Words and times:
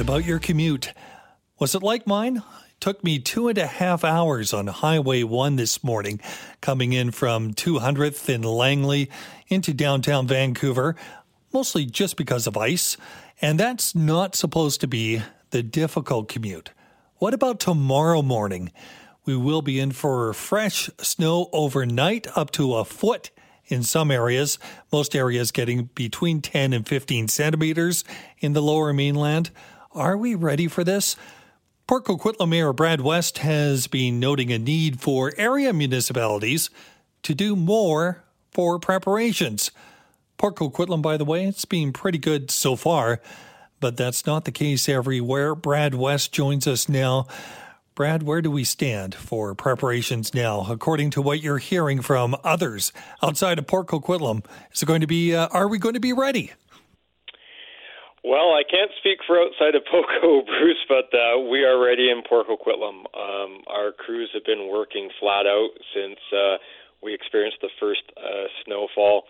What 0.00 0.08
about 0.08 0.24
your 0.24 0.38
commute? 0.38 0.94
Was 1.58 1.74
it 1.74 1.82
like 1.82 2.06
mine? 2.06 2.36
It 2.38 2.80
took 2.80 3.04
me 3.04 3.18
two 3.18 3.48
and 3.48 3.58
a 3.58 3.66
half 3.66 4.02
hours 4.02 4.54
on 4.54 4.66
Highway 4.66 5.24
1 5.24 5.56
this 5.56 5.84
morning, 5.84 6.22
coming 6.62 6.94
in 6.94 7.10
from 7.10 7.52
200th 7.52 8.26
in 8.30 8.40
Langley 8.40 9.10
into 9.48 9.74
downtown 9.74 10.26
Vancouver, 10.26 10.96
mostly 11.52 11.84
just 11.84 12.16
because 12.16 12.46
of 12.46 12.56
ice. 12.56 12.96
And 13.42 13.60
that's 13.60 13.94
not 13.94 14.34
supposed 14.34 14.80
to 14.80 14.86
be 14.86 15.20
the 15.50 15.62
difficult 15.62 16.30
commute. 16.30 16.70
What 17.16 17.34
about 17.34 17.60
tomorrow 17.60 18.22
morning? 18.22 18.72
We 19.26 19.36
will 19.36 19.60
be 19.60 19.78
in 19.78 19.92
for 19.92 20.32
fresh 20.32 20.88
snow 20.96 21.50
overnight, 21.52 22.26
up 22.38 22.52
to 22.52 22.76
a 22.76 22.86
foot 22.86 23.28
in 23.66 23.82
some 23.82 24.10
areas, 24.10 24.58
most 24.90 25.14
areas 25.14 25.52
getting 25.52 25.90
between 25.94 26.40
10 26.40 26.72
and 26.72 26.88
15 26.88 27.28
centimeters 27.28 28.02
in 28.38 28.54
the 28.54 28.62
lower 28.62 28.94
mainland. 28.94 29.50
Are 29.92 30.16
we 30.16 30.36
ready 30.36 30.68
for 30.68 30.84
this? 30.84 31.16
Port 31.88 32.04
Coquitlam 32.04 32.50
Mayor 32.50 32.72
Brad 32.72 33.00
West 33.00 33.38
has 33.38 33.88
been 33.88 34.20
noting 34.20 34.52
a 34.52 34.58
need 34.58 35.00
for 35.00 35.32
area 35.36 35.72
municipalities 35.72 36.70
to 37.24 37.34
do 37.34 37.56
more 37.56 38.22
for 38.52 38.78
preparations. 38.78 39.72
Port 40.38 40.54
Coquitlam, 40.54 41.02
by 41.02 41.16
the 41.16 41.24
way, 41.24 41.44
it's 41.44 41.64
been 41.64 41.92
pretty 41.92 42.18
good 42.18 42.52
so 42.52 42.76
far, 42.76 43.20
but 43.80 43.96
that's 43.96 44.24
not 44.26 44.44
the 44.44 44.52
case 44.52 44.88
everywhere. 44.88 45.56
Brad 45.56 45.96
West 45.96 46.30
joins 46.30 46.68
us 46.68 46.88
now. 46.88 47.26
Brad, 47.96 48.22
where 48.22 48.40
do 48.40 48.50
we 48.52 48.62
stand 48.62 49.16
for 49.16 49.56
preparations 49.56 50.32
now, 50.32 50.66
according 50.70 51.10
to 51.10 51.20
what 51.20 51.42
you're 51.42 51.58
hearing 51.58 52.00
from 52.00 52.36
others 52.44 52.92
outside 53.24 53.58
of 53.58 53.66
Port 53.66 53.88
Coquitlam? 53.88 54.44
Is 54.72 54.84
it 54.84 54.86
going 54.86 55.00
to 55.00 55.08
be? 55.08 55.34
Uh, 55.34 55.48
are 55.48 55.66
we 55.66 55.78
going 55.78 55.94
to 55.94 56.00
be 56.00 56.12
ready? 56.12 56.52
Well, 58.22 58.52
I 58.52 58.68
can't 58.68 58.90
speak 59.00 59.24
for 59.26 59.40
outside 59.40 59.74
of 59.74 59.82
Poco, 59.90 60.44
Bruce, 60.44 60.84
but 60.88 61.08
uh, 61.16 61.40
we 61.40 61.64
are 61.64 61.80
ready 61.80 62.10
in 62.10 62.22
Port 62.28 62.48
Coquitlam. 62.48 63.08
Um, 63.16 63.64
our 63.66 63.92
crews 63.92 64.28
have 64.34 64.44
been 64.44 64.68
working 64.68 65.08
flat 65.18 65.46
out 65.46 65.70
since 65.94 66.20
uh, 66.28 66.56
we 67.02 67.14
experienced 67.14 67.58
the 67.62 67.72
first 67.80 68.02
uh, 68.20 68.44
snowfall, 68.64 69.24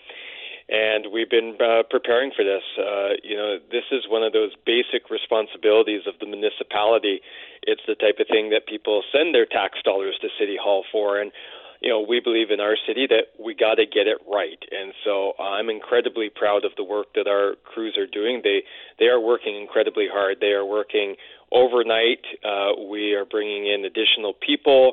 and 0.69 1.07
we've 1.13 1.31
been 1.31 1.55
uh, 1.63 1.87
preparing 1.89 2.33
for 2.35 2.43
this. 2.43 2.67
Uh, 2.75 3.15
you 3.23 3.37
know, 3.37 3.59
this 3.71 3.87
is 3.93 4.11
one 4.11 4.25
of 4.25 4.33
those 4.33 4.51
basic 4.67 5.09
responsibilities 5.09 6.03
of 6.11 6.19
the 6.19 6.27
municipality. 6.27 7.23
It's 7.63 7.83
the 7.87 7.95
type 7.95 8.19
of 8.19 8.27
thing 8.27 8.51
that 8.51 8.67
people 8.67 9.03
send 9.15 9.33
their 9.35 9.47
tax 9.47 9.79
dollars 9.85 10.19
to 10.21 10.29
City 10.37 10.59
Hall 10.61 10.83
for, 10.91 11.21
and 11.21 11.31
you 11.81 11.89
know, 11.89 12.05
we 12.07 12.21
believe 12.21 12.51
in 12.51 12.61
our 12.61 12.77
city 12.87 13.07
that 13.09 13.33
we 13.43 13.55
got 13.55 13.77
to 13.77 13.87
get 13.87 14.07
it 14.07 14.19
right. 14.31 14.59
And 14.71 14.93
so 15.05 15.33
uh, 15.39 15.57
I'm 15.57 15.71
incredibly 15.71 16.29
proud 16.29 16.65
of 16.65 16.73
the 16.77 16.85
work 16.85 17.07
that 17.15 17.27
our 17.27 17.55
crews 17.65 17.97
are 17.97 18.07
doing. 18.07 18.43
They 18.45 18.63
they 18.99 19.07
are 19.07 19.21
working 19.21 19.57
incredibly 19.57 20.07
hard. 20.13 20.39
They 20.41 20.53
are 20.53 20.65
working 20.65 21.17
overnight. 21.53 22.21
Uh, 22.45 22.81
we 22.91 23.15
are 23.15 23.25
bringing 23.25 23.67
in 23.67 23.85
additional 23.85 24.35
people. 24.35 24.93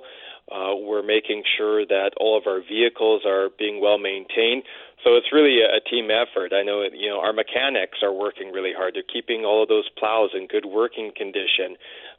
Uh, 0.52 0.75
we're 0.80 1.03
making 1.03 1.44
sure 1.58 1.85
that 1.85 2.12
all 2.19 2.38
of 2.38 2.47
our 2.47 2.62
vehicles 2.62 3.24
are 3.25 3.50
being 3.59 3.81
well 3.81 3.97
maintained. 3.97 4.63
So 5.03 5.16
it's 5.16 5.31
really 5.31 5.59
a, 5.62 5.78
a 5.78 5.81
team 5.81 6.09
effort. 6.09 6.53
I 6.53 6.63
know 6.63 6.84
you 6.94 7.09
know 7.09 7.19
our 7.19 7.34
mechanics 7.34 8.00
are 8.02 8.13
working 8.13 8.52
really 8.52 8.74
hard. 8.75 8.96
They're 8.96 9.03
keeping 9.12 9.44
all 9.46 9.62
of 9.62 9.69
those 9.69 9.90
plows 9.97 10.31
in 10.34 10.47
good 10.47 10.66
working 10.66 11.12
condition. 11.16 11.75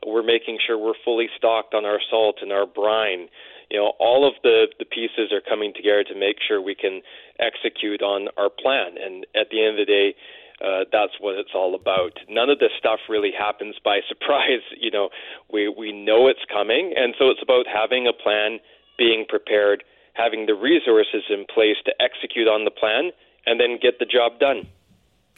We're 0.07 0.23
making 0.23 0.59
sure 0.65 0.79
we're 0.79 1.01
fully 1.05 1.29
stocked 1.37 1.75
on 1.75 1.85
our 1.85 2.01
salt 2.11 2.39
and 2.43 2.53
our 2.53 2.67
brine 2.67 3.29
you 3.71 3.79
know, 3.79 3.93
all 4.01 4.27
of 4.27 4.35
the, 4.43 4.69
the 4.79 4.85
pieces 4.85 5.33
are 5.33 5.43
coming 5.45 5.73
together 5.75 6.03
to 6.05 6.19
make 6.19 6.37
sure 6.47 6.61
we 6.61 6.75
can 6.75 7.03
execute 7.39 8.03
on 8.03 8.29
our 8.37 8.49
plan. 8.49 8.97
And 8.97 9.27
at 9.37 9.51
the 9.51 9.61
end 9.63 9.79
of 9.79 9.87
the 9.87 9.91
day, 9.91 10.15
uh, 10.61 10.85
that's 10.91 11.13
what 11.21 11.37
it's 11.37 11.55
all 11.55 11.75
about. 11.75 12.19
None 12.29 12.51
of 12.51 12.59
this 12.59 12.73
stuff 12.79 13.01
really 13.09 13.33
happens 13.37 13.77
by 13.85 14.01
surprise. 14.09 14.63
You 14.79 14.91
know, 14.91 15.11
we 15.53 15.69
we 15.69 15.93
know 15.93 16.29
it's 16.29 16.45
coming, 16.53 16.95
and 16.97 17.15
so 17.19 17.31
it's 17.31 17.43
about 17.43 17.67
having 17.67 18.07
a 18.07 18.13
plan, 18.13 18.59
being 18.97 19.25
prepared, 19.29 19.85
having 20.15 20.47
the 20.47 20.55
resources 20.55 21.25
in 21.31 21.45
place 21.53 21.77
to 21.85 21.93
execute 22.01 22.49
on 22.49 22.65
the 22.65 22.71
plan, 22.71 23.13
and 23.47 23.61
then 23.61 23.79
get 23.81 23.99
the 23.99 24.07
job 24.07 24.39
done. 24.41 24.67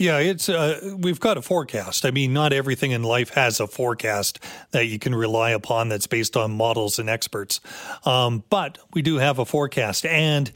Yeah, 0.00 0.16
it's 0.16 0.48
uh, 0.48 0.96
we've 0.98 1.20
got 1.20 1.36
a 1.36 1.42
forecast. 1.42 2.06
I 2.06 2.10
mean, 2.10 2.32
not 2.32 2.54
everything 2.54 2.92
in 2.92 3.02
life 3.02 3.34
has 3.34 3.60
a 3.60 3.66
forecast 3.66 4.42
that 4.70 4.86
you 4.86 4.98
can 4.98 5.14
rely 5.14 5.50
upon 5.50 5.90
that's 5.90 6.06
based 6.06 6.38
on 6.38 6.52
models 6.52 6.98
and 6.98 7.10
experts. 7.10 7.60
Um, 8.06 8.42
but 8.48 8.78
we 8.94 9.02
do 9.02 9.18
have 9.18 9.38
a 9.38 9.44
forecast, 9.44 10.06
and 10.06 10.50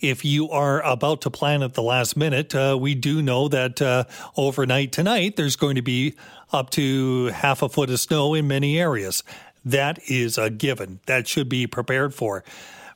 if 0.00 0.24
you 0.24 0.50
are 0.50 0.82
about 0.82 1.22
to 1.22 1.30
plan 1.30 1.62
at 1.62 1.74
the 1.74 1.82
last 1.82 2.16
minute, 2.16 2.54
uh, 2.54 2.76
we 2.78 2.94
do 2.94 3.22
know 3.22 3.48
that 3.48 3.80
uh, 3.80 4.04
overnight 4.36 4.92
tonight 4.92 5.36
there's 5.36 5.56
going 5.56 5.76
to 5.76 5.82
be 5.82 6.14
up 6.52 6.70
to 6.70 7.26
half 7.26 7.62
a 7.62 7.68
foot 7.68 7.90
of 7.90 7.98
snow 7.98 8.34
in 8.34 8.46
many 8.46 8.78
areas. 8.78 9.22
That 9.64 9.98
is 10.08 10.38
a 10.38 10.50
given. 10.50 11.00
That 11.06 11.26
should 11.26 11.48
be 11.48 11.66
prepared 11.66 12.14
for. 12.14 12.44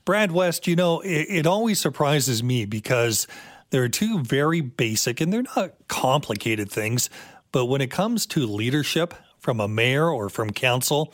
Brad 0.05 0.33
West, 0.33 0.66
you 0.66 0.77
know, 0.77 1.00
it, 1.00 1.27
it 1.28 1.47
always 1.47 1.81
surprises 1.81 2.43
me 2.43 2.65
because 2.65 3.27
there 3.71 3.83
are 3.83 3.89
two 3.89 4.21
very 4.21 4.60
basic 4.60 5.21
and 5.21 5.33
they're 5.33 5.44
not 5.56 5.75
complicated 5.89 6.71
things, 6.71 7.10
but 7.53 7.66
when 7.66 7.81
it 7.81 7.91
comes 7.91 8.27
to 8.27 8.47
leadership 8.47 9.15
from 9.39 9.59
a 9.59 9.69
mayor 9.69 10.09
or 10.09 10.28
from 10.28 10.50
council, 10.50 11.12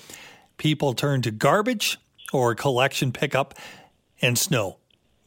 people 0.56 0.94
turn 0.94 1.22
to 1.22 1.30
garbage 1.30 1.98
or 2.32 2.54
collection 2.54 3.12
pickup 3.12 3.54
and 4.20 4.38
snow. 4.38 4.78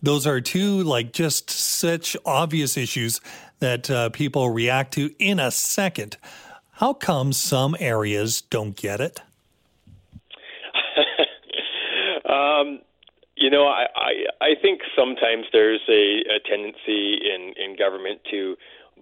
Those 0.02 0.26
are 0.26 0.40
two, 0.40 0.84
like, 0.84 1.12
just 1.12 1.50
such 1.50 2.16
obvious 2.26 2.78
issues 2.78 3.20
that 3.60 3.90
uh, 3.90 4.10
people 4.10 4.50
react 4.50 4.94
to 4.94 5.14
in 5.20 5.40
a 5.40 5.52
second. 5.52 6.18
How 6.72 6.94
come 6.94 7.34
some 7.34 7.76
areas 7.80 8.42
don't 8.42 8.76
get 8.76 9.02
it? 9.02 9.22
um, 12.30 12.80
you 13.36 13.50
know, 13.50 13.68
I, 13.68 13.88
I 13.96 14.12
I 14.42 14.50
think 14.62 14.82
sometimes 14.98 15.46
there's 15.52 15.82
a, 15.90 16.24
a 16.36 16.40
tendency 16.50 17.20
in 17.22 17.54
in 17.58 17.76
government 17.78 18.22
to 18.32 18.56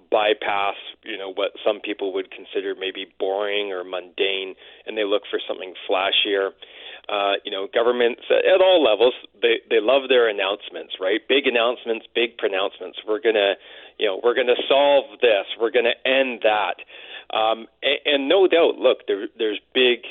bypass, 0.10 0.76
you 1.04 1.18
know, 1.18 1.32
what 1.34 1.52
some 1.66 1.80
people 1.82 2.14
would 2.14 2.32
consider 2.32 2.76
maybe 2.80 3.08
boring 3.20 3.72
or 3.72 3.84
mundane, 3.84 4.56
and 4.86 4.98
they 4.98 5.04
look 5.04 5.24
for 5.30 5.40
something 5.48 5.74
flashier. 5.90 6.52
Uh, 7.10 7.40
you 7.46 7.52
know, 7.52 7.68
governments 7.74 8.22
at 8.30 8.60
all 8.60 8.84
levels 8.84 9.14
they 9.42 9.64
they 9.70 9.80
love 9.80 10.10
their 10.10 10.28
announcements, 10.28 10.96
right? 11.00 11.22
Big 11.30 11.48
announcements, 11.48 12.06
big 12.14 12.38
pronouncements. 12.38 13.00
We're 13.08 13.22
gonna, 13.22 13.56
you 13.98 14.08
know, 14.08 14.20
we're 14.22 14.36
gonna 14.36 14.60
solve 14.68 15.06
this. 15.22 15.46
We're 15.60 15.72
gonna 15.72 15.96
end 16.04 16.44
that. 16.44 16.84
Um, 17.32 17.68
and, 17.82 18.00
and 18.06 18.30
no 18.30 18.48
doubt, 18.48 18.76
look, 18.78 19.08
there, 19.08 19.28
there's 19.38 19.60
big 19.74 20.04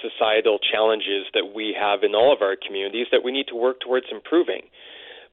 societal 0.00 0.58
challenges 0.58 1.26
that 1.34 1.52
we 1.54 1.76
have 1.78 2.02
in 2.02 2.14
all 2.14 2.32
of 2.32 2.40
our 2.42 2.56
communities 2.56 3.06
that 3.10 3.24
we 3.24 3.32
need 3.32 3.48
to 3.48 3.56
work 3.56 3.80
towards 3.80 4.06
improving. 4.10 4.62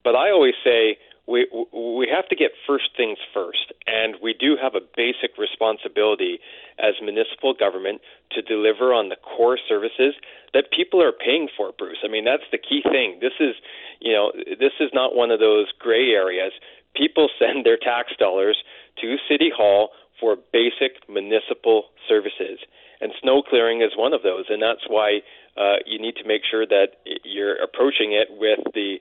But 0.04 0.16
I 0.16 0.30
always 0.30 0.54
say 0.64 0.98
we 1.26 1.46
we 1.72 2.08
have 2.08 2.28
to 2.28 2.36
get 2.36 2.52
first 2.66 2.90
things 2.96 3.18
first, 3.34 3.72
and 3.86 4.14
we 4.22 4.32
do 4.32 4.56
have 4.60 4.74
a 4.74 4.80
basic 4.96 5.36
responsibility 5.38 6.38
as 6.78 6.94
municipal 7.02 7.52
government 7.52 8.00
to 8.32 8.42
deliver 8.42 8.94
on 8.94 9.08
the 9.08 9.16
core 9.16 9.58
services 9.68 10.14
that 10.54 10.70
people 10.70 11.02
are 11.02 11.12
paying 11.12 11.48
for. 11.56 11.72
Bruce, 11.76 11.98
I 12.04 12.08
mean 12.08 12.24
that's 12.24 12.46
the 12.52 12.58
key 12.58 12.82
thing. 12.82 13.18
This 13.20 13.34
is, 13.40 13.54
you 14.00 14.12
know, 14.12 14.32
this 14.58 14.78
is 14.78 14.90
not 14.94 15.16
one 15.16 15.30
of 15.30 15.40
those 15.40 15.66
gray 15.78 16.10
areas. 16.10 16.52
People 16.94 17.28
send 17.38 17.66
their 17.66 17.76
tax 17.76 18.12
dollars 18.18 18.62
to 19.00 19.16
City 19.28 19.50
Hall 19.54 19.90
for 20.20 20.36
basic 20.52 21.08
municipal 21.08 21.86
services. 22.08 22.60
And 23.00 23.12
snow 23.20 23.42
clearing 23.42 23.82
is 23.82 23.92
one 23.94 24.14
of 24.14 24.22
those. 24.22 24.46
And 24.48 24.62
that's 24.62 24.88
why 24.88 25.20
uh, 25.56 25.76
you 25.84 25.98
need 26.00 26.16
to 26.16 26.26
make 26.26 26.42
sure 26.50 26.66
that 26.66 26.96
you're 27.24 27.56
approaching 27.56 28.12
it 28.12 28.28
with 28.30 28.60
the 28.72 28.96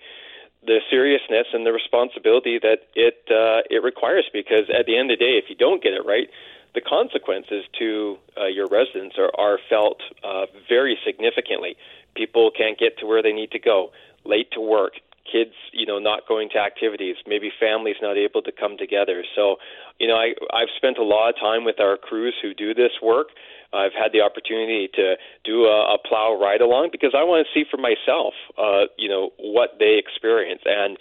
the 0.66 0.80
seriousness 0.90 1.48
and 1.54 1.66
the 1.66 1.72
responsibility 1.72 2.60
that 2.60 2.80
it 2.96 3.20
uh, 3.30 3.62
it 3.70 3.84
requires. 3.84 4.26
Because 4.32 4.70
at 4.70 4.86
the 4.86 4.98
end 4.98 5.12
of 5.12 5.20
the 5.20 5.26
day, 5.26 5.38
if 5.38 5.50
you 5.50 5.56
don't 5.56 5.82
get 5.82 5.94
it 5.94 6.06
right, 6.06 6.30
the 6.74 6.82
consequences 6.82 7.64
to 7.80 8.18
uh, 8.38 8.46
your 8.46 8.68
residents 8.68 9.16
are, 9.18 9.32
are 9.38 9.60
felt 9.70 10.02
uh, 10.24 10.46
very 10.68 10.98
significantly. 11.06 11.78
People 12.16 12.52
can't 12.52 12.78
get 12.78 12.98
to 13.00 13.06
where 13.06 13.24
they 13.24 13.34
need 13.34 13.52
to 13.52 13.60
go, 13.60 13.92
late 14.26 14.52
to 14.52 14.62
work, 14.62 14.94
kids, 15.30 15.54
you 15.74 15.86
know, 15.86 16.00
not 16.00 16.28
going 16.28 16.50
to 16.54 16.60
activities, 16.60 17.16
maybe 17.28 17.52
families 17.60 17.98
not 18.02 18.18
able 18.18 18.42
to 18.42 18.52
come 18.52 18.78
together. 18.78 19.24
So, 19.36 19.58
you 20.00 20.08
know, 20.08 20.16
I 20.16 20.34
I've 20.54 20.72
spent 20.78 20.98
a 20.98 21.04
lot 21.04 21.30
of 21.30 21.36
time 21.36 21.66
with 21.66 21.80
our 21.80 21.98
crews 21.98 22.36
who 22.42 22.54
do 22.54 22.74
this 22.74 22.92
work. 23.02 23.30
I've 23.74 23.94
had 23.94 24.14
the 24.14 24.22
opportunity 24.22 24.88
to 24.96 25.16
do 25.44 25.66
a, 25.66 25.96
a 25.96 25.98
plow 25.98 26.40
ride 26.40 26.62
along 26.62 26.90
because 26.92 27.14
I 27.18 27.24
want 27.24 27.46
to 27.46 27.50
see 27.52 27.66
for 27.70 27.78
myself, 27.78 28.34
uh, 28.58 28.88
you 28.98 29.10
know, 29.10 29.32
what 29.38 29.76
they 29.80 30.00
experience 30.00 30.62
and 30.66 30.98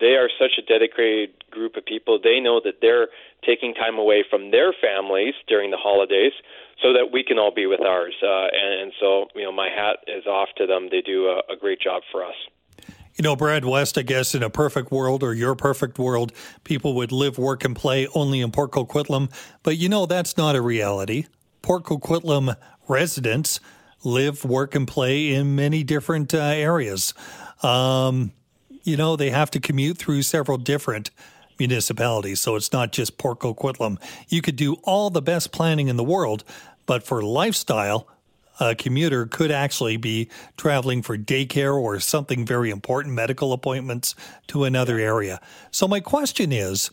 they 0.00 0.16
are 0.18 0.28
such 0.38 0.58
a 0.58 0.62
dedicated 0.62 1.30
group 1.50 1.76
of 1.76 1.84
people. 1.84 2.18
They 2.18 2.40
know 2.40 2.60
that 2.64 2.80
they're 2.80 3.08
taking 3.46 3.74
time 3.74 3.96
away 3.96 4.24
from 4.28 4.50
their 4.50 4.72
families 4.72 5.34
during 5.46 5.70
the 5.70 5.76
holidays 5.76 6.32
so 6.82 6.92
that 6.92 7.12
we 7.12 7.22
can 7.22 7.38
all 7.38 7.54
be 7.54 7.66
with 7.66 7.80
ours. 7.80 8.14
Uh, 8.22 8.48
and, 8.50 8.82
and 8.82 8.92
so, 8.98 9.26
you 9.34 9.44
know, 9.44 9.52
my 9.52 9.68
hat 9.68 9.98
is 10.08 10.26
off 10.26 10.48
to 10.58 10.66
them. 10.66 10.88
They 10.90 11.00
do 11.00 11.26
a, 11.26 11.52
a 11.52 11.56
great 11.56 11.80
job 11.80 12.02
for 12.10 12.24
us. 12.24 12.34
You 13.16 13.22
know, 13.22 13.36
Brad 13.36 13.64
West, 13.64 13.96
I 13.96 14.02
guess 14.02 14.34
in 14.34 14.42
a 14.42 14.50
perfect 14.50 14.90
world 14.90 15.22
or 15.22 15.34
your 15.34 15.54
perfect 15.54 15.98
world, 15.98 16.32
people 16.64 16.94
would 16.94 17.12
live, 17.12 17.38
work, 17.38 17.64
and 17.64 17.76
play 17.76 18.08
only 18.14 18.40
in 18.40 18.50
Port 18.50 18.72
Coquitlam. 18.72 19.30
But 19.62 19.76
you 19.76 19.88
know, 19.88 20.06
that's 20.06 20.36
not 20.36 20.56
a 20.56 20.60
reality. 20.60 21.26
Port 21.62 21.84
Coquitlam 21.84 22.56
residents 22.88 23.60
live, 24.02 24.44
work, 24.44 24.74
and 24.74 24.86
play 24.88 25.32
in 25.32 25.54
many 25.54 25.84
different 25.84 26.34
uh, 26.34 26.38
areas. 26.38 27.14
Um, 27.62 28.32
you 28.82 28.96
know, 28.96 29.16
they 29.16 29.30
have 29.30 29.50
to 29.52 29.60
commute 29.60 29.96
through 29.96 30.22
several 30.22 30.58
different 30.58 31.10
municipalities. 31.58 32.40
So 32.40 32.56
it's 32.56 32.72
not 32.72 32.92
just 32.92 33.16
Port 33.16 33.38
Coquitlam. 33.38 33.98
You 34.28 34.42
could 34.42 34.56
do 34.56 34.74
all 34.82 35.10
the 35.10 35.22
best 35.22 35.52
planning 35.52 35.88
in 35.88 35.96
the 35.96 36.04
world, 36.04 36.44
but 36.84 37.02
for 37.04 37.22
lifestyle, 37.22 38.08
a 38.60 38.74
commuter 38.74 39.26
could 39.26 39.50
actually 39.50 39.96
be 39.96 40.28
traveling 40.56 41.02
for 41.02 41.16
daycare 41.16 41.74
or 41.74 41.98
something 42.00 42.46
very 42.46 42.70
important, 42.70 43.14
medical 43.14 43.52
appointments 43.52 44.14
to 44.48 44.64
another 44.64 44.98
area. 44.98 45.40
So 45.70 45.88
my 45.88 46.00
question 46.00 46.52
is, 46.52 46.90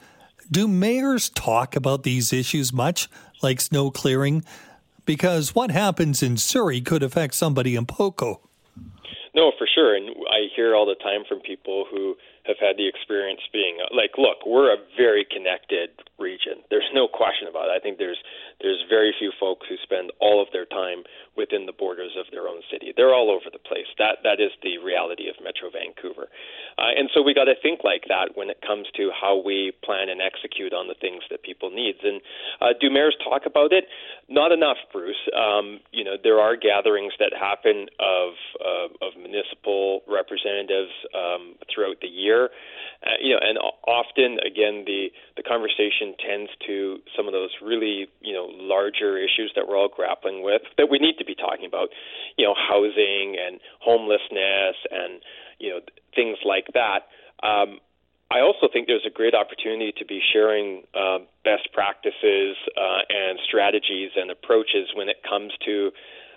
do 0.49 0.67
mayors 0.67 1.29
talk 1.29 1.75
about 1.75 2.03
these 2.03 2.33
issues 2.33 2.73
much, 2.73 3.07
like 3.41 3.61
snow 3.61 3.91
clearing? 3.91 4.43
Because 5.05 5.55
what 5.55 5.71
happens 5.71 6.21
in 6.21 6.37
Surrey 6.37 6.81
could 6.81 7.03
affect 7.03 7.33
somebody 7.33 7.75
in 7.75 7.85
Poco. 7.85 8.41
No, 9.33 9.51
for 9.57 9.67
sure. 9.73 9.95
And 9.95 10.09
I 10.29 10.47
hear 10.55 10.75
all 10.75 10.85
the 10.85 10.95
time 10.95 11.23
from 11.27 11.39
people 11.39 11.85
who 11.89 12.17
have 12.45 12.57
had 12.59 12.77
the 12.77 12.87
experience 12.87 13.41
being 13.53 13.77
like, 13.93 14.17
look, 14.17 14.45
we're 14.45 14.73
a 14.73 14.79
very 14.97 15.25
connected 15.25 15.91
region. 16.17 16.61
There's 16.69 16.87
no 16.93 17.07
question 17.07 17.47
about 17.49 17.69
it. 17.69 17.73
I 17.77 17.81
think 17.81 17.97
there's 17.97 18.21
there's 18.61 18.85
very 18.89 19.13
few 19.17 19.33
folks 19.39 19.65
who 19.67 19.75
spend 19.81 20.13
all 20.21 20.41
of 20.41 20.47
their 20.53 20.69
time 20.69 21.03
within 21.35 21.65
the 21.65 21.73
borders 21.73 22.13
of 22.13 22.29
their 22.29 22.45
own 22.47 22.61
city. 22.69 22.93
They're 22.95 23.13
all 23.13 23.33
over 23.33 23.49
the 23.51 23.61
place. 23.61 23.89
That 23.97 24.21
that 24.23 24.37
is 24.39 24.53
the 24.61 24.77
reality 24.77 25.29
of 25.29 25.35
Metro 25.41 25.73
Vancouver, 25.73 26.29
uh, 26.77 26.93
and 26.93 27.09
so 27.13 27.21
we 27.21 27.33
got 27.33 27.49
to 27.49 27.57
think 27.57 27.81
like 27.83 28.05
that 28.07 28.37
when 28.37 28.49
it 28.49 28.61
comes 28.61 28.87
to 28.97 29.09
how 29.09 29.41
we 29.41 29.73
plan 29.83 30.09
and 30.09 30.21
execute 30.21 30.73
on 30.73 30.87
the 30.87 30.97
things 30.97 31.25
that 31.29 31.41
people 31.41 31.69
need. 31.73 31.97
And 32.03 32.21
uh, 32.61 32.77
do 32.79 32.89
mayors 32.89 33.17
talk 33.23 33.49
about 33.49 33.73
it? 33.73 33.85
Not 34.29 34.51
enough, 34.51 34.77
Bruce. 34.93 35.19
Um, 35.33 35.81
you 35.91 36.03
know, 36.05 36.15
there 36.21 36.39
are 36.39 36.55
gatherings 36.55 37.13
that 37.19 37.33
happen 37.33 37.89
of 37.99 38.33
uh, 38.61 38.89
of 39.05 39.17
municipal 39.17 40.01
representatives 40.07 40.93
um, 41.17 41.57
throughout 41.73 41.97
the 42.01 42.07
year. 42.07 42.30
Uh, 43.01 43.17
you 43.19 43.33
know, 43.33 43.39
and 43.41 43.57
often 43.87 44.37
again 44.45 44.85
the 44.85 45.09
the 45.35 45.41
conversation 45.41 46.13
tends 46.21 46.51
to 46.67 46.99
some 47.17 47.25
of 47.25 47.33
those 47.33 47.49
really 47.61 48.07
you 48.21 48.33
know 48.33 48.45
larger 48.45 49.17
issues 49.17 49.51
that 49.55 49.67
we're 49.67 49.77
all 49.77 49.89
grappling 49.89 50.43
with 50.43 50.61
that 50.77 50.87
we 50.89 50.99
need 50.99 51.17
to 51.17 51.25
be 51.25 51.33
talking 51.33 51.65
about, 51.65 51.89
you 52.37 52.45
know, 52.45 52.53
housing 52.53 53.35
and 53.41 53.59
homelessness 53.81 54.77
and 54.91 55.21
you 55.59 55.69
know 55.69 55.79
things 56.13 56.37
like 56.45 56.67
that. 56.73 57.09
Um, 57.41 57.79
I 58.31 58.39
also 58.39 58.69
think 58.71 58.87
there's 58.87 59.05
a 59.05 59.11
great 59.11 59.33
opportunity 59.33 59.91
to 59.97 60.05
be 60.05 60.21
sharing 60.31 60.83
uh, 60.95 61.19
best 61.43 61.67
practices 61.73 62.55
uh, 62.77 63.01
and 63.09 63.39
strategies 63.43 64.11
and 64.15 64.31
approaches 64.31 64.87
when 64.95 65.09
it 65.09 65.17
comes 65.27 65.51
to 65.65 65.91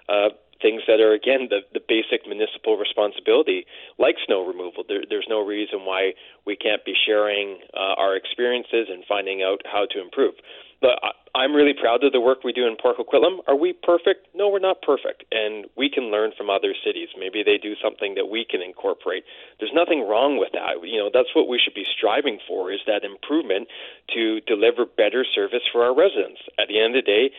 uh, 0.09 0.29
things 0.61 0.83
that 0.87 1.01
are 1.01 1.13
again 1.13 1.49
the, 1.51 1.61
the 1.73 1.81
basic 1.81 2.27
municipal 2.27 2.77
responsibility, 2.77 3.67
like 3.99 4.17
snow 4.27 4.47
removal. 4.47 4.85
There, 4.87 5.03
there's 5.09 5.27
no 5.29 5.45
reason 5.45 5.81
why 5.85 6.15
we 6.47 6.57
can't 6.57 6.85
be 6.85 6.95
sharing 6.95 7.59
uh, 7.75 7.95
our 7.99 8.17
experiences 8.17 8.89
and 8.91 9.05
finding 9.09 9.43
out 9.43 9.63
how 9.65 9.87
to 9.91 10.01
improve. 10.01 10.35
But 10.81 11.01
I'm 11.35 11.55
really 11.55 11.73
proud 11.73 12.05
of 12.05 12.13
the 12.13 12.21
work 12.21 12.45
we 12.45 12.53
do 12.53 12.67
in 12.67 12.77
Port 12.77 12.99
Coquitlam. 12.99 13.39
Are 13.49 13.57
we 13.57 13.73
perfect? 13.73 14.29
No, 14.35 14.51
we're 14.51 14.59
not 14.59 14.83
perfect, 14.83 15.25
and 15.33 15.65
we 15.77 15.89
can 15.89 16.13
learn 16.13 16.33
from 16.37 16.51
other 16.51 16.75
cities. 16.85 17.09
Maybe 17.19 17.43
they 17.43 17.57
do 17.57 17.75
something 17.83 18.15
that 18.17 18.29
we 18.29 18.45
can 18.45 18.61
incorporate. 18.61 19.25
There's 19.59 19.73
nothing 19.75 20.07
wrong 20.07 20.37
with 20.39 20.53
that. 20.53 20.87
You 20.87 20.99
know, 20.99 21.11
that's 21.13 21.35
what 21.35 21.49
we 21.49 21.59
should 21.59 21.75
be 21.75 21.87
striving 21.97 22.39
for: 22.47 22.71
is 22.71 22.81
that 22.87 23.03
improvement 23.03 23.69
to 24.15 24.41
deliver 24.43 24.85
better 24.85 25.25
service 25.25 25.65
for 25.73 25.83
our 25.83 25.97
residents. 25.97 26.43
At 26.59 26.69
the 26.69 26.79
end 26.79 26.95
of 26.95 27.05
the 27.05 27.11
day, 27.11 27.31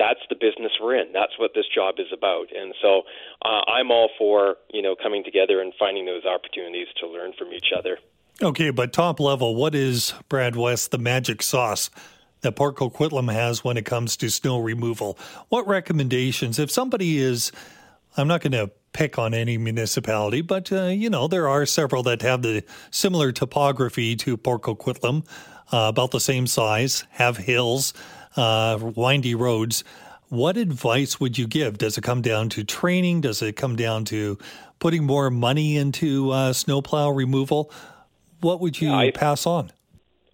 that's 0.00 0.20
the 0.30 0.34
business 0.34 0.72
we're 0.80 0.96
in. 0.96 1.12
That's 1.12 1.38
what 1.38 1.50
this 1.54 1.66
job 1.72 1.96
is 1.98 2.06
about. 2.10 2.46
And 2.56 2.74
so 2.80 3.02
uh, 3.44 3.60
I'm 3.70 3.90
all 3.90 4.08
for, 4.16 4.56
you 4.72 4.80
know, 4.80 4.96
coming 5.00 5.22
together 5.22 5.60
and 5.60 5.74
finding 5.78 6.06
those 6.06 6.24
opportunities 6.24 6.86
to 7.00 7.06
learn 7.06 7.32
from 7.38 7.52
each 7.52 7.68
other. 7.76 7.98
Okay, 8.42 8.70
but 8.70 8.94
top 8.94 9.20
level, 9.20 9.54
what 9.54 9.74
is, 9.74 10.14
Brad 10.30 10.56
West, 10.56 10.90
the 10.90 10.98
magic 10.98 11.42
sauce 11.42 11.90
that 12.40 12.52
Port 12.52 12.76
Coquitlam 12.76 13.30
has 13.30 13.62
when 13.62 13.76
it 13.76 13.84
comes 13.84 14.16
to 14.16 14.30
snow 14.30 14.58
removal? 14.58 15.18
What 15.50 15.68
recommendations, 15.68 16.58
if 16.58 16.70
somebody 16.70 17.18
is, 17.18 17.52
I'm 18.16 18.28
not 18.28 18.40
going 18.40 18.52
to 18.52 18.70
pick 18.92 19.18
on 19.18 19.34
any 19.34 19.56
municipality, 19.56 20.40
but, 20.40 20.72
uh, 20.72 20.86
you 20.86 21.10
know, 21.10 21.28
there 21.28 21.48
are 21.48 21.64
several 21.64 22.02
that 22.04 22.22
have 22.22 22.42
the 22.42 22.64
similar 22.90 23.32
topography 23.32 24.16
to 24.16 24.36
Port 24.36 24.62
Coquitlam, 24.62 25.24
uh, 25.72 25.88
about 25.88 26.10
the 26.10 26.20
same 26.20 26.46
size, 26.46 27.04
have 27.10 27.36
hills, 27.36 27.94
uh, 28.36 28.78
windy 28.80 29.34
roads. 29.34 29.84
What 30.28 30.56
advice 30.56 31.20
would 31.20 31.38
you 31.38 31.46
give? 31.46 31.78
Does 31.78 31.98
it 31.98 32.02
come 32.02 32.22
down 32.22 32.48
to 32.50 32.64
training? 32.64 33.20
Does 33.22 33.42
it 33.42 33.56
come 33.56 33.76
down 33.76 34.04
to 34.06 34.38
putting 34.78 35.04
more 35.04 35.30
money 35.30 35.76
into 35.76 36.30
uh, 36.30 36.52
snowplow 36.52 37.10
removal? 37.10 37.72
What 38.40 38.60
would 38.60 38.80
you 38.80 38.90
yeah, 38.90 38.96
I, 38.96 39.10
pass 39.10 39.46
on? 39.46 39.70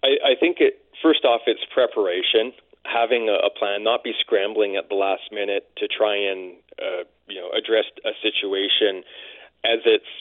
I, 0.03 0.31
I 0.31 0.35
think 0.39 0.57
it, 0.59 0.85
first 1.01 1.25
off, 1.25 1.41
it's 1.45 1.61
preparation. 1.73 2.53
Having 2.85 3.29
a, 3.29 3.45
a, 3.45 3.49
plan, 3.49 3.83
not 3.83 4.03
be 4.03 4.13
scrambling 4.19 4.75
at 4.75 4.87
the 4.87 4.95
last 4.95 5.23
minute 5.31 5.69
to 5.77 5.87
try 5.87 6.15
and 6.15 6.55
uh, 6.79 7.03
you 7.27 7.39
know 7.39 7.49
address 7.55 7.85
a 8.05 8.11
situation 8.21 9.03
as 9.63 9.79
it's 9.85 10.11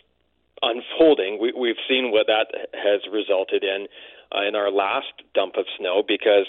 unfolding. 0.62 1.38
We, 1.40 1.52
we've 1.52 1.80
seen 1.88 2.10
what 2.12 2.26
that 2.26 2.48
has 2.74 3.00
resulted 3.12 3.62
in 3.62 3.86
uh, 4.34 4.42
in 4.46 4.54
our 4.54 4.70
last 4.70 5.12
dump 5.34 5.54
of 5.56 5.66
snow 5.78 6.02
because 6.06 6.46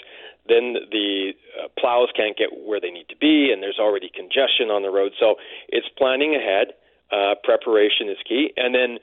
then 0.48 0.74
the 0.90 1.32
uh, 1.60 1.68
plows 1.78 2.08
can't 2.16 2.36
get 2.36 2.48
where 2.66 2.80
they 2.80 2.90
need 2.90 3.08
to 3.10 3.16
be, 3.16 3.50
and 3.52 3.62
there's 3.62 3.78
already 3.78 4.10
congestion 4.14 4.70
on 4.72 4.82
the 4.82 4.90
road. 4.90 5.12
So 5.20 5.36
it's 5.68 5.88
planning 5.96 6.34
ahead. 6.34 6.74
Uh, 7.12 7.34
preparation 7.42 8.08
is 8.08 8.18
key, 8.28 8.52
and 8.56 8.74
then 8.74 8.98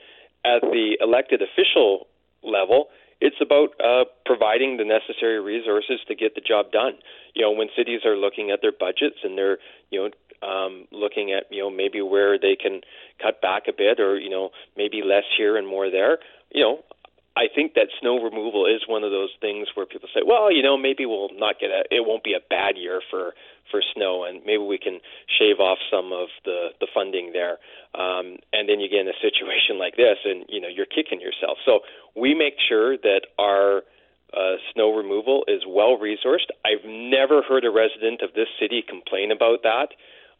at 0.45 0.61
the 0.61 0.97
elected 1.01 1.41
official 1.41 2.05
level, 2.43 2.89
it's 3.21 3.37
about 3.41 3.73
uh, 3.81 4.05
providing 4.25 4.77
the 4.77 4.85
necessary 4.85 5.39
resources 5.41 5.99
to 6.07 6.15
get 6.15 6.35
the 6.35 6.41
job 6.41 6.71
done. 6.71 6.93
You 7.33 7.43
know, 7.43 7.51
when 7.51 7.69
cities 7.75 8.01
are 8.05 8.15
looking 8.15 8.51
at 8.51 8.61
their 8.61 8.71
budgets 8.71 9.23
and 9.23 9.37
they're, 9.37 9.57
you 9.89 9.99
know, 9.99 10.09
um, 10.41 10.87
looking 10.91 11.31
at, 11.31 11.45
you 11.51 11.61
know, 11.61 11.69
maybe 11.69 12.01
where 12.01 12.39
they 12.39 12.55
can 12.55 12.81
cut 13.21 13.41
back 13.41 13.63
a 13.67 13.73
bit 13.73 13.99
or, 13.99 14.17
you 14.17 14.29
know, 14.29 14.49
maybe 14.75 15.01
less 15.03 15.23
here 15.37 15.57
and 15.57 15.67
more 15.67 15.89
there, 15.89 16.19
you 16.51 16.61
know, 16.61 16.79
I 17.37 17.47
think 17.53 17.73
that 17.73 17.87
snow 17.99 18.23
removal 18.23 18.65
is 18.65 18.87
one 18.87 19.03
of 19.03 19.11
those 19.11 19.31
things 19.41 19.67
where 19.75 19.85
people 19.85 20.07
say, 20.13 20.21
well, 20.25 20.51
you 20.51 20.63
know, 20.63 20.77
maybe 20.77 21.05
we'll 21.05 21.35
not 21.35 21.59
get 21.59 21.69
a, 21.69 21.83
it 21.91 22.07
won't 22.07 22.23
be 22.23 22.33
a 22.33 22.39
bad 22.49 22.77
year 22.77 23.01
for 23.11 23.33
for 23.69 23.81
snow, 23.93 24.23
and 24.23 24.39
maybe 24.45 24.63
we 24.63 24.77
can 24.77 25.01
shave 25.27 25.59
off 25.59 25.79
some 25.91 26.13
of 26.13 26.29
the 26.45 26.69
the 26.79 26.87
funding 26.93 27.33
there. 27.33 27.59
Um, 27.93 28.39
and 28.53 28.69
then 28.69 28.79
you 28.79 28.87
get 28.87 29.01
in 29.01 29.09
a 29.09 29.19
situation 29.21 29.77
like 29.77 29.97
this, 29.97 30.15
and 30.23 30.45
you 30.47 30.61
know, 30.61 30.69
you're 30.69 30.87
kicking 30.87 31.19
yourself. 31.19 31.57
So 31.65 31.81
we 32.15 32.33
make 32.33 32.55
sure 32.55 32.95
that 32.95 33.27
our 33.37 33.83
uh, 34.31 34.55
snow 34.73 34.95
removal 34.95 35.43
is 35.49 35.63
well 35.67 35.97
resourced. 35.99 36.47
I've 36.63 36.87
never 36.87 37.41
heard 37.41 37.65
a 37.65 37.71
resident 37.71 38.21
of 38.21 38.31
this 38.33 38.47
city 38.59 38.81
complain 38.87 39.31
about 39.31 39.63
that. 39.63 39.91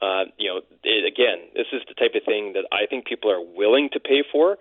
Uh, 0.02 0.26
you 0.38 0.50
know, 0.50 0.62
it, 0.84 1.06
again, 1.06 1.48
this 1.56 1.68
is 1.72 1.82
the 1.88 1.94
type 1.94 2.16
of 2.16 2.24
thing 2.24 2.54
that 2.54 2.66
I 2.72 2.86
think 2.86 3.06
people 3.06 3.32
are 3.32 3.42
willing 3.42 3.90
to 3.94 4.00
pay 4.00 4.24
for. 4.32 4.58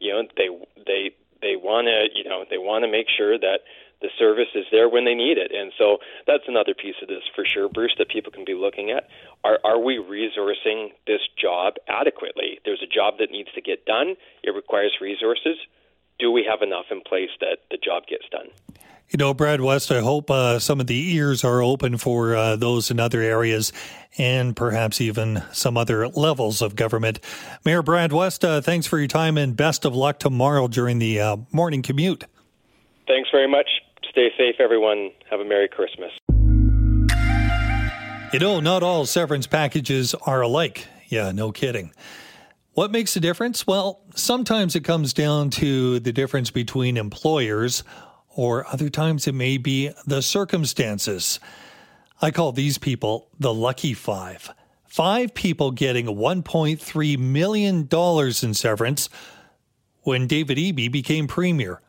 You 0.00 0.12
know, 0.12 0.22
they 0.36 0.48
they 0.86 1.10
they 1.40 1.56
want 1.56 1.86
to 1.86 2.08
you 2.18 2.28
know 2.28 2.44
they 2.48 2.58
want 2.58 2.84
to 2.84 2.90
make 2.90 3.06
sure 3.08 3.38
that 3.38 3.60
the 4.00 4.08
service 4.18 4.48
is 4.54 4.64
there 4.70 4.88
when 4.88 5.04
they 5.04 5.14
need 5.14 5.38
it. 5.38 5.50
And 5.52 5.72
so 5.76 5.98
that's 6.26 6.44
another 6.46 6.74
piece 6.74 6.94
of 7.02 7.08
this 7.08 7.22
for 7.34 7.44
sure, 7.44 7.68
Bruce, 7.68 7.94
that 7.98 8.08
people 8.08 8.30
can 8.30 8.44
be 8.44 8.54
looking 8.54 8.90
at. 8.90 9.08
Are, 9.44 9.58
are 9.64 9.78
we 9.78 9.98
resourcing 9.98 10.90
this 11.06 11.20
job 11.36 11.74
adequately? 11.88 12.60
There's 12.64 12.82
a 12.82 12.86
job 12.86 13.14
that 13.18 13.30
needs 13.30 13.50
to 13.54 13.60
get 13.60 13.86
done, 13.86 14.14
it 14.42 14.54
requires 14.54 14.96
resources. 15.00 15.56
Do 16.18 16.32
we 16.32 16.44
have 16.50 16.62
enough 16.62 16.86
in 16.90 17.00
place 17.00 17.30
that 17.40 17.58
the 17.70 17.76
job 17.76 18.06
gets 18.06 18.24
done? 18.30 18.48
You 19.10 19.16
know, 19.16 19.32
Brad 19.32 19.62
West, 19.62 19.90
I 19.90 20.00
hope 20.00 20.30
uh, 20.30 20.58
some 20.58 20.80
of 20.80 20.86
the 20.86 21.14
ears 21.14 21.42
are 21.42 21.62
open 21.62 21.96
for 21.96 22.36
uh, 22.36 22.56
those 22.56 22.90
in 22.90 23.00
other 23.00 23.22
areas 23.22 23.72
and 24.18 24.54
perhaps 24.54 25.00
even 25.00 25.42
some 25.50 25.78
other 25.78 26.08
levels 26.08 26.60
of 26.60 26.76
government. 26.76 27.18
Mayor 27.64 27.82
Brad 27.82 28.12
West, 28.12 28.44
uh, 28.44 28.60
thanks 28.60 28.86
for 28.86 28.98
your 28.98 29.08
time 29.08 29.38
and 29.38 29.56
best 29.56 29.86
of 29.86 29.96
luck 29.96 30.18
tomorrow 30.18 30.68
during 30.68 30.98
the 30.98 31.20
uh, 31.20 31.36
morning 31.52 31.80
commute. 31.80 32.24
Thanks 33.06 33.30
very 33.32 33.48
much. 33.48 33.68
Stay 34.10 34.28
safe, 34.36 34.56
everyone. 34.60 35.10
Have 35.30 35.40
a 35.40 35.44
Merry 35.44 35.68
Christmas. 35.68 36.10
You 38.34 38.40
know, 38.40 38.60
not 38.60 38.82
all 38.82 39.06
severance 39.06 39.46
packages 39.46 40.14
are 40.26 40.42
alike. 40.42 40.86
Yeah, 41.06 41.32
no 41.32 41.50
kidding. 41.50 41.92
What 42.74 42.90
makes 42.92 43.16
a 43.16 43.20
difference? 43.20 43.66
Well, 43.66 44.00
sometimes 44.14 44.76
it 44.76 44.84
comes 44.84 45.14
down 45.14 45.48
to 45.50 45.98
the 45.98 46.12
difference 46.12 46.50
between 46.50 46.98
employers, 46.98 47.82
or 48.38 48.64
other 48.68 48.88
times 48.88 49.26
it 49.26 49.34
may 49.34 49.56
be 49.56 49.90
the 50.06 50.22
circumstances. 50.22 51.40
I 52.22 52.30
call 52.30 52.52
these 52.52 52.78
people 52.78 53.26
the 53.36 53.52
lucky 53.52 53.94
five. 53.94 54.54
Five 54.86 55.34
people 55.34 55.72
getting 55.72 56.06
$1.3 56.06 57.18
million 57.18 57.88
in 57.90 58.54
severance 58.54 59.08
when 60.02 60.28
David 60.28 60.56
Eby 60.56 60.90
became 60.92 61.26
premier. 61.26 61.82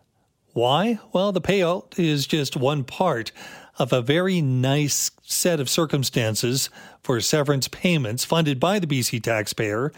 Why? 0.53 0.98
Well, 1.13 1.32
the 1.32 1.39
payout 1.39 2.00
is 2.00 2.25
just 2.25 2.58
one 2.58 2.84
part 2.84 3.32
of 3.77 3.94
a 3.94 4.01
very 4.01 4.41
nice 4.41 5.12
set 5.22 5.60
of 5.60 5.70
circumstances 5.70 6.72
for 7.03 7.22
severance 7.22 7.68
payments 7.68 8.25
funded 8.25 8.60
by 8.60 8.79
the 8.79 8.88
BC 8.88 9.22
taxpayer. 9.22 9.94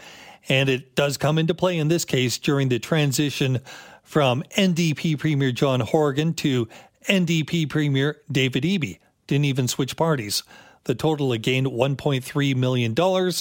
And 0.50 0.68
it 0.68 0.94
does 0.94 1.16
come 1.16 1.38
into 1.38 1.54
play 1.54 1.78
in 1.78 1.88
this 1.88 2.04
case 2.04 2.36
during 2.36 2.68
the 2.68 2.78
transition 2.78 3.60
from 4.12 4.42
NDP 4.58 5.18
Premier 5.18 5.52
John 5.52 5.80
Horgan 5.80 6.34
to 6.34 6.68
NDP 7.08 7.66
Premier 7.70 8.20
David 8.30 8.62
Eby. 8.62 8.98
Didn't 9.26 9.46
even 9.46 9.68
switch 9.68 9.96
parties. 9.96 10.42
The 10.84 10.94
total 10.94 11.32
again 11.32 11.64
$1.3 11.64 12.54
million 12.54 13.32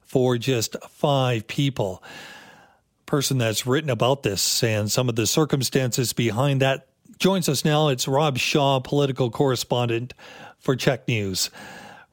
for 0.00 0.38
just 0.38 0.76
five 0.88 1.46
people 1.46 2.02
person 3.04 3.36
that's 3.36 3.66
written 3.66 3.90
about 3.90 4.22
this 4.22 4.64
and 4.64 4.90
some 4.90 5.10
of 5.10 5.16
the 5.16 5.26
circumstances 5.26 6.14
behind 6.14 6.62
that 6.62 6.86
joins 7.18 7.46
us 7.46 7.62
now. 7.62 7.88
It's 7.88 8.08
Rob 8.08 8.38
Shaw, 8.38 8.80
political 8.80 9.30
correspondent 9.30 10.14
for 10.58 10.74
CHEK 10.74 11.06
News. 11.06 11.50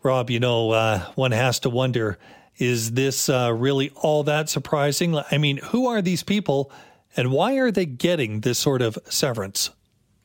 Rob, 0.03 0.29
you 0.29 0.41
know, 0.41 0.71
uh, 0.71 0.99
one 1.15 1.31
has 1.31 1.59
to 1.59 1.69
wonder 1.69 2.17
is 2.57 2.91
this 2.91 3.29
uh, 3.29 3.53
really 3.55 3.89
all 3.95 4.23
that 4.23 4.49
surprising? 4.49 5.15
I 5.31 5.37
mean, 5.37 5.57
who 5.57 5.87
are 5.87 6.01
these 6.01 6.23
people 6.23 6.73
and 7.15 7.31
why 7.31 7.57
are 7.57 7.71
they 7.71 7.85
getting 7.85 8.41
this 8.41 8.59
sort 8.59 8.81
of 8.81 8.97
severance? 9.05 9.71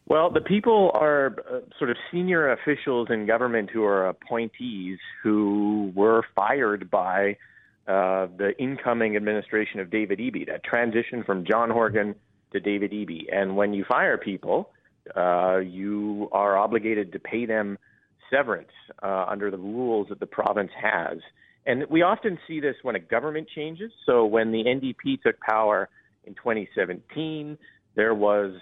Well, 0.08 0.30
the 0.30 0.40
people 0.40 0.92
are 0.94 1.34
uh, 1.50 1.60
sort 1.78 1.90
of 1.90 1.96
senior 2.12 2.52
officials 2.52 3.08
in 3.10 3.26
government 3.26 3.70
who 3.70 3.82
are 3.84 4.08
appointees 4.08 4.98
who 5.22 5.92
were 5.96 6.22
fired 6.34 6.88
by 6.90 7.36
uh, 7.88 8.28
the 8.36 8.52
incoming 8.58 9.16
administration 9.16 9.80
of 9.80 9.90
David 9.90 10.20
Eby, 10.20 10.46
that 10.46 10.62
transition 10.64 11.24
from 11.24 11.44
John 11.44 11.70
Horgan 11.70 12.14
to 12.52 12.60
David 12.60 12.92
Eby. 12.92 13.26
And 13.32 13.56
when 13.56 13.74
you 13.74 13.84
fire 13.84 14.16
people, 14.16 14.70
uh, 15.16 15.58
you 15.58 16.28
are 16.30 16.56
obligated 16.56 17.12
to 17.12 17.18
pay 17.18 17.46
them 17.46 17.76
severance 18.30 18.70
uh, 19.02 19.26
under 19.28 19.50
the 19.50 19.58
rules 19.58 20.08
that 20.08 20.20
the 20.20 20.26
province 20.26 20.70
has. 20.80 21.18
And 21.66 21.84
we 21.90 22.02
often 22.02 22.38
see 22.46 22.60
this 22.60 22.76
when 22.82 22.94
a 22.94 23.00
government 23.00 23.48
changes. 23.54 23.90
So 24.04 24.24
when 24.24 24.52
the 24.52 24.64
NDP 24.64 25.22
took 25.22 25.38
power 25.40 25.88
in 26.26 26.34
2017, 26.34 27.56
there 27.94 28.14
was 28.14 28.52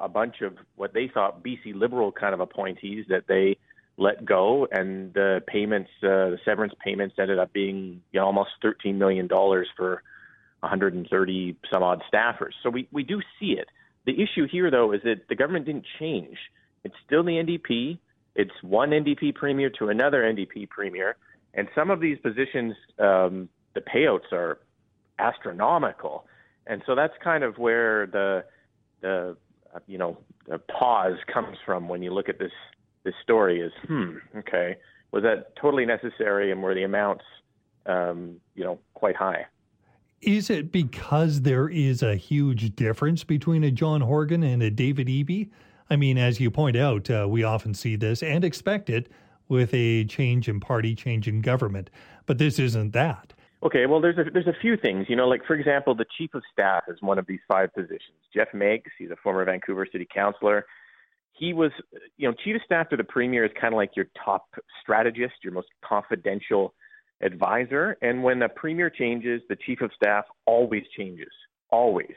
a 0.00 0.08
bunch 0.08 0.36
of 0.42 0.54
what 0.76 0.92
they 0.94 1.10
thought 1.12 1.42
BC 1.42 1.74
Liberal 1.74 2.12
kind 2.12 2.34
of 2.34 2.40
appointees 2.40 3.06
that 3.08 3.24
they 3.28 3.56
let 3.96 4.24
go, 4.24 4.66
and 4.72 5.14
the 5.14 5.40
payments, 5.46 5.90
uh, 6.02 6.34
the 6.34 6.38
severance 6.44 6.72
payments, 6.84 7.14
ended 7.18 7.38
up 7.38 7.52
being 7.52 8.02
you 8.12 8.20
know, 8.20 8.26
almost 8.26 8.50
thirteen 8.60 8.98
million 8.98 9.26
dollars 9.26 9.68
for 9.76 10.02
130 10.60 11.56
some 11.72 11.82
odd 11.82 12.02
staffers. 12.12 12.52
So 12.62 12.70
we 12.70 12.88
we 12.90 13.02
do 13.04 13.20
see 13.38 13.52
it. 13.52 13.68
The 14.06 14.12
issue 14.12 14.46
here, 14.50 14.70
though, 14.70 14.92
is 14.92 15.00
that 15.04 15.28
the 15.28 15.34
government 15.34 15.66
didn't 15.66 15.86
change. 15.98 16.36
It's 16.82 16.94
still 17.06 17.22
the 17.22 17.32
NDP. 17.32 17.98
It's 18.34 18.52
one 18.62 18.90
NDP 18.90 19.34
premier 19.34 19.70
to 19.78 19.88
another 19.88 20.22
NDP 20.22 20.68
premier, 20.68 21.16
and 21.54 21.68
some 21.74 21.90
of 21.90 22.00
these 22.00 22.18
positions, 22.18 22.74
um, 22.98 23.48
the 23.74 23.80
payouts 23.80 24.32
are 24.32 24.58
astronomical, 25.18 26.26
and 26.66 26.82
so 26.86 26.94
that's 26.94 27.14
kind 27.22 27.44
of 27.44 27.58
where 27.58 28.06
the 28.06 28.44
the 29.00 29.36
uh, 29.74 29.78
you 29.86 29.98
know 29.98 30.18
the 30.46 30.58
pause 30.58 31.18
comes 31.32 31.56
from 31.64 31.88
when 31.88 32.02
you 32.02 32.12
look 32.12 32.28
at 32.28 32.38
this 32.38 32.52
this 33.04 33.14
story 33.22 33.60
is, 33.60 33.72
hmm, 33.86 34.16
okay, 34.36 34.76
was 35.12 35.22
that 35.22 35.54
totally 35.56 35.86
necessary, 35.86 36.50
and 36.50 36.62
were 36.62 36.74
the 36.74 36.82
amounts, 36.82 37.24
um, 37.86 38.40
you 38.54 38.64
know, 38.64 38.78
quite 38.94 39.14
high? 39.14 39.46
Is 40.22 40.48
it 40.48 40.72
because 40.72 41.42
there 41.42 41.68
is 41.68 42.02
a 42.02 42.16
huge 42.16 42.74
difference 42.74 43.24
between 43.24 43.62
a 43.62 43.70
John 43.70 44.00
Horgan 44.00 44.42
and 44.42 44.62
a 44.62 44.70
David 44.70 45.06
Eby? 45.06 45.50
I 45.90 45.96
mean, 45.96 46.16
as 46.16 46.40
you 46.40 46.50
point 46.50 46.76
out, 46.76 47.10
uh, 47.10 47.26
we 47.28 47.44
often 47.44 47.74
see 47.74 47.94
this 47.94 48.22
and 48.22 48.42
expect 48.42 48.88
it 48.88 49.10
with 49.48 49.74
a 49.74 50.04
change 50.06 50.48
in 50.48 50.60
party, 50.60 50.94
change 50.94 51.28
in 51.28 51.42
government, 51.42 51.90
but 52.24 52.38
this 52.38 52.58
isn't 52.58 52.92
that. 52.92 53.34
Okay, 53.64 53.86
well, 53.86 54.00
there's 54.00 54.18
a 54.18 54.30
there's 54.30 54.46
a 54.46 54.60
few 54.60 54.76
things, 54.76 55.06
you 55.08 55.16
know, 55.16 55.26
like 55.26 55.44
for 55.46 55.54
example, 55.54 55.94
the 55.94 56.04
chief 56.18 56.34
of 56.34 56.42
staff 56.52 56.82
is 56.88 56.98
one 57.00 57.18
of 57.18 57.26
these 57.26 57.40
five 57.48 57.72
positions. 57.72 58.18
Geoff 58.34 58.48
Meggs, 58.52 58.90
he's 58.98 59.10
a 59.10 59.16
former 59.22 59.44
Vancouver 59.44 59.86
city 59.90 60.06
councilor 60.12 60.66
he 61.34 61.52
was, 61.52 61.72
you 62.16 62.28
know, 62.28 62.34
chief 62.44 62.56
of 62.56 62.62
staff 62.64 62.88
to 62.90 62.96
the 62.96 63.04
premier 63.04 63.44
is 63.44 63.50
kind 63.60 63.74
of 63.74 63.76
like 63.76 63.96
your 63.96 64.06
top 64.24 64.46
strategist, 64.80 65.34
your 65.42 65.52
most 65.52 65.68
confidential 65.84 66.74
advisor. 67.22 67.96
And 68.02 68.22
when 68.22 68.38
the 68.38 68.48
premier 68.48 68.88
changes, 68.88 69.42
the 69.48 69.56
chief 69.66 69.80
of 69.80 69.90
staff 69.96 70.24
always 70.46 70.84
changes, 70.96 71.30
always. 71.70 72.14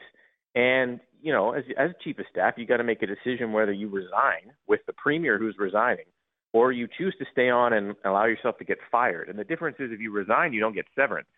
And 0.54 1.00
you 1.20 1.32
know, 1.32 1.52
as 1.52 1.64
as 1.76 1.90
chief 2.02 2.18
of 2.20 2.26
staff, 2.30 2.54
you 2.56 2.64
got 2.64 2.76
to 2.76 2.84
make 2.84 3.02
a 3.02 3.06
decision 3.06 3.52
whether 3.52 3.72
you 3.72 3.88
resign 3.88 4.52
with 4.68 4.80
the 4.86 4.92
premier 4.92 5.36
who's 5.36 5.56
resigning, 5.58 6.06
or 6.52 6.70
you 6.70 6.86
choose 6.96 7.14
to 7.18 7.26
stay 7.32 7.50
on 7.50 7.72
and 7.72 7.96
allow 8.04 8.26
yourself 8.26 8.56
to 8.58 8.64
get 8.64 8.78
fired. 8.90 9.28
And 9.28 9.36
the 9.36 9.44
difference 9.44 9.78
is, 9.80 9.90
if 9.90 9.98
you 9.98 10.12
resign, 10.12 10.52
you 10.52 10.60
don't 10.60 10.74
get 10.74 10.86
severance. 10.94 11.28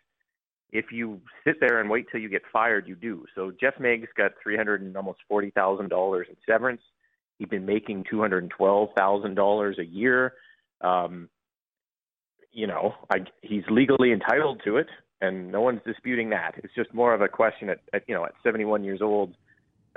If 0.71 0.85
you 0.91 1.19
sit 1.43 1.59
there 1.59 1.79
and 1.81 1.89
wait 1.89 2.07
till 2.11 2.21
you 2.21 2.29
get 2.29 2.43
fired, 2.51 2.87
you 2.87 2.95
do. 2.95 3.25
So 3.35 3.51
Geoff 3.59 3.73
Meggs 3.79 4.07
got 4.15 4.31
three 4.41 4.55
hundred 4.55 4.81
and 4.81 4.95
almost 4.95 5.19
forty 5.27 5.51
thousand 5.51 5.89
dollars 5.89 6.27
in 6.29 6.35
severance. 6.49 6.81
He'd 7.37 7.49
been 7.49 7.65
making 7.65 8.05
two 8.09 8.21
hundred 8.21 8.43
and 8.43 8.51
twelve 8.51 8.89
thousand 8.97 9.35
dollars 9.35 9.77
a 9.79 9.85
year. 9.85 10.33
Um, 10.79 11.29
you 12.51 12.67
know, 12.67 12.93
I, 13.11 13.19
he's 13.41 13.63
legally 13.69 14.11
entitled 14.11 14.61
to 14.65 14.77
it, 14.77 14.87
and 15.21 15.51
no 15.51 15.61
one's 15.61 15.81
disputing 15.85 16.29
that. 16.31 16.53
It's 16.57 16.73
just 16.73 16.93
more 16.93 17.13
of 17.13 17.21
a 17.21 17.27
question 17.27 17.69
at, 17.69 17.79
at 17.93 18.03
you 18.07 18.15
know 18.15 18.25
at 18.25 18.33
71 18.43 18.83
years 18.83 19.01
old, 19.01 19.35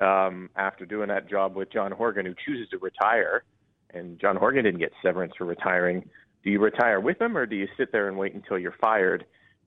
um, 0.00 0.50
after 0.56 0.84
doing 0.86 1.08
that 1.08 1.28
job 1.28 1.56
with 1.56 1.72
John 1.72 1.92
Horgan, 1.92 2.26
who 2.26 2.34
chooses 2.44 2.68
to 2.70 2.78
retire, 2.78 3.44
and 3.92 4.20
John 4.20 4.36
Horgan 4.36 4.64
didn't 4.64 4.80
get 4.80 4.92
severance 5.02 5.32
for 5.36 5.44
retiring. 5.44 6.08
Do 6.42 6.50
you 6.50 6.60
retire 6.60 7.00
with 7.00 7.20
him, 7.20 7.36
or 7.36 7.46
do 7.46 7.56
you 7.56 7.68
sit 7.76 7.90
there 7.90 8.08
and 8.08 8.18
wait 8.18 8.34
until 8.34 8.58
you're 8.58 8.74
fired 8.80 9.24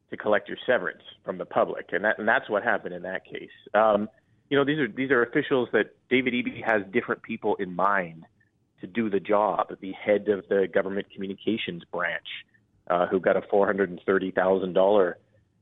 to 0.10 0.18
collect 0.18 0.48
your 0.48 0.58
severance 0.66 1.04
from 1.24 1.38
the 1.38 1.46
public? 1.46 1.90
And 1.92 2.04
that 2.06 2.20
and 2.20 2.28
that's 2.28 2.50
what 2.50 2.64
happened 2.64 2.94
in 2.94 3.04
that 3.04 3.26
case. 3.26 3.50
Um, 3.74 4.10
you 4.50 4.58
know, 4.58 4.64
these 4.64 4.80
are 4.80 4.88
these 4.88 5.12
are 5.12 5.24
officials 5.24 5.70
that 5.74 5.96
David 6.10 6.34
Eby 6.34 6.64
has 6.66 6.82
different 6.92 7.22
people 7.22 7.56
in 7.56 7.76
mind 7.76 8.26
to 8.82 8.88
do 8.88 9.10
the 9.10 9.20
job. 9.20 9.76
The 9.82 9.92
head 9.92 10.30
of 10.30 10.48
the 10.50 10.68
government 10.72 11.08
communications 11.14 11.84
branch, 11.92 12.28
uh, 12.90 13.08
who 13.08 13.20
got 13.20 13.36
a 13.36 13.42
four 13.50 13.66
hundred 13.66 13.90
and 13.90 14.00
thirty 14.06 14.32
thousand 14.32 14.74
dollar 14.74 15.18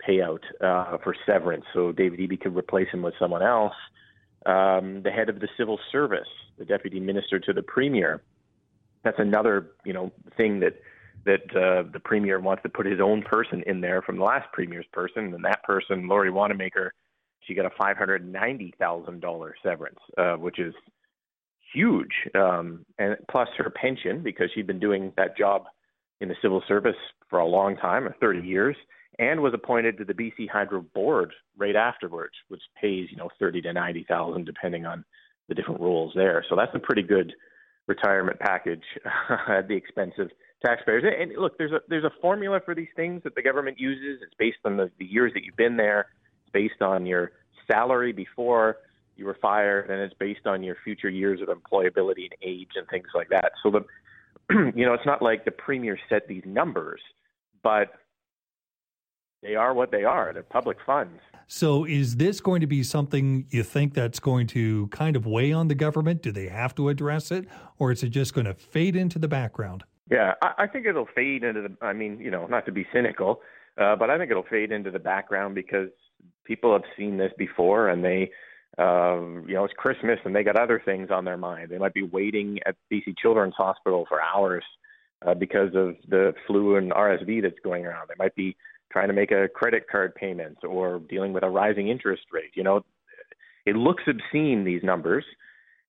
payout 0.08 0.42
uh, 0.62 0.98
for 1.04 1.16
severance, 1.26 1.66
so 1.74 1.92
David 1.92 2.20
Eby 2.20 2.40
could 2.40 2.56
replace 2.56 2.90
him 2.92 3.02
with 3.02 3.16
someone 3.20 3.42
else. 3.42 3.74
Um, 4.46 5.02
the 5.02 5.10
head 5.10 5.30
of 5.30 5.40
the 5.40 5.48
civil 5.58 5.80
service, 5.92 6.28
the 6.60 6.66
deputy 6.66 7.00
minister 7.00 7.40
to 7.40 7.54
the 7.54 7.64
premier. 7.64 8.22
That's 9.04 9.18
another, 9.18 9.72
you 9.84 9.94
know, 9.94 10.12
thing 10.38 10.60
that 10.60 10.80
that 11.26 11.56
uh, 11.56 11.90
the 11.92 12.00
premier 12.04 12.40
wants 12.40 12.64
to 12.64 12.70
put 12.70 12.86
his 12.86 13.00
own 13.00 13.24
person 13.24 13.64
in 13.66 13.82
there 13.82 14.02
from 14.02 14.18
the 14.18 14.24
last 14.24 14.52
premier's 14.54 14.86
person, 14.94 15.34
and 15.34 15.44
that 15.44 15.64
person, 15.64 16.08
Lori 16.08 16.32
Wanamaker 16.32 16.94
she 17.46 17.54
got 17.54 17.66
a 17.66 17.72
five 17.78 17.98
hundred 17.98 18.32
ninety 18.32 18.74
thousand 18.80 19.22
dollar 19.22 19.56
severance, 19.64 20.00
uh, 20.18 20.36
which 20.36 20.60
is 20.60 20.74
huge, 21.74 22.12
um, 22.36 22.86
and 22.98 23.16
plus 23.30 23.50
her 23.58 23.70
pension 23.70 24.24
because 24.24 24.50
she'd 24.54 24.68
been 24.68 24.80
doing 24.80 25.12
that 25.18 25.38
job 25.38 25.66
in 26.22 26.30
the 26.30 26.36
civil 26.42 26.64
service 26.68 26.96
for 27.30 27.40
a 27.40 27.46
long 27.46 27.78
time, 27.78 28.08
thirty 28.20 28.46
years, 28.46 28.76
and 29.20 29.42
was 29.42 29.54
appointed 29.54 29.98
to 29.98 30.06
the 30.06 30.14
BC 30.14 30.50
Hydro 30.50 30.86
board 30.94 31.34
right 31.58 31.76
afterwards, 31.76 32.34
which 32.48 32.62
pays 32.80 33.08
you 33.12 33.18
know 33.18 33.30
thirty 33.40 33.62
to 33.62 33.74
ninety 33.74 34.06
thousand 34.08 34.46
depending 34.46 34.86
on 34.86 35.04
the 35.48 35.56
different 35.56 35.82
roles 35.82 36.14
there. 36.16 36.44
So 36.50 36.56
that's 36.56 36.74
a 36.74 36.80
pretty 36.80 37.04
good 37.04 37.34
retirement 37.88 38.40
package 38.40 38.84
at 39.48 39.68
the 39.68 39.76
expense 39.76 40.14
of 40.18 40.30
taxpayers. 40.66 41.04
And 41.04 41.32
look, 41.38 41.58
there's 41.58 41.72
a 41.72 41.80
there's 41.88 42.04
a 42.04 42.12
formula 42.22 42.60
for 42.64 42.76
these 42.76 42.88
things 42.96 43.22
that 43.24 43.36
the 43.36 43.42
government 43.42 43.80
uses. 43.80 44.22
It's 44.24 44.34
based 44.38 44.58
on 44.66 44.78
the, 44.78 44.92
the 45.00 45.06
years 45.06 45.32
that 45.34 45.44
you've 45.44 45.56
been 45.56 45.78
there. 45.78 46.08
It's 46.44 46.52
based 46.52 46.82
on 46.82 47.06
your 47.06 47.32
salary 47.70 48.12
before 48.12 48.78
you 49.16 49.26
were 49.26 49.38
fired, 49.42 49.90
and 49.90 50.02
it's 50.02 50.14
based 50.20 50.46
on 50.46 50.64
your 50.64 50.76
future 50.84 51.10
years 51.10 51.40
of 51.42 51.48
employability 51.48 52.24
and 52.24 52.36
age 52.42 52.72
and 52.76 52.88
things 52.90 53.08
like 53.14 53.30
that. 53.30 53.52
So 53.64 53.72
the 53.72 53.86
you 54.76 54.86
know, 54.86 54.94
it's 54.94 55.06
not 55.06 55.22
like 55.22 55.46
the 55.46 55.52
premier 55.52 55.98
set 56.10 56.28
these 56.28 56.44
numbers, 56.46 57.02
but 57.64 57.94
they 59.42 59.56
are 59.56 59.74
what 59.74 59.92
they 59.92 60.04
are. 60.04 60.34
They're 60.34 60.44
public 60.44 60.78
funds. 60.86 61.20
So, 61.48 61.86
is 61.86 62.16
this 62.16 62.40
going 62.40 62.62
to 62.62 62.68
be 62.68 62.82
something 62.82 63.46
you 63.52 63.64
think 63.64 63.94
that's 63.94 64.20
going 64.20 64.48
to 64.48 64.88
kind 64.88 65.16
of 65.16 65.28
weigh 65.28 65.52
on 65.52 65.68
the 65.68 65.76
government? 65.76 66.24
Do 66.24 66.32
they 66.32 66.48
have 66.48 66.74
to 66.76 66.90
address 66.90 67.32
it, 67.32 67.48
or 67.78 67.92
is 67.92 68.02
it 68.02 68.10
just 68.10 68.34
going 68.34 68.46
to 68.46 68.56
fade 68.56 68.96
into 68.96 69.20
the 69.20 69.28
background? 69.28 69.84
Yeah, 70.10 70.34
I, 70.42 70.68
think 70.68 70.86
it'll 70.86 71.08
fade 71.16 71.44
into 71.44 71.62
the. 71.62 71.86
I 71.86 71.94
mean, 71.94 72.20
you 72.20 72.32
know, 72.32 72.48
not 72.48 72.66
to 72.66 72.72
be 72.72 72.86
cynical, 72.94 73.42
uh, 73.80 73.96
but 73.96 74.10
I 74.10 74.18
think 74.18 74.32
it'll 74.32 74.44
fade 74.44 74.72
into 74.72 74.92
the 74.92 75.00
background 75.00 75.56
because 75.56 75.90
people 76.46 76.72
have 76.74 76.84
seen 76.98 77.18
this 77.18 77.32
before, 77.38 77.90
and 77.90 78.04
they, 78.04 78.32
uh, 78.78 79.20
you 79.48 79.54
know, 79.54 79.66
it's 79.66 79.74
Christmas 79.78 80.20
and 80.26 80.36
they 80.36 80.44
got 80.44 80.60
other 80.60 80.82
things 80.84 81.10
on 81.12 81.26
their 81.26 81.38
mind. 81.38 81.70
They 81.70 81.78
might 81.78 81.94
be 81.94 82.04
waiting 82.04 82.60
at 82.66 82.76
BC 82.92 83.18
Children's 83.20 83.56
Hospital 83.56 84.06
for 84.08 84.22
hours 84.22 84.64
uh, 85.26 85.34
because 85.34 85.70
of 85.76 85.96
the 86.08 86.34
flu 86.46 86.76
and 86.76 86.92
RSV 86.92 87.42
that's 87.42 87.60
going 87.64 87.86
around. 87.86 88.08
They 88.10 88.24
might 88.24 88.36
be 88.36 88.56
trying 88.96 89.10
to 89.10 89.14
make 89.14 89.32
a 89.32 89.50
credit 89.50 89.84
card 89.92 90.16
payment 90.16 90.58
or 90.64 91.00
dealing 91.10 91.34
with 91.34 91.44
a 91.44 91.50
rising 91.50 91.90
interest 91.90 92.24
rate. 92.32 92.52
You 92.54 92.64
know, 92.64 92.86
it 93.66 93.76
looks 93.76 94.04
obscene 94.08 94.64
these 94.64 94.84
numbers, 94.84 95.26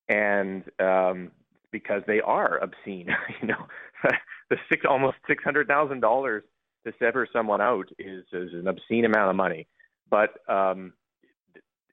and 0.08 0.64
um, 0.80 1.30
because 1.70 2.02
they 2.08 2.20
are 2.20 2.58
obscene. 2.58 3.06
you 3.40 3.46
know, 3.46 3.66
the 4.50 4.56
six 4.68 4.84
almost 4.88 5.18
six 5.28 5.44
hundred 5.44 5.68
thousand 5.68 6.00
dollars 6.00 6.42
to 6.84 6.92
sever 6.98 7.28
someone 7.32 7.60
out 7.60 7.86
is, 8.00 8.25
is 8.32 8.52
an 8.54 8.66
obscene 8.66 9.04
amount 9.04 9.30
of 9.30 9.36
money, 9.36 9.68
but 10.10 10.30
um, 10.48 10.92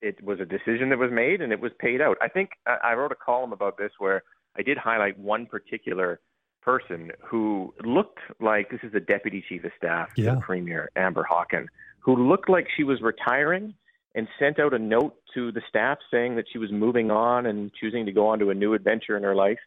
it 0.01 0.19
was 0.23 0.39
a 0.39 0.45
decision 0.45 0.89
that 0.89 0.97
was 0.97 1.11
made 1.11 1.41
and 1.41 1.53
it 1.53 1.59
was 1.59 1.71
paid 1.77 2.01
out. 2.01 2.17
I 2.23 2.27
think 2.27 2.49
I 2.65 2.93
wrote 2.95 3.11
a 3.11 3.15
column 3.15 3.53
about 3.53 3.77
this 3.77 3.91
where 3.99 4.23
I 4.57 4.63
did 4.63 4.79
highlight 4.79 5.17
one 5.19 5.45
particular 5.45 6.19
person 6.63 7.11
who 7.21 7.73
looked 7.83 8.19
like 8.39 8.69
this 8.69 8.79
is 8.83 8.91
the 8.91 8.99
deputy 8.99 9.43
chief 9.47 9.63
of 9.63 9.71
staff 9.77 10.09
yeah. 10.15 10.35
premier, 10.41 10.89
Amber 10.95 11.23
Hockin, 11.23 11.67
who 11.99 12.15
looked 12.15 12.49
like 12.49 12.67
she 12.75 12.83
was 12.83 13.01
retiring 13.01 13.73
and 14.15 14.27
sent 14.39 14.59
out 14.59 14.73
a 14.73 14.79
note 14.79 15.15
to 15.33 15.51
the 15.51 15.61
staff 15.67 15.97
saying 16.11 16.35
that 16.35 16.45
she 16.51 16.57
was 16.57 16.71
moving 16.71 17.11
on 17.11 17.47
and 17.47 17.71
choosing 17.79 18.05
to 18.05 18.11
go 18.11 18.27
on 18.27 18.39
to 18.39 18.49
a 18.49 18.53
new 18.53 18.73
adventure 18.73 19.17
in 19.17 19.23
her 19.23 19.35
life 19.35 19.59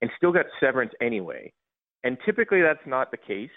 and 0.00 0.10
still 0.16 0.32
got 0.32 0.46
severance 0.60 0.92
anyway. 1.00 1.52
And 2.04 2.18
typically 2.24 2.60
that's 2.62 2.86
not 2.86 3.10
the 3.10 3.16
case. 3.16 3.50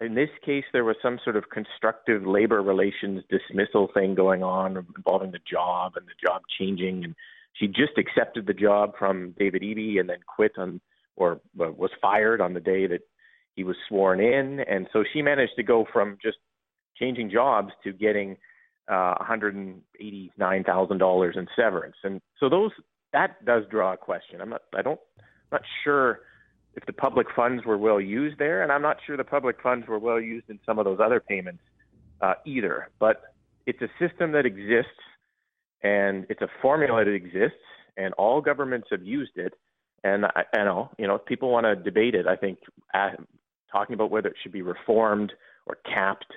In 0.00 0.14
this 0.14 0.30
case, 0.44 0.64
there 0.72 0.84
was 0.84 0.96
some 1.02 1.20
sort 1.22 1.36
of 1.36 1.50
constructive 1.50 2.26
labor 2.26 2.62
relations 2.62 3.22
dismissal 3.30 3.88
thing 3.94 4.14
going 4.14 4.42
on 4.42 4.84
involving 4.96 5.30
the 5.30 5.38
job 5.48 5.92
and 5.96 6.06
the 6.06 6.26
job 6.26 6.42
changing. 6.58 7.04
And 7.04 7.14
she 7.52 7.68
just 7.68 7.98
accepted 7.98 8.46
the 8.46 8.54
job 8.54 8.94
from 8.98 9.34
David 9.38 9.62
Eby 9.62 10.00
and 10.00 10.08
then 10.08 10.18
quit 10.26 10.52
on 10.56 10.80
or 11.16 11.40
uh, 11.60 11.72
was 11.72 11.90
fired 12.00 12.40
on 12.40 12.54
the 12.54 12.60
day 12.60 12.86
that 12.86 13.00
he 13.54 13.64
was 13.64 13.76
sworn 13.88 14.20
in, 14.20 14.60
and 14.60 14.86
so 14.92 15.02
she 15.12 15.22
managed 15.22 15.54
to 15.56 15.62
go 15.62 15.84
from 15.92 16.16
just 16.22 16.38
changing 16.96 17.30
jobs 17.30 17.72
to 17.84 17.92
getting 17.92 18.36
uh, 18.88 19.14
$189,000 19.18 21.36
in 21.36 21.46
severance, 21.56 21.96
and 22.04 22.20
so 22.38 22.48
those 22.48 22.70
that 23.12 23.44
does 23.44 23.64
draw 23.70 23.92
a 23.92 23.96
question. 23.96 24.40
I'm 24.40 24.50
not, 24.50 24.62
I 24.74 24.82
don't, 24.82 25.00
I'm 25.18 25.24
not 25.52 25.62
sure 25.84 26.20
if 26.74 26.84
the 26.86 26.92
public 26.92 27.26
funds 27.36 27.64
were 27.64 27.78
well 27.78 28.00
used 28.00 28.38
there, 28.38 28.62
and 28.62 28.72
I'm 28.72 28.82
not 28.82 28.96
sure 29.06 29.16
the 29.16 29.24
public 29.24 29.56
funds 29.62 29.86
were 29.86 29.98
well 29.98 30.20
used 30.20 30.48
in 30.48 30.58
some 30.64 30.78
of 30.78 30.84
those 30.84 30.98
other 31.02 31.20
payments 31.20 31.62
uh, 32.20 32.34
either. 32.46 32.88
But 32.98 33.22
it's 33.66 33.80
a 33.82 33.88
system 33.98 34.32
that 34.32 34.46
exists, 34.46 34.90
and 35.82 36.26
it's 36.30 36.40
a 36.40 36.48
formula 36.60 37.04
that 37.04 37.10
exists, 37.10 37.58
and 37.96 38.14
all 38.14 38.40
governments 38.40 38.88
have 38.90 39.02
used 39.02 39.36
it. 39.36 39.52
And 40.04 40.26
I, 40.26 40.44
I 40.52 40.64
know, 40.64 40.90
you 40.98 41.06
know, 41.06 41.18
people 41.18 41.50
want 41.50 41.64
to 41.64 41.76
debate 41.76 42.14
it, 42.14 42.26
I 42.26 42.36
think 42.36 42.58
uh, 42.92 43.10
talking 43.70 43.94
about 43.94 44.10
whether 44.10 44.28
it 44.28 44.36
should 44.42 44.52
be 44.52 44.62
reformed 44.62 45.32
or 45.66 45.76
capped 45.84 46.32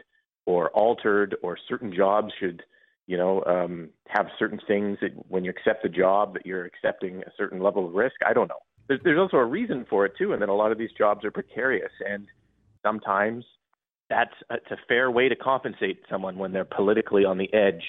or 0.46 0.70
altered 0.70 1.36
or 1.42 1.58
certain 1.68 1.94
jobs 1.94 2.32
should, 2.40 2.64
you 3.08 3.18
know, 3.18 3.44
um, 3.46 3.90
have 4.08 4.28
certain 4.38 4.60
things 4.68 5.00
that 5.02 5.12
when 5.30 5.44
you 5.44 5.50
accept 5.50 5.84
a 5.86 5.90
job 5.90 6.34
that 6.34 6.46
you're 6.46 6.66
accepting 6.66 7.24
a 7.24 7.32
certain 7.38 7.62
level 7.62 7.88
of 7.88 7.94
risk. 7.94 8.16
I 8.26 8.34
don't 8.34 8.48
know. 8.48 8.60
There's, 8.88 9.02
there's 9.04 9.20
also 9.20 9.38
a 9.38 9.46
reason 9.46 9.86
for 9.90 10.06
it 10.06 10.14
too, 10.18 10.34
and 10.34 10.42
that 10.42 10.50
a 10.50 10.54
lot 10.54 10.72
of 10.72 10.78
these 10.78 10.92
jobs 10.96 11.26
are 11.26 11.32
precarious, 11.32 11.92
and 12.08 12.28
sometimes 12.84 13.44
that's 14.10 14.34
it's 14.52 14.70
a 14.70 14.78
fair 14.88 15.10
way 15.10 15.28
to 15.28 15.36
compensate 15.36 16.04
someone 16.08 16.38
when 16.38 16.52
they're 16.52 16.66
politically 16.66 17.26
on 17.26 17.40
the 17.40 17.52
edge. 17.52 17.84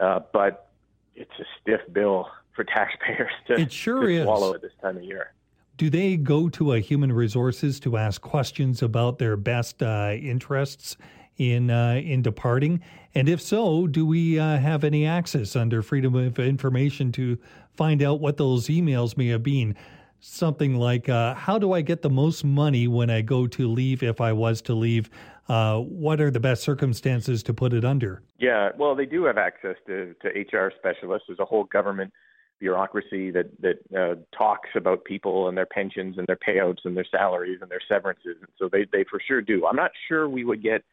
Uh, 0.00 0.20
but 0.32 0.70
it's 1.14 1.30
a 1.38 1.44
stiff 1.60 1.80
bill 1.92 2.26
for 2.60 2.64
taxpayers 2.64 3.30
to, 3.46 3.54
it 3.54 3.72
sure 3.72 4.02
to 4.02 4.08
is. 4.08 4.24
swallow 4.24 4.54
at 4.54 4.60
this 4.60 4.72
time 4.82 4.96
of 4.96 5.02
year. 5.02 5.32
Do 5.78 5.88
they 5.88 6.16
go 6.16 6.50
to 6.50 6.74
a 6.74 6.80
human 6.80 7.10
resources 7.10 7.80
to 7.80 7.96
ask 7.96 8.20
questions 8.20 8.82
about 8.82 9.18
their 9.18 9.36
best 9.36 9.82
uh, 9.82 10.14
interests 10.20 10.98
in 11.38 11.70
uh, 11.70 11.94
in 12.04 12.20
departing? 12.20 12.82
And 13.14 13.30
if 13.30 13.40
so, 13.40 13.86
do 13.86 14.04
we 14.04 14.38
uh, 14.38 14.58
have 14.58 14.84
any 14.84 15.06
access 15.06 15.56
under 15.56 15.80
Freedom 15.80 16.14
of 16.14 16.38
Information 16.38 17.12
to 17.12 17.38
find 17.72 18.02
out 18.02 18.20
what 18.20 18.36
those 18.36 18.66
emails 18.66 19.16
may 19.16 19.28
have 19.28 19.42
been? 19.42 19.74
Something 20.20 20.76
like, 20.76 21.08
uh, 21.08 21.32
"How 21.32 21.58
do 21.58 21.72
I 21.72 21.80
get 21.80 22.02
the 22.02 22.10
most 22.10 22.44
money 22.44 22.88
when 22.88 23.08
I 23.08 23.22
go 23.22 23.46
to 23.46 23.68
leave? 23.68 24.02
If 24.02 24.20
I 24.20 24.34
was 24.34 24.60
to 24.62 24.74
leave, 24.74 25.08
uh, 25.48 25.78
what 25.78 26.20
are 26.20 26.30
the 26.30 26.40
best 26.40 26.62
circumstances 26.62 27.42
to 27.44 27.54
put 27.54 27.72
it 27.72 27.86
under?" 27.86 28.20
Yeah, 28.38 28.68
well, 28.76 28.94
they 28.94 29.06
do 29.06 29.24
have 29.24 29.38
access 29.38 29.76
to 29.86 30.14
to 30.20 30.28
HR 30.28 30.70
specialists. 30.76 31.24
There's 31.26 31.40
a 31.40 31.46
whole 31.46 31.64
government 31.64 32.12
bureaucracy 32.60 33.30
that 33.30 33.50
that 33.60 33.78
uh, 33.98 34.14
talks 34.36 34.68
about 34.76 35.04
people 35.04 35.48
and 35.48 35.56
their 35.56 35.66
pensions 35.66 36.18
and 36.18 36.26
their 36.26 36.36
payouts 36.36 36.84
and 36.84 36.96
their 36.96 37.06
salaries 37.10 37.58
and 37.60 37.70
their 37.70 37.80
severances. 37.88 38.36
And 38.38 38.50
so 38.58 38.68
they 38.70 38.86
they 38.92 39.04
for 39.10 39.20
sure 39.26 39.40
do. 39.40 39.66
I'm 39.66 39.76
not 39.76 39.90
sure 40.06 40.28
we 40.28 40.44
would 40.44 40.62
get 40.62 40.84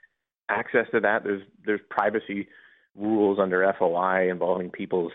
access 0.49 0.87
to 0.93 0.99
that. 1.01 1.23
There's 1.23 1.43
there's 1.65 1.81
privacy 1.89 2.47
rules 2.95 3.37
under 3.39 3.71
FOI 3.77 4.31
involving 4.31 4.71
people's 4.71 5.11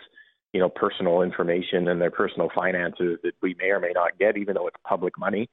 you 0.52 0.60
know 0.60 0.68
personal 0.68 1.22
information 1.22 1.88
and 1.88 2.00
their 2.00 2.10
personal 2.10 2.50
finances 2.54 3.18
that 3.22 3.32
we 3.42 3.56
may 3.58 3.70
or 3.70 3.80
may 3.80 3.92
not 3.94 4.18
get, 4.18 4.36
even 4.36 4.54
though 4.54 4.68
it's 4.68 4.76
public 4.86 5.18
money. 5.18 5.48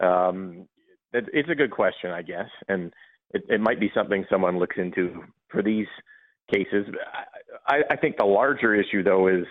Um, 0.00 0.68
it, 1.12 1.26
it's 1.32 1.50
a 1.50 1.54
good 1.54 1.70
question, 1.70 2.10
I 2.10 2.22
guess, 2.22 2.48
and 2.68 2.92
it, 3.32 3.44
it 3.48 3.60
might 3.60 3.80
be 3.80 3.90
something 3.94 4.24
someone 4.30 4.58
looks 4.58 4.76
into 4.78 5.24
for 5.48 5.62
these 5.62 5.86
cases. 6.52 6.86
I, 7.66 7.80
I 7.90 7.96
think 7.96 8.16
the 8.16 8.24
larger 8.24 8.74
issue, 8.74 9.02
though, 9.02 9.28
is 9.28 9.44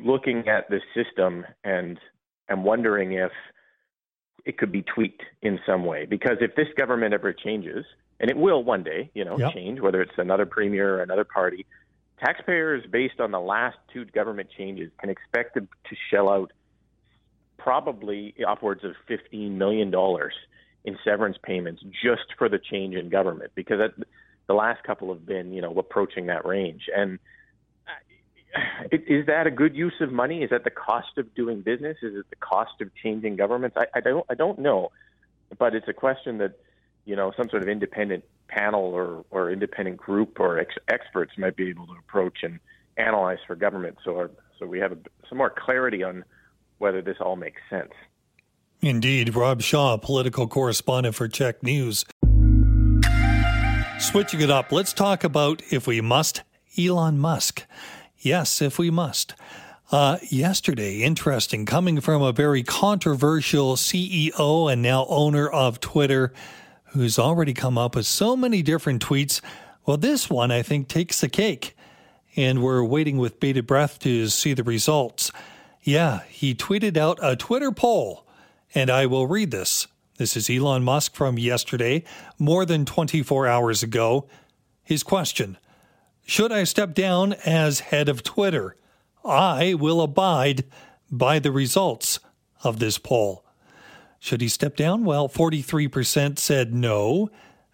looking 0.00 0.48
at 0.48 0.68
the 0.68 0.80
system 0.94 1.44
and 1.64 1.98
and 2.48 2.64
wondering 2.64 3.12
if 3.12 3.32
it 4.44 4.58
could 4.58 4.72
be 4.72 4.82
tweaked 4.82 5.22
in 5.42 5.58
some 5.64 5.84
way. 5.84 6.04
Because 6.04 6.38
if 6.40 6.54
this 6.56 6.66
government 6.76 7.14
ever 7.14 7.32
changes, 7.32 7.84
and 8.20 8.30
it 8.30 8.36
will 8.36 8.64
one 8.64 8.82
day, 8.82 9.10
you 9.14 9.24
know, 9.24 9.38
yep. 9.38 9.52
change, 9.52 9.80
whether 9.80 10.02
it's 10.02 10.12
another 10.18 10.46
premier 10.46 10.96
or 10.96 11.02
another 11.02 11.24
party, 11.24 11.64
taxpayers, 12.22 12.84
based 12.90 13.20
on 13.20 13.30
the 13.30 13.40
last 13.40 13.76
two 13.92 14.04
government 14.06 14.48
changes, 14.56 14.90
can 15.00 15.10
expect 15.10 15.54
to, 15.54 15.60
to 15.60 15.96
shell 16.10 16.28
out 16.28 16.52
probably 17.58 18.34
upwards 18.46 18.82
of 18.84 18.92
$15 19.08 19.52
million 19.52 19.92
in 20.84 20.98
severance 21.04 21.36
payments 21.42 21.82
just 22.02 22.24
for 22.36 22.48
the 22.48 22.58
change 22.58 22.94
in 22.94 23.08
government, 23.08 23.52
because 23.54 23.78
that, 23.78 24.06
the 24.48 24.54
last 24.54 24.82
couple 24.82 25.12
have 25.12 25.24
been, 25.24 25.52
you 25.52 25.62
know, 25.62 25.72
approaching 25.78 26.26
that 26.26 26.44
range. 26.44 26.82
And 26.94 27.18
is 28.92 29.26
that 29.26 29.46
a 29.46 29.50
good 29.50 29.74
use 29.76 29.94
of 30.00 30.12
money? 30.12 30.42
Is 30.42 30.50
that 30.50 30.64
the 30.64 30.70
cost 30.70 31.18
of 31.18 31.34
doing 31.34 31.62
business? 31.62 31.96
Is 32.02 32.14
it 32.14 32.26
the 32.30 32.36
cost 32.36 32.80
of 32.80 32.94
changing 33.02 33.36
governments? 33.36 33.76
I, 33.78 33.86
I 33.94 34.00
don't 34.00 34.26
I 34.28 34.34
don't 34.34 34.58
know, 34.58 34.90
but 35.58 35.74
it's 35.74 35.88
a 35.88 35.92
question 35.92 36.38
that 36.38 36.58
you 37.04 37.16
know 37.16 37.32
some 37.36 37.48
sort 37.48 37.62
of 37.62 37.68
independent 37.68 38.24
panel 38.48 38.84
or 38.84 39.24
or 39.30 39.50
independent 39.50 39.96
group 39.96 40.38
or 40.38 40.58
ex- 40.58 40.74
experts 40.88 41.32
might 41.38 41.56
be 41.56 41.68
able 41.68 41.86
to 41.86 41.94
approach 41.94 42.38
and 42.42 42.58
analyze 42.96 43.38
for 43.46 43.54
government. 43.56 43.98
So 44.04 44.30
so 44.58 44.66
we 44.66 44.78
have 44.80 44.92
a, 44.92 44.98
some 45.28 45.38
more 45.38 45.50
clarity 45.50 46.02
on 46.02 46.24
whether 46.78 47.02
this 47.02 47.16
all 47.20 47.36
makes 47.36 47.60
sense. 47.70 47.92
Indeed, 48.80 49.36
Rob 49.36 49.62
Shaw, 49.62 49.96
political 49.96 50.48
correspondent 50.48 51.14
for 51.14 51.28
CHEK 51.28 51.62
News. 51.62 52.04
Switching 54.00 54.40
it 54.40 54.50
up, 54.50 54.72
let's 54.72 54.92
talk 54.92 55.22
about 55.22 55.62
if 55.70 55.86
we 55.86 56.00
must 56.00 56.42
Elon 56.76 57.18
Musk. 57.18 57.64
Yes, 58.22 58.62
if 58.62 58.78
we 58.78 58.88
must. 58.88 59.34
Uh, 59.90 60.18
yesterday, 60.30 61.02
interesting, 61.02 61.66
coming 61.66 62.00
from 62.00 62.22
a 62.22 62.32
very 62.32 62.62
controversial 62.62 63.74
CEO 63.74 64.72
and 64.72 64.80
now 64.80 65.06
owner 65.08 65.48
of 65.48 65.80
Twitter, 65.80 66.32
who's 66.92 67.18
already 67.18 67.52
come 67.52 67.76
up 67.76 67.96
with 67.96 68.06
so 68.06 68.36
many 68.36 68.62
different 68.62 69.04
tweets. 69.04 69.40
Well, 69.84 69.96
this 69.96 70.30
one, 70.30 70.52
I 70.52 70.62
think, 70.62 70.86
takes 70.86 71.20
the 71.20 71.28
cake. 71.28 71.76
And 72.36 72.62
we're 72.62 72.84
waiting 72.84 73.18
with 73.18 73.40
bated 73.40 73.66
breath 73.66 73.98
to 74.00 74.28
see 74.28 74.54
the 74.54 74.62
results. 74.62 75.32
Yeah, 75.82 76.20
he 76.28 76.54
tweeted 76.54 76.96
out 76.96 77.18
a 77.20 77.34
Twitter 77.34 77.72
poll 77.72 78.24
and 78.74 78.88
I 78.88 79.06
will 79.06 79.26
read 79.26 79.50
this. 79.50 79.88
This 80.16 80.36
is 80.36 80.48
Elon 80.48 80.84
Musk 80.84 81.14
from 81.14 81.38
yesterday, 81.38 82.04
more 82.38 82.64
than 82.64 82.84
24 82.84 83.46
hours 83.48 83.82
ago. 83.82 84.28
His 84.84 85.02
question 85.02 85.58
Should 86.24 86.52
I 86.52 86.64
step 86.64 86.94
down 86.94 87.34
as 87.44 87.80
head 87.80 88.08
of 88.08 88.22
Twitter? 88.22 88.76
I 89.24 89.74
will 89.74 90.00
abide 90.00 90.64
by 91.10 91.38
the 91.38 91.52
results 91.52 92.20
of 92.64 92.78
this 92.78 92.98
poll. 92.98 93.44
Should 94.18 94.40
he 94.40 94.48
step 94.48 94.76
down? 94.76 95.04
Well, 95.04 95.28
43% 95.28 96.38
said 96.38 96.72
no, 96.72 97.28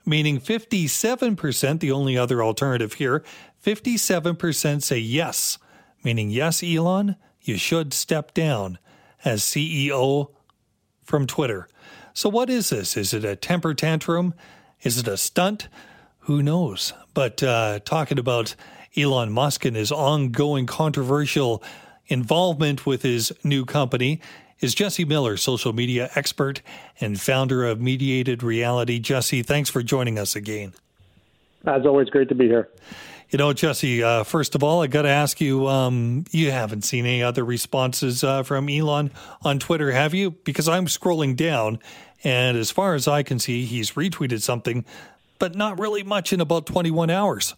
meaning 0.07 0.41
57%, 0.41 1.81
the 1.81 1.93
only 1.93 2.17
other 2.17 2.43
alternative 2.43 2.95
here, 2.95 3.23
57% 3.63 4.83
say 4.83 4.99
yes, 4.99 5.59
meaning 6.03 6.31
yes, 6.31 6.63
Elon, 6.63 7.17
you 7.43 7.59
should 7.59 7.93
step 7.93 8.33
down 8.33 8.79
as 9.25 9.43
CEO 9.43 10.31
from 11.03 11.27
Twitter. 11.27 11.69
So, 12.15 12.29
what 12.29 12.51
is 12.51 12.71
this? 12.71 12.97
Is 12.97 13.13
it 13.13 13.25
a 13.25 13.37
temper 13.37 13.75
tantrum? 13.75 14.35
Is 14.83 14.99
it 14.99 15.07
a 15.09 15.17
stunt? 15.17 15.69
Who 16.29 16.43
knows? 16.43 16.93
But 17.15 17.43
uh, 17.43 17.79
talking 17.87 18.19
about 18.19 18.55
Elon 18.95 19.33
Musk 19.33 19.65
and 19.65 19.75
his 19.75 19.91
ongoing 19.91 20.67
controversial 20.67 21.63
involvement 22.09 22.85
with 22.85 23.01
his 23.01 23.33
new 23.43 23.65
company 23.65 24.21
is 24.61 24.75
Jesse 24.75 25.07
Miller, 25.07 25.39
social 25.39 25.73
media 25.73 26.11
expert 26.15 26.61
and 27.01 27.19
founder 27.19 27.65
of 27.65 27.81
Mediated 27.81 28.43
Reality. 28.43 28.99
Jesse, 28.99 29.43
thanks 29.43 29.71
for 29.71 29.83
joining 29.83 30.19
us 30.19 30.37
again. 30.37 30.75
As 31.65 31.87
always, 31.87 32.11
great 32.11 32.29
to 32.29 32.35
be 32.35 32.47
here. 32.47 32.69
You 33.31 33.39
know, 33.39 33.55
Jesse, 33.55 34.03
uh, 34.03 34.23
first 34.23 34.55
of 34.55 34.63
all, 34.63 34.83
I 34.83 34.87
got 34.87 35.03
to 35.03 35.09
ask 35.09 35.41
you 35.41 35.67
um, 35.67 36.25
you 36.31 36.51
haven't 36.51 36.83
seen 36.83 37.07
any 37.07 37.23
other 37.23 37.43
responses 37.43 38.23
uh, 38.23 38.43
from 38.43 38.69
Elon 38.69 39.13
on 39.41 39.59
Twitter, 39.59 39.93
have 39.93 40.13
you? 40.13 40.33
Because 40.33 40.69
I'm 40.69 40.89
scrolling 40.89 41.37
down, 41.37 41.79
and 42.23 42.59
as 42.59 42.71
far 42.71 42.95
as 42.95 43.09
I 43.09 43.23
can 43.23 43.39
see, 43.39 43.65
he's 43.65 43.93
retweeted 43.93 44.43
something, 44.43 44.85
but 45.39 45.55
not 45.55 45.79
really 45.79 46.03
much 46.03 46.33
in 46.33 46.41
about 46.41 46.67
21 46.67 47.11
hours. 47.11 47.55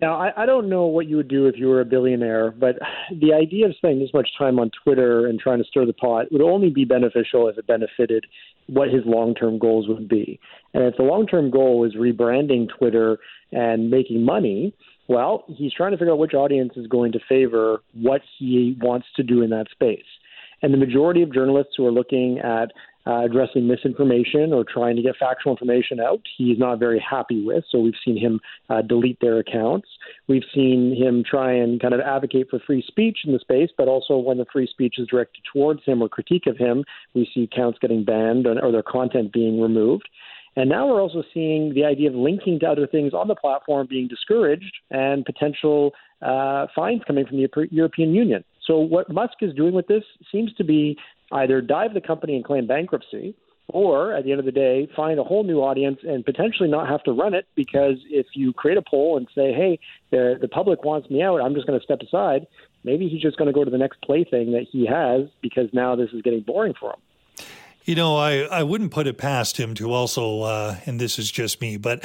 Now, 0.00 0.16
I, 0.20 0.42
I 0.42 0.46
don't 0.46 0.68
know 0.68 0.84
what 0.86 1.06
you 1.06 1.16
would 1.16 1.28
do 1.28 1.46
if 1.46 1.56
you 1.56 1.68
were 1.68 1.80
a 1.80 1.84
billionaire, 1.84 2.50
but 2.50 2.76
the 3.10 3.32
idea 3.32 3.66
of 3.66 3.76
spending 3.76 4.00
this 4.00 4.12
much 4.12 4.28
time 4.38 4.58
on 4.58 4.70
Twitter 4.84 5.26
and 5.26 5.38
trying 5.38 5.58
to 5.58 5.64
stir 5.64 5.86
the 5.86 5.92
pot 5.92 6.26
would 6.30 6.42
only 6.42 6.70
be 6.70 6.84
beneficial 6.84 7.48
if 7.48 7.56
it 7.56 7.66
benefited 7.66 8.26
what 8.66 8.88
his 8.88 9.02
long 9.06 9.34
term 9.34 9.58
goals 9.58 9.88
would 9.88 10.08
be. 10.08 10.38
And 10.74 10.84
if 10.84 10.96
the 10.96 11.04
long 11.04 11.26
term 11.26 11.50
goal 11.50 11.84
is 11.84 11.94
rebranding 11.94 12.68
Twitter 12.68 13.18
and 13.52 13.90
making 13.90 14.24
money, 14.24 14.74
well, 15.08 15.44
he's 15.48 15.72
trying 15.72 15.92
to 15.92 15.96
figure 15.96 16.12
out 16.12 16.18
which 16.18 16.34
audience 16.34 16.72
is 16.76 16.86
going 16.88 17.12
to 17.12 17.20
favor 17.28 17.80
what 17.94 18.20
he 18.38 18.76
wants 18.80 19.06
to 19.16 19.22
do 19.22 19.42
in 19.42 19.50
that 19.50 19.66
space. 19.70 20.04
And 20.62 20.74
the 20.74 20.78
majority 20.78 21.22
of 21.22 21.32
journalists 21.32 21.74
who 21.76 21.86
are 21.86 21.92
looking 21.92 22.38
at 22.40 22.72
uh, 23.06 23.24
addressing 23.24 23.66
misinformation 23.66 24.52
or 24.52 24.64
trying 24.64 24.96
to 24.96 25.02
get 25.02 25.16
factual 25.18 25.52
information 25.52 26.00
out, 26.00 26.20
he's 26.36 26.58
not 26.58 26.78
very 26.78 26.98
happy 26.98 27.44
with. 27.44 27.64
So 27.70 27.78
we've 27.78 27.94
seen 28.04 28.18
him 28.18 28.40
uh, 28.68 28.82
delete 28.82 29.20
their 29.20 29.38
accounts. 29.38 29.88
We've 30.28 30.44
seen 30.54 30.96
him 30.96 31.22
try 31.28 31.52
and 31.52 31.80
kind 31.80 31.94
of 31.94 32.00
advocate 32.00 32.48
for 32.50 32.58
free 32.66 32.84
speech 32.86 33.18
in 33.24 33.32
the 33.32 33.38
space, 33.38 33.70
but 33.76 33.88
also 33.88 34.18
when 34.18 34.38
the 34.38 34.46
free 34.52 34.66
speech 34.66 34.96
is 34.98 35.06
directed 35.08 35.42
towards 35.52 35.84
him 35.84 36.02
or 36.02 36.08
critique 36.08 36.46
of 36.46 36.56
him, 36.56 36.84
we 37.14 37.28
see 37.32 37.44
accounts 37.44 37.78
getting 37.80 38.04
banned 38.04 38.46
or 38.46 38.72
their 38.72 38.82
content 38.82 39.32
being 39.32 39.60
removed. 39.60 40.08
And 40.56 40.70
now 40.70 40.88
we're 40.88 41.02
also 41.02 41.22
seeing 41.34 41.74
the 41.74 41.84
idea 41.84 42.08
of 42.08 42.14
linking 42.14 42.58
to 42.60 42.66
other 42.66 42.86
things 42.86 43.12
on 43.12 43.28
the 43.28 43.34
platform 43.34 43.86
being 43.88 44.08
discouraged 44.08 44.74
and 44.90 45.24
potential 45.24 45.92
uh, 46.22 46.66
fines 46.74 47.02
coming 47.06 47.26
from 47.26 47.36
the 47.36 47.68
European 47.70 48.14
Union. 48.14 48.42
So 48.66 48.78
what 48.78 49.12
Musk 49.12 49.34
is 49.42 49.54
doing 49.54 49.74
with 49.74 49.86
this 49.86 50.02
seems 50.32 50.52
to 50.54 50.64
be 50.64 50.96
either 51.32 51.60
dive 51.60 51.94
the 51.94 52.00
company 52.00 52.36
and 52.36 52.44
claim 52.44 52.66
bankruptcy, 52.66 53.34
or 53.68 54.12
at 54.12 54.24
the 54.24 54.30
end 54.30 54.38
of 54.38 54.46
the 54.46 54.52
day, 54.52 54.88
find 54.94 55.18
a 55.18 55.24
whole 55.24 55.42
new 55.42 55.58
audience 55.58 55.98
and 56.06 56.24
potentially 56.24 56.68
not 56.68 56.88
have 56.88 57.02
to 57.04 57.12
run 57.12 57.34
it 57.34 57.46
because 57.54 57.96
if 58.10 58.26
you 58.34 58.52
create 58.52 58.78
a 58.78 58.82
poll 58.82 59.16
and 59.16 59.26
say, 59.34 59.52
hey, 59.52 59.78
the, 60.10 60.38
the 60.40 60.48
public 60.48 60.84
wants 60.84 61.10
me 61.10 61.22
out, 61.22 61.40
I'm 61.40 61.54
just 61.54 61.66
going 61.66 61.78
to 61.78 61.84
step 61.84 62.00
aside, 62.00 62.46
maybe 62.84 63.08
he's 63.08 63.20
just 63.20 63.36
going 63.36 63.46
to 63.46 63.52
go 63.52 63.64
to 63.64 63.70
the 63.70 63.78
next 63.78 64.00
plaything 64.02 64.52
that 64.52 64.66
he 64.70 64.86
has 64.86 65.28
because 65.42 65.68
now 65.72 65.96
this 65.96 66.10
is 66.12 66.22
getting 66.22 66.40
boring 66.42 66.74
for 66.78 66.90
him. 66.90 67.46
You 67.84 67.94
know, 67.94 68.16
I, 68.16 68.42
I 68.42 68.62
wouldn't 68.62 68.92
put 68.92 69.06
it 69.06 69.18
past 69.18 69.58
him 69.58 69.74
to 69.74 69.92
also, 69.92 70.42
uh, 70.42 70.76
and 70.86 71.00
this 71.00 71.18
is 71.18 71.30
just 71.30 71.60
me, 71.60 71.76
but 71.76 72.04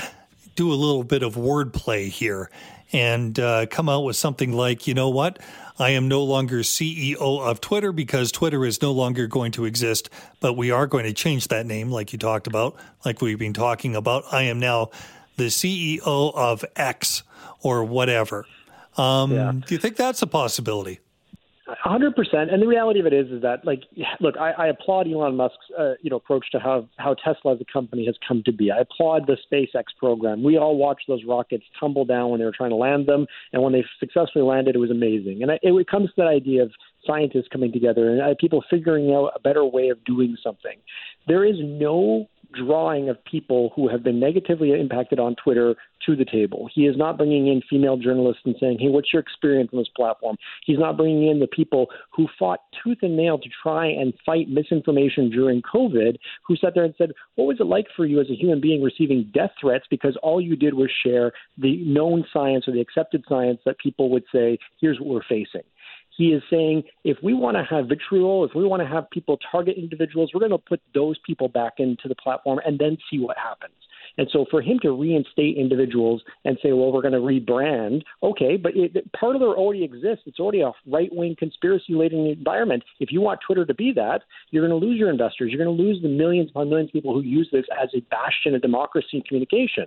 do 0.55 0.71
a 0.71 0.75
little 0.75 1.03
bit 1.03 1.23
of 1.23 1.35
wordplay 1.35 2.07
here 2.07 2.49
and 2.93 3.39
uh, 3.39 3.65
come 3.67 3.87
out 3.87 4.01
with 4.01 4.15
something 4.15 4.51
like, 4.51 4.85
you 4.85 4.93
know 4.93 5.09
what? 5.09 5.39
I 5.81 5.89
am 5.91 6.07
no 6.07 6.23
longer 6.23 6.59
CEO 6.59 7.17
of 7.19 7.59
Twitter 7.59 7.91
because 7.91 8.31
Twitter 8.31 8.65
is 8.65 8.81
no 8.83 8.91
longer 8.91 9.25
going 9.25 9.51
to 9.53 9.65
exist, 9.65 10.09
but 10.39 10.53
we 10.53 10.69
are 10.69 10.85
going 10.85 11.05
to 11.05 11.13
change 11.13 11.47
that 11.47 11.65
name, 11.65 11.89
like 11.89 12.13
you 12.13 12.19
talked 12.19 12.45
about, 12.45 12.75
like 13.03 13.21
we've 13.21 13.39
been 13.39 13.53
talking 13.53 13.95
about. 13.95 14.23
I 14.31 14.43
am 14.43 14.59
now 14.59 14.91
the 15.37 15.47
CEO 15.47 16.01
of 16.05 16.63
X 16.75 17.23
or 17.61 17.83
whatever. 17.83 18.45
Um, 18.95 19.31
yeah. 19.31 19.51
Do 19.53 19.73
you 19.73 19.79
think 19.79 19.95
that's 19.95 20.21
a 20.21 20.27
possibility? 20.27 20.99
Hundred 21.79 22.15
percent. 22.15 22.51
And 22.51 22.61
the 22.61 22.67
reality 22.67 22.99
of 22.99 23.05
it 23.05 23.13
is, 23.13 23.27
is 23.31 23.41
that 23.41 23.65
like, 23.65 23.81
look, 24.19 24.35
I, 24.37 24.51
I 24.51 24.67
applaud 24.67 25.07
Elon 25.07 25.35
Musk's, 25.35 25.57
uh, 25.77 25.93
you 26.01 26.09
know, 26.09 26.17
approach 26.17 26.45
to 26.51 26.59
how 26.59 26.87
how 26.97 27.15
Tesla 27.15 27.53
as 27.53 27.61
a 27.61 27.71
company 27.71 28.05
has 28.05 28.15
come 28.27 28.41
to 28.45 28.51
be. 28.51 28.71
I 28.71 28.79
applaud 28.79 29.27
the 29.27 29.37
SpaceX 29.51 29.85
program. 29.97 30.43
We 30.43 30.57
all 30.57 30.77
watched 30.77 31.07
those 31.07 31.23
rockets 31.27 31.63
tumble 31.79 32.05
down 32.05 32.29
when 32.29 32.39
they 32.39 32.45
were 32.45 32.53
trying 32.55 32.71
to 32.71 32.75
land 32.75 33.07
them, 33.07 33.25
and 33.53 33.61
when 33.61 33.73
they 33.73 33.83
successfully 33.99 34.43
landed, 34.43 34.75
it 34.75 34.79
was 34.79 34.91
amazing. 34.91 35.41
And 35.41 35.51
it, 35.51 35.59
it 35.63 35.87
comes 35.87 36.09
to 36.09 36.13
that 36.17 36.27
idea 36.27 36.63
of 36.63 36.71
scientists 37.05 37.47
coming 37.51 37.71
together 37.71 38.11
and 38.11 38.21
uh, 38.21 38.35
people 38.39 38.63
figuring 38.69 39.13
out 39.13 39.31
a 39.35 39.39
better 39.39 39.65
way 39.65 39.89
of 39.89 40.03
doing 40.05 40.35
something. 40.43 40.77
There 41.27 41.43
is 41.43 41.55
no 41.59 42.27
drawing 42.53 43.09
of 43.09 43.23
people 43.25 43.71
who 43.75 43.87
have 43.89 44.03
been 44.03 44.19
negatively 44.19 44.71
impacted 44.71 45.19
on 45.19 45.35
Twitter 45.35 45.75
to 46.05 46.15
the 46.15 46.25
table. 46.25 46.69
He 46.73 46.85
is 46.85 46.97
not 46.97 47.17
bringing 47.17 47.47
in 47.47 47.61
female 47.69 47.97
journalists 47.97 48.41
and 48.45 48.55
saying, 48.59 48.79
hey, 48.79 48.89
what's 48.89 49.13
your 49.13 49.21
experience 49.21 49.69
on 49.73 49.79
this 49.79 49.87
platform? 49.95 50.35
He's 50.65 50.79
not 50.79 50.97
bringing 50.97 51.29
in 51.29 51.39
the 51.39 51.47
people 51.47 51.87
who 52.15 52.27
fought 52.39 52.59
tooth 52.83 52.99
and 53.01 53.15
nail 53.15 53.37
to 53.37 53.49
try 53.61 53.87
and 53.87 54.13
fight 54.25 54.49
misinformation 54.49 55.29
during 55.29 55.61
COVID, 55.61 56.17
who 56.47 56.55
sat 56.55 56.73
there 56.73 56.83
and 56.83 56.95
said, 56.97 57.11
what 57.35 57.45
was 57.45 57.57
it 57.59 57.65
like 57.65 57.85
for 57.95 58.05
you 58.05 58.19
as 58.19 58.29
a 58.29 58.35
human 58.35 58.59
being 58.59 58.81
receiving 58.81 59.29
death 59.33 59.51
threats 59.59 59.85
because 59.89 60.17
all 60.23 60.41
you 60.41 60.55
did 60.55 60.73
was 60.73 60.89
share 61.03 61.31
the 61.57 61.77
known 61.85 62.25
science 62.33 62.67
or 62.67 62.73
the 62.73 62.81
accepted 62.81 63.23
science 63.29 63.59
that 63.65 63.77
people 63.79 64.09
would 64.09 64.23
say, 64.33 64.57
here's 64.79 64.99
what 64.99 65.09
we're 65.09 65.21
facing. 65.23 65.63
He 66.17 66.33
is 66.33 66.43
saying 66.49 66.83
if 67.03 67.17
we 67.23 67.33
want 67.33 67.57
to 67.57 67.63
have 67.63 67.87
vitriol, 67.87 68.45
if 68.45 68.51
we 68.53 68.65
want 68.65 68.81
to 68.81 68.87
have 68.87 69.09
people 69.11 69.39
target 69.51 69.77
individuals, 69.77 70.31
we're 70.33 70.39
going 70.39 70.51
to 70.51 70.57
put 70.57 70.81
those 70.93 71.17
people 71.25 71.47
back 71.47 71.73
into 71.77 72.07
the 72.07 72.15
platform 72.15 72.59
and 72.65 72.77
then 72.77 72.97
see 73.09 73.19
what 73.19 73.37
happens. 73.37 73.73
And 74.17 74.27
so 74.31 74.45
for 74.49 74.61
him 74.61 74.79
to 74.81 74.91
reinstate 74.91 75.57
individuals 75.57 76.21
and 76.45 76.57
say, 76.61 76.71
well, 76.71 76.91
we're 76.91 77.01
going 77.01 77.13
to 77.13 77.19
rebrand, 77.19 78.01
okay, 78.23 78.57
but 78.57 78.73
it, 78.75 79.11
part 79.13 79.35
of 79.35 79.41
it 79.41 79.45
already 79.45 79.83
exists. 79.83 80.23
It's 80.25 80.39
already 80.39 80.61
a 80.61 80.71
right 80.87 81.09
wing 81.11 81.35
conspiracy 81.37 81.93
laden 81.93 82.25
environment. 82.27 82.83
If 82.99 83.11
you 83.11 83.21
want 83.21 83.39
Twitter 83.45 83.65
to 83.65 83.73
be 83.73 83.91
that, 83.93 84.21
you're 84.51 84.67
going 84.67 84.79
to 84.79 84.85
lose 84.85 84.97
your 84.97 85.09
investors. 85.09 85.51
You're 85.51 85.63
going 85.63 85.75
to 85.75 85.83
lose 85.83 86.01
the 86.01 86.09
millions 86.09 86.49
upon 86.49 86.69
millions 86.69 86.89
of 86.89 86.93
people 86.93 87.13
who 87.13 87.21
use 87.21 87.49
this 87.51 87.65
as 87.81 87.89
a 87.95 88.01
bastion 88.09 88.55
of 88.55 88.61
democracy 88.61 89.07
and 89.13 89.25
communication. 89.25 89.85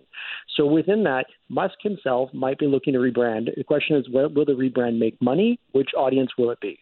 So 0.56 0.66
within 0.66 1.04
that, 1.04 1.26
Musk 1.48 1.74
himself 1.82 2.32
might 2.32 2.58
be 2.58 2.66
looking 2.66 2.94
to 2.94 2.98
rebrand. 2.98 3.54
The 3.56 3.64
question 3.64 3.96
is, 3.96 4.08
will 4.08 4.28
the 4.30 4.52
rebrand 4.52 4.98
make 4.98 5.20
money? 5.20 5.58
Which 5.72 5.90
audience 5.96 6.30
will 6.38 6.50
it 6.50 6.60
be? 6.60 6.78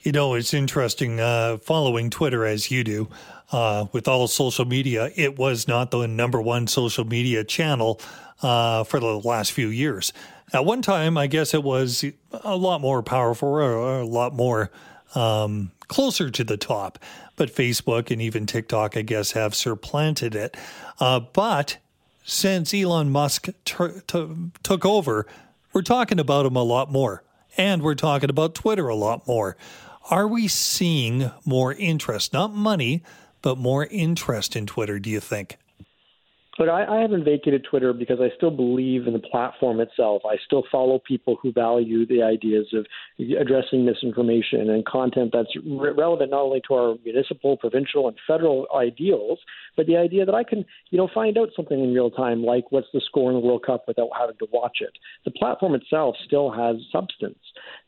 You 0.00 0.10
know, 0.10 0.34
it's 0.34 0.52
interesting 0.52 1.20
uh, 1.20 1.58
following 1.58 2.10
Twitter 2.10 2.44
as 2.44 2.72
you 2.72 2.82
do 2.82 3.08
uh, 3.52 3.86
with 3.92 4.08
all 4.08 4.26
social 4.26 4.64
media. 4.64 5.10
It 5.14 5.38
was 5.38 5.68
not 5.68 5.92
the 5.92 6.08
number 6.08 6.40
one 6.40 6.66
social 6.66 7.04
media 7.04 7.44
channel 7.44 8.00
uh, 8.42 8.82
for 8.82 8.98
the 8.98 9.20
last 9.20 9.52
few 9.52 9.68
years. 9.68 10.12
At 10.52 10.64
one 10.64 10.82
time, 10.82 11.16
I 11.16 11.28
guess 11.28 11.54
it 11.54 11.62
was 11.62 12.04
a 12.32 12.56
lot 12.56 12.80
more 12.80 13.02
powerful 13.02 13.48
or 13.48 14.00
a 14.00 14.04
lot 14.04 14.34
more 14.34 14.70
um, 15.14 15.70
closer 15.86 16.30
to 16.30 16.42
the 16.42 16.56
top. 16.56 16.98
But 17.36 17.54
Facebook 17.54 18.10
and 18.10 18.20
even 18.20 18.44
TikTok, 18.44 18.96
I 18.96 19.02
guess, 19.02 19.32
have 19.32 19.54
supplanted 19.54 20.34
it. 20.34 20.56
Uh, 20.98 21.20
but 21.20 21.78
since 22.24 22.74
Elon 22.74 23.10
Musk 23.10 23.48
took 23.64 24.84
over, 24.84 25.26
we're 25.72 25.82
talking 25.82 26.18
about 26.18 26.44
him 26.44 26.56
a 26.56 26.62
lot 26.62 26.90
more. 26.90 27.22
And 27.56 27.82
we're 27.82 27.94
talking 27.94 28.30
about 28.30 28.54
Twitter 28.54 28.88
a 28.88 28.94
lot 28.94 29.26
more. 29.26 29.56
Are 30.10 30.26
we 30.26 30.48
seeing 30.48 31.30
more 31.44 31.72
interest, 31.72 32.32
not 32.32 32.52
money, 32.52 33.02
but 33.40 33.58
more 33.58 33.86
interest 33.86 34.56
in 34.56 34.66
Twitter, 34.66 34.98
do 34.98 35.10
you 35.10 35.20
think? 35.20 35.58
But 36.58 36.68
I, 36.68 36.84
I 36.84 37.00
haven't 37.00 37.24
vacated 37.24 37.64
Twitter 37.68 37.92
because 37.94 38.18
I 38.20 38.28
still 38.36 38.50
believe 38.50 39.06
in 39.06 39.14
the 39.14 39.18
platform 39.18 39.80
itself. 39.80 40.22
I 40.28 40.36
still 40.44 40.64
follow 40.70 40.98
people 40.98 41.38
who 41.40 41.50
value 41.50 42.04
the 42.06 42.22
ideas 42.22 42.66
of 42.74 42.86
addressing 43.40 43.86
misinformation 43.86 44.68
and 44.68 44.84
content 44.84 45.30
that's 45.32 45.48
re- 45.56 45.92
relevant 45.96 46.30
not 46.30 46.42
only 46.42 46.60
to 46.68 46.74
our 46.74 46.96
municipal, 47.04 47.56
provincial, 47.56 48.06
and 48.08 48.16
federal 48.26 48.66
ideals, 48.76 49.38
but 49.76 49.86
the 49.86 49.96
idea 49.96 50.26
that 50.26 50.34
I 50.34 50.44
can, 50.44 50.64
you 50.90 50.98
know, 50.98 51.08
find 51.14 51.38
out 51.38 51.48
something 51.56 51.82
in 51.82 51.94
real 51.94 52.10
time, 52.10 52.44
like 52.44 52.70
what's 52.70 52.88
the 52.92 53.00
score 53.06 53.30
in 53.30 53.40
the 53.40 53.46
World 53.46 53.64
Cup, 53.64 53.84
without 53.88 54.10
having 54.18 54.36
to 54.38 54.46
watch 54.52 54.78
it. 54.80 54.92
The 55.24 55.30
platform 55.30 55.74
itself 55.74 56.16
still 56.26 56.50
has 56.50 56.76
substance. 56.92 57.38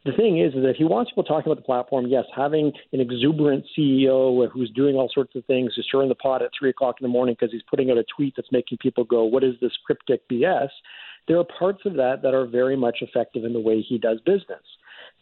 The 0.05 0.12
thing 0.12 0.38
is, 0.38 0.55
is 0.55 0.62
that 0.62 0.77
he 0.77 0.85
wants 0.85 1.11
people 1.11 1.25
talking 1.25 1.51
about 1.51 1.61
the 1.61 1.66
platform. 1.66 2.07
Yes, 2.07 2.25
having 2.35 2.73
an 2.92 3.01
exuberant 3.01 3.64
CEO 3.77 4.49
who's 4.51 4.70
doing 4.70 4.97
all 4.97 5.11
sorts 5.12 5.35
of 5.35 5.44
things, 5.47 5.73
who's 5.75 5.87
stirring 5.87 6.09
the 6.09 6.14
pot 6.14 6.42
at 6.42 6.51
three 6.59 6.70
o'clock 6.70 6.97
in 7.01 7.05
the 7.05 7.12
morning 7.12 7.37
because 7.38 7.53
he's 7.53 7.62
putting 7.70 7.90
out 7.90 7.99
a 7.99 8.05
tweet 8.16 8.35
that's 8.37 8.53
making 8.53 8.79
people 8.79 9.05
go, 9.05 9.25
"What 9.25 9.44
is 9.44 9.55
this 9.61 9.77
cryptic 9.85 10.27
BS?" 10.29 10.70
There 11.27 11.38
are 11.38 11.44
parts 11.44 11.87
of 11.87 11.94
that 11.94 12.23
that 12.23 12.35
are 12.35 12.44
very 12.44 12.77
much 12.77 12.99
effective 13.01 13.44
in 13.44 13.53
the 13.53 13.61
way 13.61 13.81
he 13.81 13.97
does 13.99 14.20
business. 14.20 14.62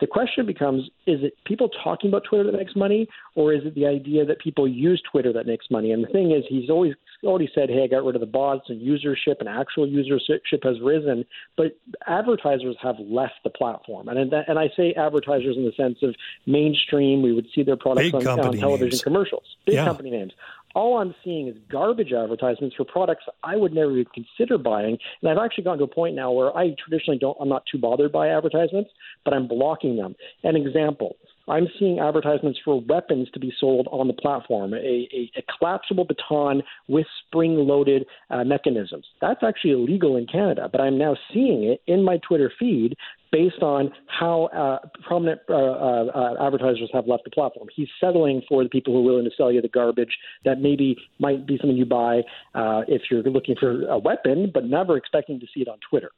The 0.01 0.07
question 0.07 0.46
becomes 0.46 0.90
is 1.07 1.22
it 1.22 1.35
people 1.44 1.68
talking 1.68 2.11
about 2.11 2.25
Twitter 2.25 2.44
that 2.44 2.57
makes 2.57 2.75
money, 2.75 3.07
or 3.37 3.53
is 3.53 3.64
it 3.64 3.75
the 3.75 3.87
idea 3.87 4.25
that 4.25 4.40
people 4.40 4.66
use 4.66 5.01
Twitter 5.11 5.33
that 5.33 5.46
makes 5.46 5.66
money? 5.70 5.92
And 5.92 6.03
the 6.03 6.09
thing 6.09 6.33
is, 6.33 6.44
he's 6.48 6.70
always 6.70 6.94
already 7.24 7.50
said, 7.54 7.70
hey, 7.70 7.85
I 7.85 7.87
got 7.87 8.04
rid 8.04 8.14
of 8.14 8.20
the 8.20 8.26
bots 8.26 8.68
and 8.68 8.80
usership, 8.80 9.40
and 9.40 9.48
actual 9.48 9.87
usership 9.87 10.64
has 10.64 10.80
risen, 10.80 11.24
but 11.56 11.78
advertisers 12.06 12.76
have 12.82 12.96
left 12.98 13.35
the 13.44 13.50
platform. 13.50 14.08
And, 14.08 14.32
and 14.32 14.58
I 14.58 14.70
say 14.76 14.94
advertisers 14.94 15.56
in 15.56 15.64
the 15.64 15.72
sense 15.76 15.98
of 16.02 16.14
mainstream, 16.46 17.22
we 17.22 17.32
would 17.32 17.46
see 17.54 17.62
their 17.62 17.76
products 17.76 18.12
on, 18.14 18.26
on, 18.26 18.56
television 18.56 18.88
names. 18.88 19.02
commercials, 19.02 19.56
big 19.66 19.76
yeah. 19.76 19.85
company 19.85 20.11
names 20.11 20.32
all 20.74 20.98
I'm 20.98 21.14
seeing 21.22 21.48
is 21.48 21.56
garbage 21.70 22.12
advertisements 22.12 22.76
for 22.76 22.85
products 22.85 23.24
I 23.42 23.56
would 23.56 23.72
never 23.72 23.92
even 23.92 24.06
consider 24.14 24.58
buying. 24.58 24.98
And 25.20 25.30
I've 25.30 25.44
actually 25.44 25.64
gotten 25.64 25.78
to 25.78 25.85
a 25.85 25.88
point 25.88 26.14
now 26.14 26.32
where 26.32 26.56
I 26.56 26.74
traditionally 26.82 27.18
don't, 27.18 27.37
I'm 27.40 27.48
not 27.48 27.64
too 27.70 27.78
bothered 27.78 28.12
by 28.12 28.28
advertisements, 28.28 28.90
but 29.24 29.35
I'm 29.35 29.48
blocking 29.48 29.96
them. 29.96 30.14
An 30.44 30.56
example. 30.56 31.16
I'm 31.48 31.66
seeing 31.78 31.98
advertisements 31.98 32.59
for 32.64 32.81
weapons 32.81 33.28
to 33.35 33.40
be 33.40 33.52
sold 33.59 33.88
on 33.90 34.07
the 34.07 34.14
platform, 34.14 34.74
a, 34.74 34.76
a, 34.76 35.31
a 35.37 35.42
collapsible 35.59 36.05
baton 36.05 36.62
with 36.88 37.07
spring 37.26 37.57
loaded 37.57 38.07
uh, 38.31 38.44
mechanisms. 38.44 39.07
That's 39.20 39.42
actually 39.42 39.72
illegal 39.72 40.16
in 40.16 40.26
Canada, 40.26 40.68
but 40.70 40.81
I'm 40.81 40.98
now 40.98 41.16
seeing 41.33 41.64
it 41.64 41.83
in 41.87 42.05
my 42.05 42.18
Twitter 42.18 42.52
feed 42.59 42.96
based 43.33 43.62
on 43.62 43.90
how 44.07 44.44
uh, 44.46 44.87
prominent 45.07 45.40
uh, 45.48 45.55
uh, 45.55 46.07
uh, 46.14 46.46
advertisers 46.46 46.90
have 46.92 47.07
left 47.07 47.24
the 47.24 47.31
platform. 47.31 47.66
He's 47.74 47.88
settling 47.98 48.42
for 48.48 48.62
the 48.62 48.68
people 48.68 48.92
who 48.92 49.00
are 49.00 49.12
willing 49.12 49.24
to 49.24 49.31
sell 49.37 49.50
you 49.50 49.62
the 49.62 49.68
garbage 49.68 50.16
that 50.44 50.61
maybe 50.61 50.96
might 51.18 51.46
be 51.46 51.57
something 51.59 51.76
you 51.76 51.87
buy 51.87 52.20
uh, 52.55 52.83
if 52.87 53.02
you're 53.11 53.22
looking 53.22 53.57
for 53.59 53.87
a 53.87 53.98
weapon, 53.98 54.50
but 54.52 54.64
never 54.64 54.96
expecting 54.96 55.40
to 55.40 55.46
see 55.52 55.62
it 55.62 55.68
on 55.68 55.78
Twitter. 55.88 56.11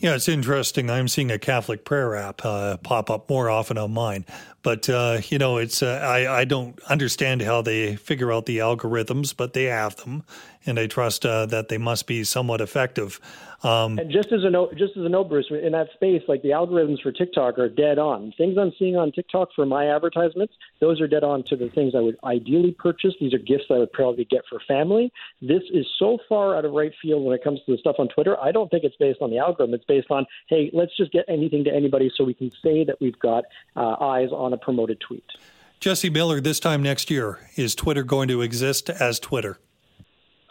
Yeah, 0.00 0.14
it's 0.14 0.28
interesting. 0.28 0.90
I'm 0.90 1.08
seeing 1.08 1.30
a 1.30 1.38
Catholic 1.38 1.84
prayer 1.84 2.14
app 2.14 2.44
uh, 2.44 2.76
pop 2.78 3.10
up 3.10 3.28
more 3.28 3.50
often 3.50 3.76
on 3.78 3.92
mine, 3.92 4.24
but 4.62 4.88
uh, 4.88 5.20
you 5.28 5.38
know, 5.38 5.56
it's 5.56 5.82
uh, 5.82 6.00
I 6.04 6.40
I 6.40 6.44
don't 6.44 6.80
understand 6.84 7.42
how 7.42 7.62
they 7.62 7.96
figure 7.96 8.32
out 8.32 8.46
the 8.46 8.58
algorithms, 8.58 9.36
but 9.36 9.54
they 9.54 9.64
have 9.64 9.96
them, 9.96 10.22
and 10.66 10.78
I 10.78 10.86
trust 10.86 11.24
uh, 11.24 11.46
that 11.46 11.68
they 11.68 11.78
must 11.78 12.06
be 12.06 12.24
somewhat 12.24 12.60
effective. 12.60 13.20
Um, 13.62 13.98
and 13.98 14.10
just 14.10 14.30
as 14.30 14.44
a 14.44 14.50
note, 14.50 14.76
just 14.76 14.96
as 14.96 15.04
a 15.04 15.08
note, 15.08 15.28
Bruce, 15.28 15.46
in 15.50 15.72
that 15.72 15.88
space, 15.94 16.22
like 16.28 16.42
the 16.42 16.50
algorithms 16.50 17.02
for 17.02 17.10
TikTok 17.10 17.58
are 17.58 17.68
dead 17.68 17.98
on. 17.98 18.32
Things 18.38 18.56
I'm 18.56 18.72
seeing 18.78 18.96
on 18.96 19.10
TikTok 19.10 19.48
for 19.56 19.66
my 19.66 19.88
advertisements, 19.88 20.54
those 20.80 21.00
are 21.00 21.08
dead 21.08 21.24
on 21.24 21.42
to 21.44 21.56
the 21.56 21.68
things 21.68 21.94
I 21.96 22.00
would 22.00 22.16
ideally 22.22 22.70
purchase. 22.70 23.14
These 23.20 23.34
are 23.34 23.38
gifts 23.38 23.64
I 23.70 23.78
would 23.78 23.92
probably 23.92 24.26
get 24.26 24.42
for 24.48 24.60
family. 24.68 25.12
This 25.42 25.62
is 25.72 25.86
so 25.98 26.18
far 26.28 26.56
out 26.56 26.64
of 26.64 26.72
right 26.72 26.92
field 27.02 27.24
when 27.24 27.34
it 27.34 27.42
comes 27.42 27.58
to 27.66 27.72
the 27.72 27.78
stuff 27.78 27.96
on 27.98 28.08
Twitter. 28.08 28.38
I 28.40 28.52
don't 28.52 28.70
think 28.70 28.84
it's 28.84 28.96
based 28.96 29.20
on 29.20 29.30
the 29.30 29.38
algorithm. 29.38 29.74
It's 29.74 29.84
based 29.84 30.10
on, 30.10 30.24
hey, 30.48 30.70
let's 30.72 30.96
just 30.96 31.10
get 31.10 31.24
anything 31.26 31.64
to 31.64 31.74
anybody 31.74 32.12
so 32.14 32.22
we 32.22 32.34
can 32.34 32.52
say 32.62 32.84
that 32.84 33.00
we've 33.00 33.18
got 33.18 33.44
uh, 33.74 33.96
eyes 34.00 34.28
on 34.30 34.52
a 34.52 34.56
promoted 34.56 35.00
tweet. 35.00 35.24
Jesse 35.80 36.10
Miller, 36.10 36.40
this 36.40 36.58
time 36.60 36.82
next 36.82 37.10
year, 37.10 37.38
is 37.56 37.74
Twitter 37.74 38.02
going 38.02 38.28
to 38.28 38.40
exist 38.40 38.90
as 38.90 39.18
Twitter? 39.20 39.58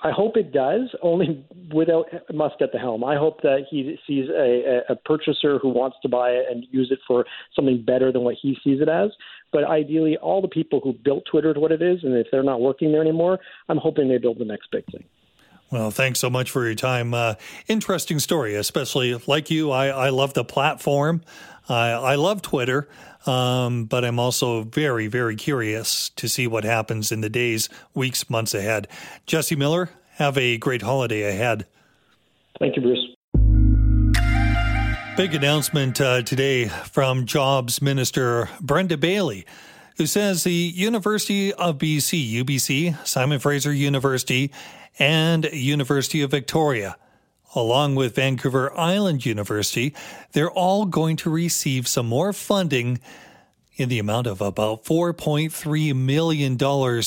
I 0.03 0.11
hope 0.11 0.37
it 0.37 0.53
does, 0.53 0.95
only 1.01 1.43
without 1.73 2.05
Musk 2.31 2.57
at 2.61 2.71
the 2.71 2.77
helm. 2.77 3.03
I 3.03 3.15
hope 3.15 3.41
that 3.41 3.65
he 3.69 3.97
sees 4.05 4.29
a, 4.29 4.81
a 4.89 4.95
purchaser 4.95 5.57
who 5.57 5.69
wants 5.69 5.97
to 6.03 6.09
buy 6.09 6.29
it 6.29 6.45
and 6.51 6.65
use 6.69 6.89
it 6.91 6.99
for 7.07 7.25
something 7.55 7.83
better 7.83 8.11
than 8.11 8.21
what 8.21 8.35
he 8.39 8.55
sees 8.63 8.79
it 8.79 8.89
as. 8.89 9.09
But 9.51 9.63
ideally, 9.63 10.15
all 10.17 10.41
the 10.41 10.47
people 10.47 10.81
who 10.83 10.93
built 10.93 11.23
Twitter 11.29 11.53
to 11.53 11.59
what 11.59 11.71
it 11.71 11.81
is, 11.81 12.03
and 12.03 12.15
if 12.15 12.27
they're 12.31 12.43
not 12.43 12.61
working 12.61 12.91
there 12.91 13.01
anymore, 13.01 13.39
I'm 13.69 13.77
hoping 13.77 14.07
they 14.07 14.19
build 14.19 14.37
the 14.37 14.45
next 14.45 14.69
big 14.71 14.85
thing. 14.91 15.03
Well, 15.69 15.91
thanks 15.91 16.19
so 16.19 16.29
much 16.29 16.51
for 16.51 16.65
your 16.65 16.75
time. 16.75 17.13
Uh, 17.13 17.35
interesting 17.67 18.19
story, 18.19 18.55
especially 18.55 19.19
like 19.27 19.49
you. 19.49 19.71
I, 19.71 19.87
I 19.87 20.09
love 20.09 20.33
the 20.33 20.45
platform. 20.45 21.21
I, 21.67 21.89
I 21.89 22.15
love 22.15 22.41
Twitter, 22.41 22.87
um, 23.25 23.85
but 23.85 24.05
I'm 24.05 24.19
also 24.19 24.63
very, 24.63 25.07
very 25.07 25.35
curious 25.35 26.09
to 26.09 26.29
see 26.29 26.47
what 26.47 26.63
happens 26.63 27.11
in 27.11 27.19
the 27.19 27.29
days, 27.29 27.67
weeks, 27.93 28.29
months 28.29 28.53
ahead. 28.53 28.87
Jesse 29.25 29.57
Miller, 29.57 29.89
have 30.17 30.37
a 30.37 30.57
great 30.57 30.81
holiday 30.81 31.23
ahead. 31.23 31.65
Thank 32.59 32.75
you, 32.75 32.81
Bruce. 32.81 33.13
Big 35.15 35.33
announcement 35.33 35.99
uh, 35.99 36.21
today 36.21 36.67
from 36.67 37.25
Jobs 37.25 37.81
Minister 37.81 38.49
Brenda 38.61 38.97
Bailey, 38.97 39.45
who 39.97 40.05
says 40.05 40.43
the 40.43 40.51
University 40.53 41.53
of 41.53 41.77
BC, 41.77 42.43
UBC, 42.43 43.05
Simon 43.05 43.39
Fraser 43.39 43.73
University, 43.73 44.51
and 44.99 45.45
University 45.53 46.21
of 46.21 46.31
Victoria 46.31 46.97
along 47.55 47.95
with 47.95 48.15
Vancouver 48.15 48.77
Island 48.77 49.25
University, 49.25 49.93
they're 50.33 50.51
all 50.51 50.85
going 50.85 51.15
to 51.17 51.29
receive 51.29 51.87
some 51.87 52.05
more 52.05 52.33
funding 52.33 52.99
in 53.75 53.89
the 53.89 53.99
amount 53.99 54.27
of 54.27 54.41
about 54.41 54.83
$4.3 54.83 55.95
million 55.95 57.03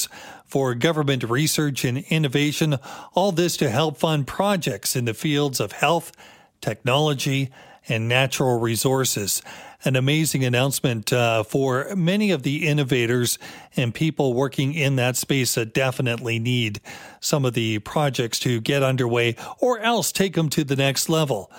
for 0.46 0.74
government 0.74 1.24
research 1.24 1.84
and 1.84 1.98
innovation. 2.08 2.76
All 3.14 3.32
this 3.32 3.56
to 3.58 3.70
help 3.70 3.98
fund 3.98 4.26
projects 4.26 4.96
in 4.96 5.04
the 5.04 5.14
fields 5.14 5.60
of 5.60 5.72
health, 5.72 6.12
technology, 6.60 7.50
and 7.88 8.08
natural 8.08 8.58
resources 8.60 9.42
an 9.84 9.96
amazing 9.96 10.44
announcement 10.44 11.12
uh, 11.12 11.42
for 11.42 11.94
many 11.96 12.30
of 12.30 12.42
the 12.42 12.66
innovators 12.66 13.38
and 13.76 13.94
people 13.94 14.34
working 14.34 14.74
in 14.74 14.96
that 14.96 15.16
space 15.16 15.54
that 15.54 15.72
definitely 15.72 16.38
need 16.38 16.80
some 17.20 17.44
of 17.44 17.54
the 17.54 17.78
projects 17.80 18.38
to 18.40 18.60
get 18.60 18.82
underway 18.82 19.36
or 19.58 19.78
else 19.80 20.12
take 20.12 20.34
them 20.34 20.48
to 20.50 20.64
the 20.64 20.76
next 20.76 21.08
level. 21.08 21.50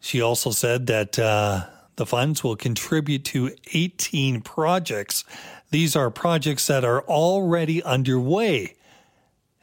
She 0.00 0.20
also 0.20 0.50
said 0.50 0.86
that 0.86 1.18
uh, 1.18 1.66
the 1.96 2.06
funds 2.06 2.42
will 2.42 2.56
contribute 2.56 3.24
to 3.26 3.54
18 3.72 4.42
projects. 4.42 5.24
These 5.70 5.96
are 5.96 6.10
projects 6.10 6.66
that 6.68 6.84
are 6.84 7.02
already 7.02 7.82
underway 7.82 8.76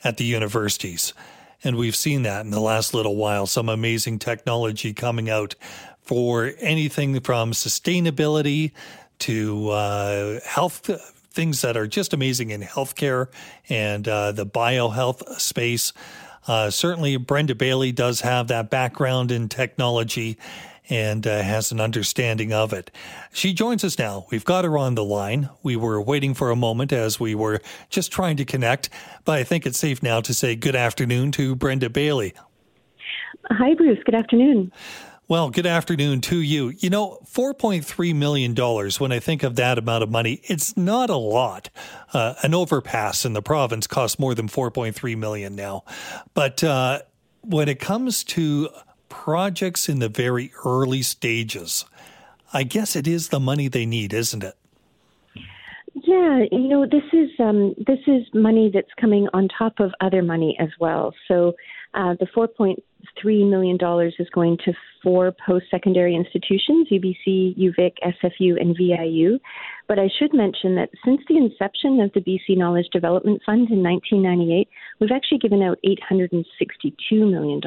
at 0.04 0.18
the 0.18 0.26
universities. 0.26 1.14
And 1.64 1.78
we've 1.78 1.96
seen 1.96 2.24
that 2.24 2.44
in 2.44 2.52
the 2.52 2.60
last 2.60 2.94
little 2.94 3.16
while, 3.16 3.48
some 3.48 3.70
amazing 3.70 4.20
technology 4.20 4.94
coming 4.94 5.30
out 5.30 5.56
for 6.04 6.52
anything 6.60 7.20
from 7.22 7.52
sustainability 7.52 8.72
to 9.20 9.70
uh, 9.70 10.40
health 10.46 10.90
things 11.32 11.62
that 11.62 11.76
are 11.76 11.88
just 11.88 12.14
amazing 12.14 12.52
in 12.52 12.62
healthcare 12.62 13.28
and 13.70 14.08
uh, 14.08 14.32
the 14.32 14.46
biohealth 14.46 15.40
space. 15.40 15.94
Uh, 16.48 16.70
certainly, 16.70 17.18
Brenda 17.18 17.56
Bailey 17.56 17.92
does 17.92 18.22
have 18.22 18.48
that 18.50 18.70
background 18.70 19.32
in 19.32 19.50
technology 19.50 20.38
and 20.90 21.26
uh, 21.26 21.42
has 21.42 21.72
an 21.72 21.80
understanding 21.80 22.52
of 22.52 22.74
it. 22.74 22.92
She 23.32 23.54
joins 23.54 23.84
us 23.84 23.98
now. 23.98 24.26
We've 24.30 24.44
got 24.44 24.66
her 24.66 24.78
on 24.78 24.96
the 24.96 25.04
line. 25.04 25.50
We 25.64 25.76
were 25.76 26.02
waiting 26.02 26.34
for 26.34 26.52
a 26.52 26.56
moment 26.56 26.92
as 26.92 27.20
we 27.20 27.36
were 27.36 27.62
just 27.90 28.12
trying 28.12 28.38
to 28.38 28.46
connect, 28.46 28.90
but 29.24 29.40
I 29.40 29.44
think 29.44 29.66
it's 29.66 29.80
safe 29.80 30.04
now 30.04 30.20
to 30.22 30.34
say 30.34 30.56
good 30.56 30.76
afternoon 30.76 31.32
to 31.34 31.56
Brenda 31.56 31.90
Bailey. 31.90 32.34
Hi, 33.50 33.74
Bruce. 33.76 34.00
Good 34.06 34.16
afternoon. 34.16 34.72
Well, 35.34 35.50
good 35.50 35.66
afternoon 35.66 36.22
to 36.22 36.38
you. 36.38 36.74
You 36.78 36.92
know, 36.92 37.18
$4.3 37.26 38.16
million, 38.16 38.54
when 39.00 39.12
I 39.12 39.18
think 39.18 39.42
of 39.42 39.56
that 39.56 39.80
amount 39.80 40.04
of 40.04 40.12
money, 40.12 40.42
it's 40.44 40.78
not 40.78 41.10
a 41.10 41.16
lot. 41.16 41.72
Uh, 42.14 42.36
an 42.44 42.54
overpass 42.54 43.26
in 43.26 43.34
the 43.34 43.42
province 43.42 43.88
costs 43.88 44.20
more 44.20 44.36
than 44.36 44.48
4.3 44.48 45.18
million 45.18 45.56
now. 45.56 45.86
But 46.36 46.64
uh, 46.64 47.00
when 47.42 47.68
it 47.68 47.80
comes 47.80 48.24
to 48.26 48.70
projects 49.10 49.90
in 49.90 49.98
the 49.98 50.08
very 50.08 50.52
early 50.64 51.02
stages, 51.02 51.84
I 52.54 52.62
guess 52.62 52.96
it 52.96 53.08
is 53.08 53.30
the 53.30 53.40
money 53.40 53.68
they 53.68 53.88
need, 53.88 54.14
isn't 54.14 54.44
it? 54.44 54.56
Yeah, 55.96 56.44
you 56.52 56.68
know, 56.68 56.86
this 56.86 57.06
is 57.12 57.32
um, 57.40 57.74
this 57.88 58.00
is 58.06 58.24
money 58.36 58.70
that's 58.72 58.94
coming 59.02 59.28
on 59.34 59.48
top 59.48 59.80
of 59.80 59.94
other 60.00 60.22
money 60.22 60.56
as 60.60 60.70
well. 60.80 61.12
So 61.28 61.56
uh, 61.94 62.16
the 62.20 62.28
four 62.34 62.48
point 62.48 62.80
$3 63.24 63.50
million 63.50 63.78
is 64.20 64.30
going 64.34 64.58
to 64.66 64.74
four 65.02 65.34
post 65.46 65.66
secondary 65.70 66.16
institutions 66.16 66.88
UBC, 66.92 67.58
UVic, 67.58 67.94
SFU, 68.04 68.60
and 68.60 68.76
VIU. 68.76 69.40
But 69.88 70.00
I 70.00 70.10
should 70.18 70.34
mention 70.34 70.76
that 70.76 70.90
since 71.04 71.22
the 71.28 71.38
inception 71.38 72.00
of 72.00 72.12
the 72.14 72.22
BC 72.22 72.58
Knowledge 72.58 72.88
Development 72.92 73.42
Fund 73.46 73.70
in 73.70 73.84
1998, 73.84 74.70
we've 75.00 75.12
actually 75.12 75.40
given 75.40 75.62
out 75.62 75.78
$862 75.86 76.46
million. 77.12 77.62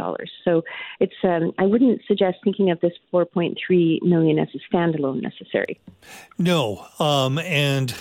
So 0.45 0.62
it's 0.99 1.15
um, 1.23 1.53
I 1.59 1.67
wouldn't 1.67 2.01
suggest 2.09 2.39
thinking 2.43 2.71
of 2.71 2.81
this 2.81 2.93
4.3 3.12 4.03
million 4.03 4.39
as 4.39 4.49
a 4.55 4.75
standalone 4.75 5.23
necessary. 5.23 5.79
No, 6.39 6.87
um, 6.99 7.39
and 7.39 7.95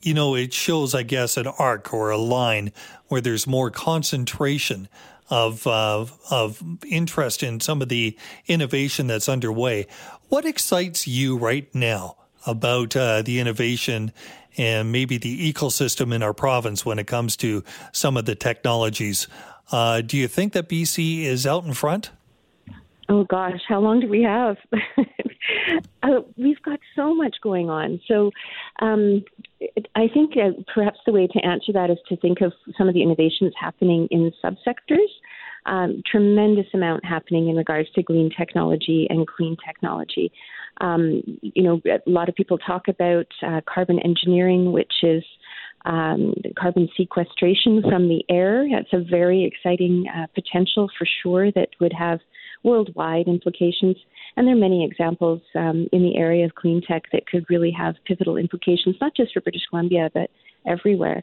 you 0.00 0.14
know 0.14 0.34
it 0.34 0.54
shows, 0.54 0.94
I 0.94 1.02
guess, 1.02 1.36
an 1.36 1.46
arc 1.46 1.92
or 1.92 2.10
a 2.10 2.18
line 2.18 2.72
where 3.08 3.20
there's 3.20 3.46
more 3.46 3.70
concentration 3.70 4.88
of 5.30 5.66
uh, 5.66 6.06
of 6.30 6.62
interest 6.86 7.42
in 7.42 7.60
some 7.60 7.82
of 7.82 7.88
the 7.88 8.16
innovation 8.46 9.06
that's 9.06 9.28
underway. 9.28 9.86
What 10.28 10.44
excites 10.44 11.06
you 11.06 11.36
right 11.36 11.72
now 11.74 12.16
about 12.46 12.96
uh, 12.96 13.22
the 13.22 13.40
innovation 13.40 14.12
and 14.56 14.90
maybe 14.90 15.18
the 15.18 15.52
ecosystem 15.52 16.12
in 16.12 16.22
our 16.22 16.34
province 16.34 16.84
when 16.84 16.98
it 16.98 17.06
comes 17.06 17.36
to 17.36 17.62
some 17.92 18.16
of 18.16 18.24
the 18.24 18.34
technologies. 18.34 19.28
Uh, 19.70 20.00
do 20.00 20.16
you 20.16 20.26
think 20.26 20.52
that 20.54 20.68
BC 20.68 21.24
is 21.24 21.46
out 21.46 21.64
in 21.64 21.74
front? 21.74 22.10
Oh 23.08 23.24
gosh, 23.24 23.60
how 23.66 23.80
long 23.80 24.00
do 24.00 24.08
we 24.08 24.22
have? 24.22 24.56
uh, 26.02 26.20
we've 26.36 26.62
got 26.62 26.78
so 26.96 27.14
much 27.14 27.36
going 27.42 27.70
on. 27.70 28.00
So, 28.08 28.30
um, 28.80 29.24
I 29.94 30.08
think 30.12 30.34
uh, 30.36 30.62
perhaps 30.72 30.98
the 31.04 31.12
way 31.12 31.26
to 31.26 31.44
answer 31.44 31.72
that 31.72 31.90
is 31.90 31.98
to 32.08 32.16
think 32.16 32.40
of 32.40 32.52
some 32.76 32.88
of 32.88 32.94
the 32.94 33.02
innovations 33.02 33.52
happening 33.58 34.08
in 34.10 34.32
subsectors. 34.44 35.08
Um, 35.66 36.02
tremendous 36.10 36.66
amount 36.72 37.04
happening 37.04 37.48
in 37.48 37.56
regards 37.56 37.90
to 37.94 38.02
green 38.02 38.30
technology 38.36 39.06
and 39.10 39.26
clean 39.26 39.56
technology. 39.66 40.32
Um, 40.80 41.22
you 41.42 41.62
know, 41.62 41.80
a 41.86 41.98
lot 42.06 42.28
of 42.28 42.36
people 42.36 42.56
talk 42.58 42.88
about 42.88 43.26
uh, 43.46 43.60
carbon 43.66 43.98
engineering, 43.98 44.72
which 44.72 44.92
is 45.02 45.24
um, 45.84 46.34
carbon 46.58 46.88
sequestration 46.96 47.82
from 47.82 48.08
the 48.08 48.24
air. 48.30 48.66
That's 48.70 48.92
a 48.92 49.04
very 49.04 49.44
exciting 49.44 50.06
uh, 50.14 50.26
potential 50.34 50.88
for 50.96 51.06
sure 51.22 51.50
that 51.52 51.68
would 51.80 51.92
have 51.92 52.20
worldwide 52.62 53.28
implications. 53.28 53.96
And 54.36 54.46
there 54.46 54.54
are 54.54 54.58
many 54.58 54.84
examples 54.84 55.40
um, 55.54 55.88
in 55.92 56.02
the 56.02 56.16
area 56.16 56.44
of 56.44 56.54
clean 56.54 56.82
tech 56.86 57.04
that 57.12 57.26
could 57.26 57.44
really 57.48 57.70
have 57.70 57.94
pivotal 58.04 58.36
implications, 58.36 58.96
not 59.00 59.14
just 59.16 59.32
for 59.32 59.40
British 59.40 59.66
Columbia, 59.68 60.10
but 60.14 60.30
everywhere. 60.66 61.22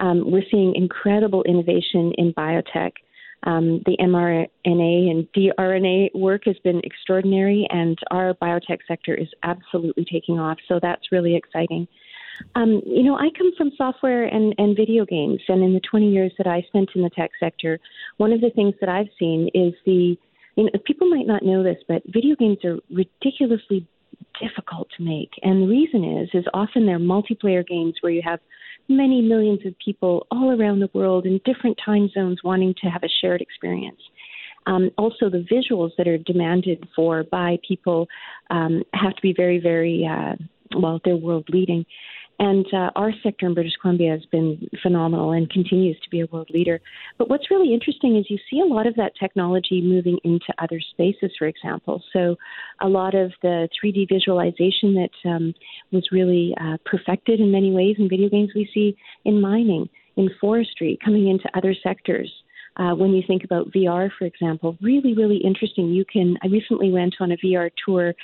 Um, 0.00 0.30
we're 0.30 0.44
seeing 0.50 0.74
incredible 0.74 1.42
innovation 1.44 2.12
in 2.18 2.32
biotech. 2.32 2.92
Um, 3.44 3.82
the 3.86 3.96
mRNA 4.00 4.48
and 4.64 5.28
dRNA 5.32 6.14
work 6.14 6.42
has 6.46 6.56
been 6.64 6.80
extraordinary, 6.82 7.66
and 7.70 7.96
our 8.10 8.34
biotech 8.34 8.78
sector 8.86 9.14
is 9.14 9.28
absolutely 9.44 10.04
taking 10.04 10.38
off. 10.38 10.58
So 10.68 10.80
that's 10.82 11.12
really 11.12 11.36
exciting. 11.36 11.86
Um, 12.54 12.82
you 12.86 13.02
know, 13.02 13.16
I 13.16 13.28
come 13.36 13.52
from 13.56 13.70
software 13.76 14.24
and, 14.24 14.54
and 14.58 14.76
video 14.76 15.04
games, 15.04 15.40
and 15.48 15.62
in 15.62 15.74
the 15.74 15.80
20 15.80 16.10
years 16.10 16.32
that 16.38 16.46
I 16.46 16.62
spent 16.68 16.90
in 16.94 17.02
the 17.02 17.10
tech 17.10 17.30
sector, 17.40 17.78
one 18.16 18.32
of 18.32 18.40
the 18.40 18.50
things 18.50 18.74
that 18.80 18.88
I've 18.88 19.08
seen 19.18 19.48
is 19.54 19.74
the, 19.86 20.16
you 20.58 20.64
know, 20.64 20.70
people 20.84 21.08
might 21.08 21.26
not 21.26 21.44
know 21.44 21.62
this, 21.62 21.78
but 21.86 22.02
video 22.06 22.34
games 22.34 22.58
are 22.64 22.78
ridiculously 22.90 23.86
difficult 24.42 24.88
to 24.96 25.04
make, 25.04 25.30
and 25.42 25.62
the 25.62 25.68
reason 25.68 26.02
is, 26.18 26.28
is 26.34 26.44
often 26.52 26.84
they're 26.84 26.98
multiplayer 26.98 27.66
games 27.66 27.94
where 28.00 28.12
you 28.12 28.22
have 28.24 28.40
many 28.88 29.22
millions 29.22 29.60
of 29.64 29.74
people 29.84 30.26
all 30.32 30.50
around 30.50 30.80
the 30.80 30.90
world 30.94 31.26
in 31.26 31.40
different 31.44 31.78
time 31.84 32.10
zones 32.12 32.40
wanting 32.42 32.74
to 32.82 32.88
have 32.88 33.04
a 33.04 33.08
shared 33.20 33.40
experience. 33.40 34.00
Um, 34.66 34.90
also, 34.98 35.30
the 35.30 35.46
visuals 35.50 35.92
that 35.96 36.08
are 36.08 36.18
demanded 36.18 36.88
for 36.96 37.22
by 37.22 37.58
people 37.66 38.08
um, 38.50 38.82
have 38.94 39.14
to 39.14 39.22
be 39.22 39.32
very, 39.32 39.60
very 39.60 40.04
uh, 40.06 40.34
well. 40.76 41.00
They're 41.04 41.16
world 41.16 41.48
leading, 41.50 41.86
and 42.38 42.66
uh, 42.72 42.90
our 42.94 43.12
sector 43.22 43.46
in 43.46 43.54
British 43.54 43.74
Columbia 43.80 44.12
has 44.12 44.24
been 44.30 44.68
phenomenal 44.82 45.32
and 45.32 45.50
continues 45.50 45.98
to 46.00 46.10
be 46.10 46.20
a 46.20 46.26
world 46.26 46.48
leader. 46.52 46.80
But 47.18 47.28
what's 47.28 47.50
really 47.50 47.74
interesting 47.74 48.16
is 48.16 48.26
you 48.28 48.38
see 48.50 48.60
a 48.60 48.64
lot 48.64 48.86
of 48.86 48.94
that 48.94 49.12
technology 49.18 49.82
moving 49.82 50.18
into 50.22 50.46
other 50.58 50.80
spaces, 50.90 51.32
for 51.36 51.48
example. 51.48 52.02
So, 52.12 52.36
a 52.80 52.88
lot 52.88 53.14
of 53.14 53.32
the 53.42 53.68
3D 53.82 54.08
visualization 54.08 54.94
that 54.94 55.28
um, 55.28 55.54
was 55.90 56.06
really 56.12 56.54
uh, 56.60 56.76
perfected 56.84 57.40
in 57.40 57.50
many 57.50 57.72
ways 57.72 57.96
in 57.98 58.08
video 58.08 58.28
games, 58.28 58.50
we 58.54 58.70
see 58.72 58.96
in 59.24 59.40
mining, 59.40 59.88
in 60.16 60.30
forestry, 60.40 60.98
coming 61.04 61.28
into 61.28 61.48
other 61.56 61.74
sectors. 61.82 62.30
Uh, 62.76 62.94
when 62.94 63.10
you 63.10 63.22
think 63.26 63.42
about 63.42 63.72
VR, 63.72 64.08
for 64.16 64.24
example, 64.24 64.76
really, 64.80 65.12
really 65.12 65.38
interesting. 65.38 65.88
You 65.88 66.04
can. 66.04 66.36
I 66.44 66.46
recently 66.46 66.92
went 66.92 67.16
on 67.18 67.32
a 67.32 67.36
VR 67.38 67.70
tour 67.84 68.14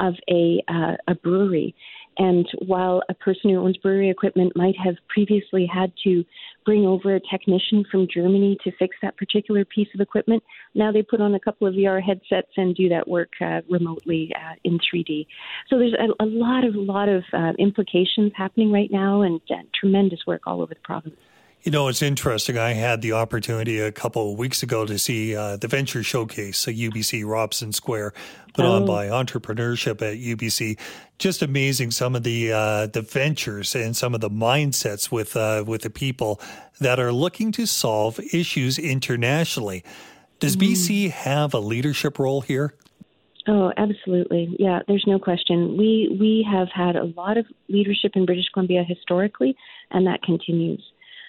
of 0.00 0.14
a 0.28 0.62
uh, 0.68 0.96
a 1.08 1.14
brewery, 1.14 1.74
and 2.18 2.46
while 2.66 3.02
a 3.08 3.14
person 3.14 3.50
who 3.50 3.56
owns 3.58 3.76
brewery 3.76 4.10
equipment 4.10 4.52
might 4.56 4.76
have 4.82 4.96
previously 5.08 5.66
had 5.72 5.92
to 6.04 6.24
bring 6.64 6.86
over 6.86 7.14
a 7.14 7.20
technician 7.30 7.84
from 7.90 8.06
Germany 8.12 8.56
to 8.64 8.72
fix 8.78 8.96
that 9.02 9.16
particular 9.16 9.64
piece 9.64 9.88
of 9.94 10.00
equipment, 10.00 10.42
now 10.74 10.92
they 10.92 11.02
put 11.02 11.20
on 11.20 11.34
a 11.34 11.40
couple 11.40 11.66
of 11.66 11.74
VR 11.74 12.02
headsets 12.02 12.52
and 12.56 12.74
do 12.74 12.88
that 12.88 13.08
work 13.08 13.30
uh, 13.40 13.60
remotely 13.68 14.30
uh, 14.36 14.54
in 14.64 14.78
3D. 14.78 15.26
So 15.68 15.78
there's 15.78 15.94
a, 15.94 16.22
a 16.22 16.26
lot 16.26 16.64
of 16.64 16.74
lot 16.74 17.08
of 17.08 17.24
uh, 17.32 17.52
implications 17.58 18.32
happening 18.36 18.72
right 18.72 18.90
now, 18.90 19.22
and 19.22 19.40
uh, 19.50 19.62
tremendous 19.78 20.20
work 20.26 20.42
all 20.46 20.62
over 20.62 20.74
the 20.74 20.80
province. 20.80 21.16
You 21.62 21.70
know, 21.70 21.86
it's 21.86 22.02
interesting. 22.02 22.58
I 22.58 22.72
had 22.72 23.02
the 23.02 23.12
opportunity 23.12 23.78
a 23.78 23.92
couple 23.92 24.32
of 24.32 24.38
weeks 24.38 24.64
ago 24.64 24.84
to 24.84 24.98
see 24.98 25.36
uh, 25.36 25.56
the 25.58 25.68
Venture 25.68 26.02
Showcase 26.02 26.66
at 26.66 26.74
UBC 26.74 27.24
Robson 27.24 27.72
Square, 27.72 28.14
put 28.52 28.64
oh. 28.64 28.72
on 28.72 28.86
by 28.86 29.06
Entrepreneurship 29.06 30.02
at 30.02 30.18
UBC. 30.18 30.76
Just 31.18 31.40
amazing 31.40 31.92
some 31.92 32.16
of 32.16 32.24
the 32.24 32.52
uh, 32.52 32.86
the 32.88 33.02
ventures 33.02 33.76
and 33.76 33.96
some 33.96 34.12
of 34.12 34.20
the 34.20 34.28
mindsets 34.28 35.12
with 35.12 35.36
uh, 35.36 35.62
with 35.64 35.82
the 35.82 35.90
people 35.90 36.40
that 36.80 36.98
are 36.98 37.12
looking 37.12 37.52
to 37.52 37.66
solve 37.66 38.18
issues 38.32 38.76
internationally. 38.76 39.84
Does 40.40 40.56
mm. 40.56 40.72
BC 40.72 41.10
have 41.12 41.54
a 41.54 41.60
leadership 41.60 42.18
role 42.18 42.40
here? 42.40 42.74
Oh, 43.46 43.72
absolutely. 43.76 44.56
Yeah, 44.58 44.80
there's 44.88 45.04
no 45.06 45.20
question. 45.20 45.76
We 45.76 46.16
we 46.18 46.44
have 46.50 46.68
had 46.74 46.96
a 46.96 47.04
lot 47.04 47.38
of 47.38 47.46
leadership 47.68 48.12
in 48.16 48.26
British 48.26 48.48
Columbia 48.52 48.82
historically, 48.82 49.56
and 49.92 50.08
that 50.08 50.22
continues. 50.22 50.82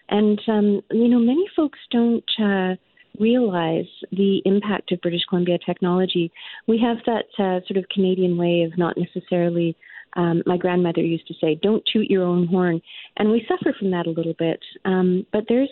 And, 0.09 0.39
um, 0.47 0.81
you 0.91 1.07
know, 1.07 1.19
many 1.19 1.45
folks 1.55 1.79
don't 1.91 2.23
uh, 2.39 2.75
realize 3.19 3.85
the 4.11 4.41
impact 4.45 4.91
of 4.91 5.01
British 5.01 5.23
Columbia 5.29 5.57
technology. 5.65 6.31
We 6.67 6.79
have 6.79 6.97
that 7.05 7.25
uh, 7.37 7.65
sort 7.67 7.77
of 7.77 7.89
Canadian 7.89 8.37
way 8.37 8.63
of 8.63 8.77
not 8.77 8.97
necessarily. 8.97 9.75
Um, 10.15 10.43
my 10.45 10.57
grandmother 10.57 11.01
used 11.01 11.27
to 11.27 11.33
say, 11.41 11.55
"Don't 11.55 11.83
toot 11.91 12.07
your 12.07 12.23
own 12.23 12.45
horn," 12.45 12.81
and 13.17 13.31
we 13.31 13.47
suffer 13.47 13.75
from 13.77 13.89
that 13.91 14.05
a 14.05 14.11
little 14.11 14.35
bit. 14.37 14.59
Um, 14.85 15.25
but 15.33 15.45
there's 15.49 15.71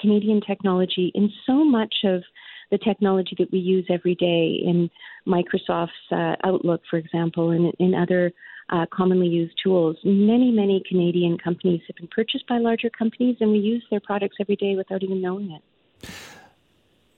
Canadian 0.00 0.40
technology 0.40 1.12
in 1.14 1.30
so 1.46 1.62
much 1.62 1.94
of 2.04 2.22
the 2.70 2.78
technology 2.78 3.36
that 3.38 3.52
we 3.52 3.58
use 3.58 3.84
every 3.90 4.14
day 4.14 4.58
in 4.64 4.90
Microsoft's 5.26 5.90
uh, 6.10 6.36
Outlook, 6.42 6.80
for 6.88 6.96
example, 6.96 7.50
and 7.50 7.72
in 7.78 7.94
other 7.94 8.32
uh, 8.72 8.86
commonly 8.90 9.28
used 9.28 9.54
tools. 9.62 9.96
Many, 10.02 10.50
many 10.50 10.82
Canadian 10.88 11.38
companies 11.38 11.82
have 11.86 11.96
been 11.96 12.08
purchased 12.08 12.46
by 12.48 12.58
larger 12.58 12.90
companies, 12.90 13.36
and 13.40 13.52
we 13.52 13.58
use 13.58 13.84
their 13.90 14.00
products 14.00 14.36
every 14.40 14.56
day 14.56 14.74
without 14.74 15.02
even 15.02 15.20
knowing 15.20 15.52
it. 15.52 16.08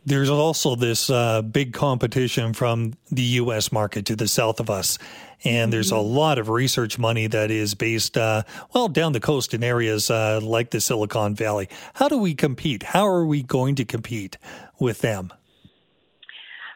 There's 0.06 0.28
also 0.28 0.74
this 0.74 1.08
uh, 1.08 1.40
big 1.40 1.72
competition 1.72 2.52
from 2.52 2.92
the 3.10 3.22
U.S. 3.22 3.72
market 3.72 4.04
to 4.06 4.16
the 4.16 4.28
south 4.28 4.60
of 4.60 4.68
us. 4.68 4.98
And 5.44 5.72
there's 5.72 5.92
a 5.92 5.94
mm-hmm. 5.94 6.14
lot 6.14 6.38
of 6.38 6.50
research 6.50 6.98
money 6.98 7.26
that 7.28 7.50
is 7.50 7.74
based, 7.74 8.18
uh, 8.18 8.42
well, 8.74 8.88
down 8.88 9.12
the 9.12 9.20
coast 9.20 9.54
in 9.54 9.64
areas 9.64 10.10
uh, 10.10 10.40
like 10.42 10.70
the 10.70 10.80
Silicon 10.80 11.34
Valley. 11.34 11.70
How 11.94 12.08
do 12.08 12.18
we 12.18 12.34
compete? 12.34 12.82
How 12.82 13.06
are 13.06 13.24
we 13.24 13.42
going 13.42 13.76
to 13.76 13.84
compete 13.86 14.36
with 14.78 15.00
them? 15.00 15.32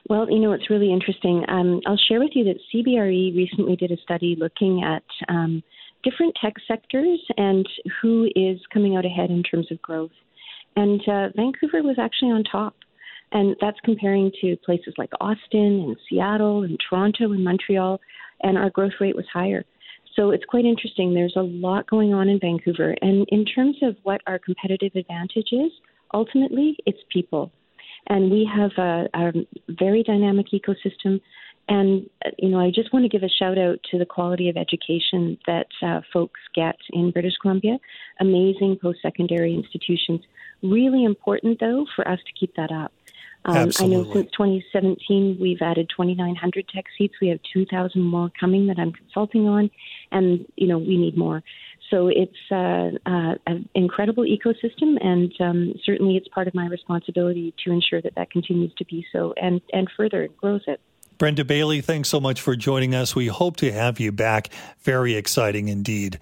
Well, 0.08 0.30
you 0.30 0.38
know, 0.38 0.52
it's 0.52 0.70
really 0.70 0.90
interesting. 0.90 1.44
Um, 1.48 1.80
I'll 1.86 2.00
share 2.08 2.18
with 2.18 2.30
you 2.34 2.44
that 2.44 2.58
CBRE 2.72 3.36
recently 3.36 3.76
did 3.76 3.92
a 3.92 3.96
study 3.98 4.36
looking 4.38 4.82
at 4.82 5.04
um, 5.28 5.62
different 6.02 6.34
tech 6.40 6.54
sectors 6.66 7.20
and 7.36 7.68
who 8.00 8.28
is 8.34 8.58
coming 8.72 8.96
out 8.96 9.04
ahead 9.04 9.30
in 9.30 9.42
terms 9.42 9.70
of 9.70 9.82
growth. 9.82 10.12
And 10.76 11.00
uh, 11.06 11.28
Vancouver 11.36 11.82
was 11.82 11.96
actually 11.98 12.30
on 12.30 12.42
top. 12.44 12.74
And 13.32 13.54
that's 13.60 13.76
comparing 13.84 14.32
to 14.40 14.56
places 14.64 14.94
like 14.96 15.10
Austin 15.20 15.84
and 15.86 15.96
Seattle 16.08 16.62
and 16.62 16.78
Toronto 16.88 17.32
and 17.32 17.44
Montreal, 17.44 18.00
and 18.42 18.56
our 18.56 18.70
growth 18.70 18.92
rate 19.00 19.14
was 19.16 19.26
higher. 19.30 19.66
So 20.16 20.30
it's 20.30 20.44
quite 20.46 20.64
interesting. 20.64 21.12
There's 21.12 21.36
a 21.36 21.42
lot 21.42 21.86
going 21.86 22.14
on 22.14 22.30
in 22.30 22.40
Vancouver. 22.40 22.96
And 23.02 23.26
in 23.28 23.44
terms 23.44 23.76
of 23.82 23.96
what 24.02 24.22
our 24.26 24.38
competitive 24.38 24.92
advantage 24.96 25.48
is, 25.52 25.70
ultimately, 26.14 26.78
it's 26.86 26.98
people. 27.12 27.52
And 28.06 28.30
we 28.30 28.48
have 28.52 28.70
a, 28.78 29.08
a 29.14 29.32
very 29.68 30.02
dynamic 30.02 30.46
ecosystem. 30.52 31.20
And, 31.68 32.08
you 32.38 32.48
know, 32.48 32.58
I 32.58 32.70
just 32.70 32.92
want 32.92 33.04
to 33.04 33.08
give 33.10 33.22
a 33.22 33.28
shout 33.28 33.58
out 33.58 33.78
to 33.90 33.98
the 33.98 34.06
quality 34.06 34.48
of 34.48 34.56
education 34.56 35.38
that 35.46 35.66
uh, 35.82 36.00
folks 36.12 36.40
get 36.54 36.76
in 36.90 37.10
British 37.10 37.36
Columbia. 37.42 37.78
Amazing 38.20 38.78
post 38.80 39.00
secondary 39.02 39.54
institutions. 39.54 40.22
Really 40.62 41.04
important, 41.04 41.60
though, 41.60 41.84
for 41.94 42.08
us 42.08 42.20
to 42.26 42.32
keep 42.38 42.54
that 42.56 42.72
up. 42.72 42.92
Um, 43.44 43.70
I 43.78 43.86
know 43.86 44.04
since 44.12 44.30
2017 44.32 45.38
we've 45.40 45.62
added 45.62 45.88
2,900 45.96 46.68
tech 46.68 46.84
seats. 46.96 47.14
We 47.20 47.28
have 47.28 47.38
2,000 47.52 48.02
more 48.02 48.30
coming 48.38 48.66
that 48.66 48.78
I'm 48.78 48.92
consulting 48.92 49.48
on, 49.48 49.70
and 50.12 50.44
you 50.56 50.66
know 50.66 50.78
we 50.78 50.98
need 50.98 51.16
more. 51.16 51.42
So 51.90 52.08
it's 52.08 52.32
uh, 52.50 52.90
uh, 53.06 53.34
an 53.46 53.68
incredible 53.74 54.24
ecosystem, 54.24 55.02
and 55.02 55.32
um, 55.40 55.74
certainly 55.84 56.16
it's 56.16 56.28
part 56.28 56.46
of 56.46 56.54
my 56.54 56.66
responsibility 56.66 57.54
to 57.64 57.72
ensure 57.72 58.02
that 58.02 58.14
that 58.16 58.30
continues 58.30 58.72
to 58.74 58.84
be 58.84 59.06
so 59.12 59.32
and, 59.40 59.60
and 59.72 59.88
further 59.96 60.28
grows 60.36 60.62
it. 60.66 60.80
Brenda 61.16 61.44
Bailey, 61.44 61.80
thanks 61.80 62.08
so 62.08 62.20
much 62.20 62.40
for 62.40 62.54
joining 62.54 62.94
us. 62.94 63.16
We 63.16 63.26
hope 63.26 63.56
to 63.56 63.72
have 63.72 63.98
you 63.98 64.12
back. 64.12 64.50
Very 64.82 65.14
exciting 65.14 65.68
indeed. 65.68 66.20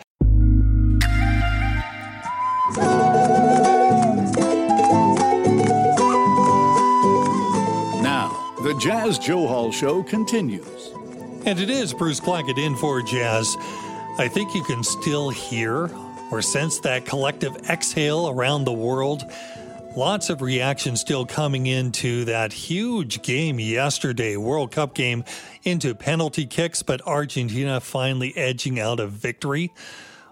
Now, 8.02 8.54
the 8.62 8.74
Jas 8.80 9.18
Johal 9.18 9.72
Show 9.72 10.02
continues. 10.02 10.92
And 11.44 11.60
it 11.60 11.70
is 11.70 11.92
Bruce 11.92 12.18
Claggett 12.18 12.58
in 12.58 12.74
for 12.74 13.02
Jas. 13.02 13.56
I 14.18 14.28
think 14.28 14.54
you 14.54 14.62
can 14.64 14.82
still 14.82 15.28
hear 15.28 15.90
or 16.30 16.40
sense 16.40 16.80
that 16.80 17.04
collective 17.04 17.54
exhale 17.68 18.30
around 18.30 18.64
the 18.64 18.72
world. 18.72 19.30
Lots 19.94 20.30
of 20.30 20.40
reaction 20.40 20.96
still 20.96 21.26
coming 21.26 21.66
into 21.66 22.24
that 22.24 22.50
huge 22.52 23.20
game 23.20 23.60
yesterday, 23.60 24.36
World 24.38 24.72
Cup 24.72 24.94
game 24.94 25.22
into 25.64 25.94
penalty 25.94 26.46
kicks, 26.46 26.82
but 26.82 27.06
Argentina 27.06 27.78
finally 27.78 28.34
edging 28.36 28.80
out 28.80 29.00
a 29.00 29.06
victory. 29.06 29.70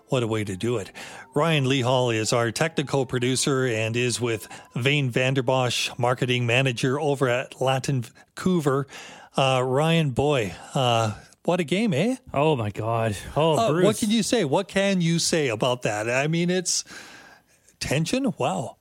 What 0.08 0.22
a 0.22 0.26
way 0.26 0.44
to 0.44 0.56
do 0.56 0.78
it. 0.78 0.90
Ryan 1.34 1.66
Lehal 1.66 2.14
is 2.14 2.32
our 2.32 2.50
technical 2.52 3.04
producer 3.04 3.66
and 3.66 3.96
is 3.96 4.18
with 4.18 4.48
Vane 4.74 5.10
Van 5.10 5.34
den 5.34 5.44
Bosch, 5.44 5.90
marketing 5.98 6.46
manager 6.46 6.98
over 6.98 7.28
at 7.28 7.60
Latincouver. 7.60 8.86
Uh, 9.36 9.62
Ryan, 9.62 10.10
boy, 10.10 10.54
uh, 10.74 11.12
what 11.44 11.60
a 11.60 11.64
game, 11.64 11.92
eh? 11.92 12.16
Oh 12.32 12.56
my 12.56 12.70
God! 12.70 13.16
Oh, 13.36 13.54
uh, 13.54 13.70
Bruce. 13.70 13.84
what 13.84 13.98
can 13.98 14.10
you 14.10 14.22
say? 14.22 14.44
What 14.44 14.68
can 14.68 15.00
you 15.00 15.18
say 15.18 15.48
about 15.48 15.82
that? 15.82 16.08
I 16.08 16.26
mean, 16.26 16.50
it's 16.50 16.84
tension. 17.80 18.32
Wow. 18.38 18.76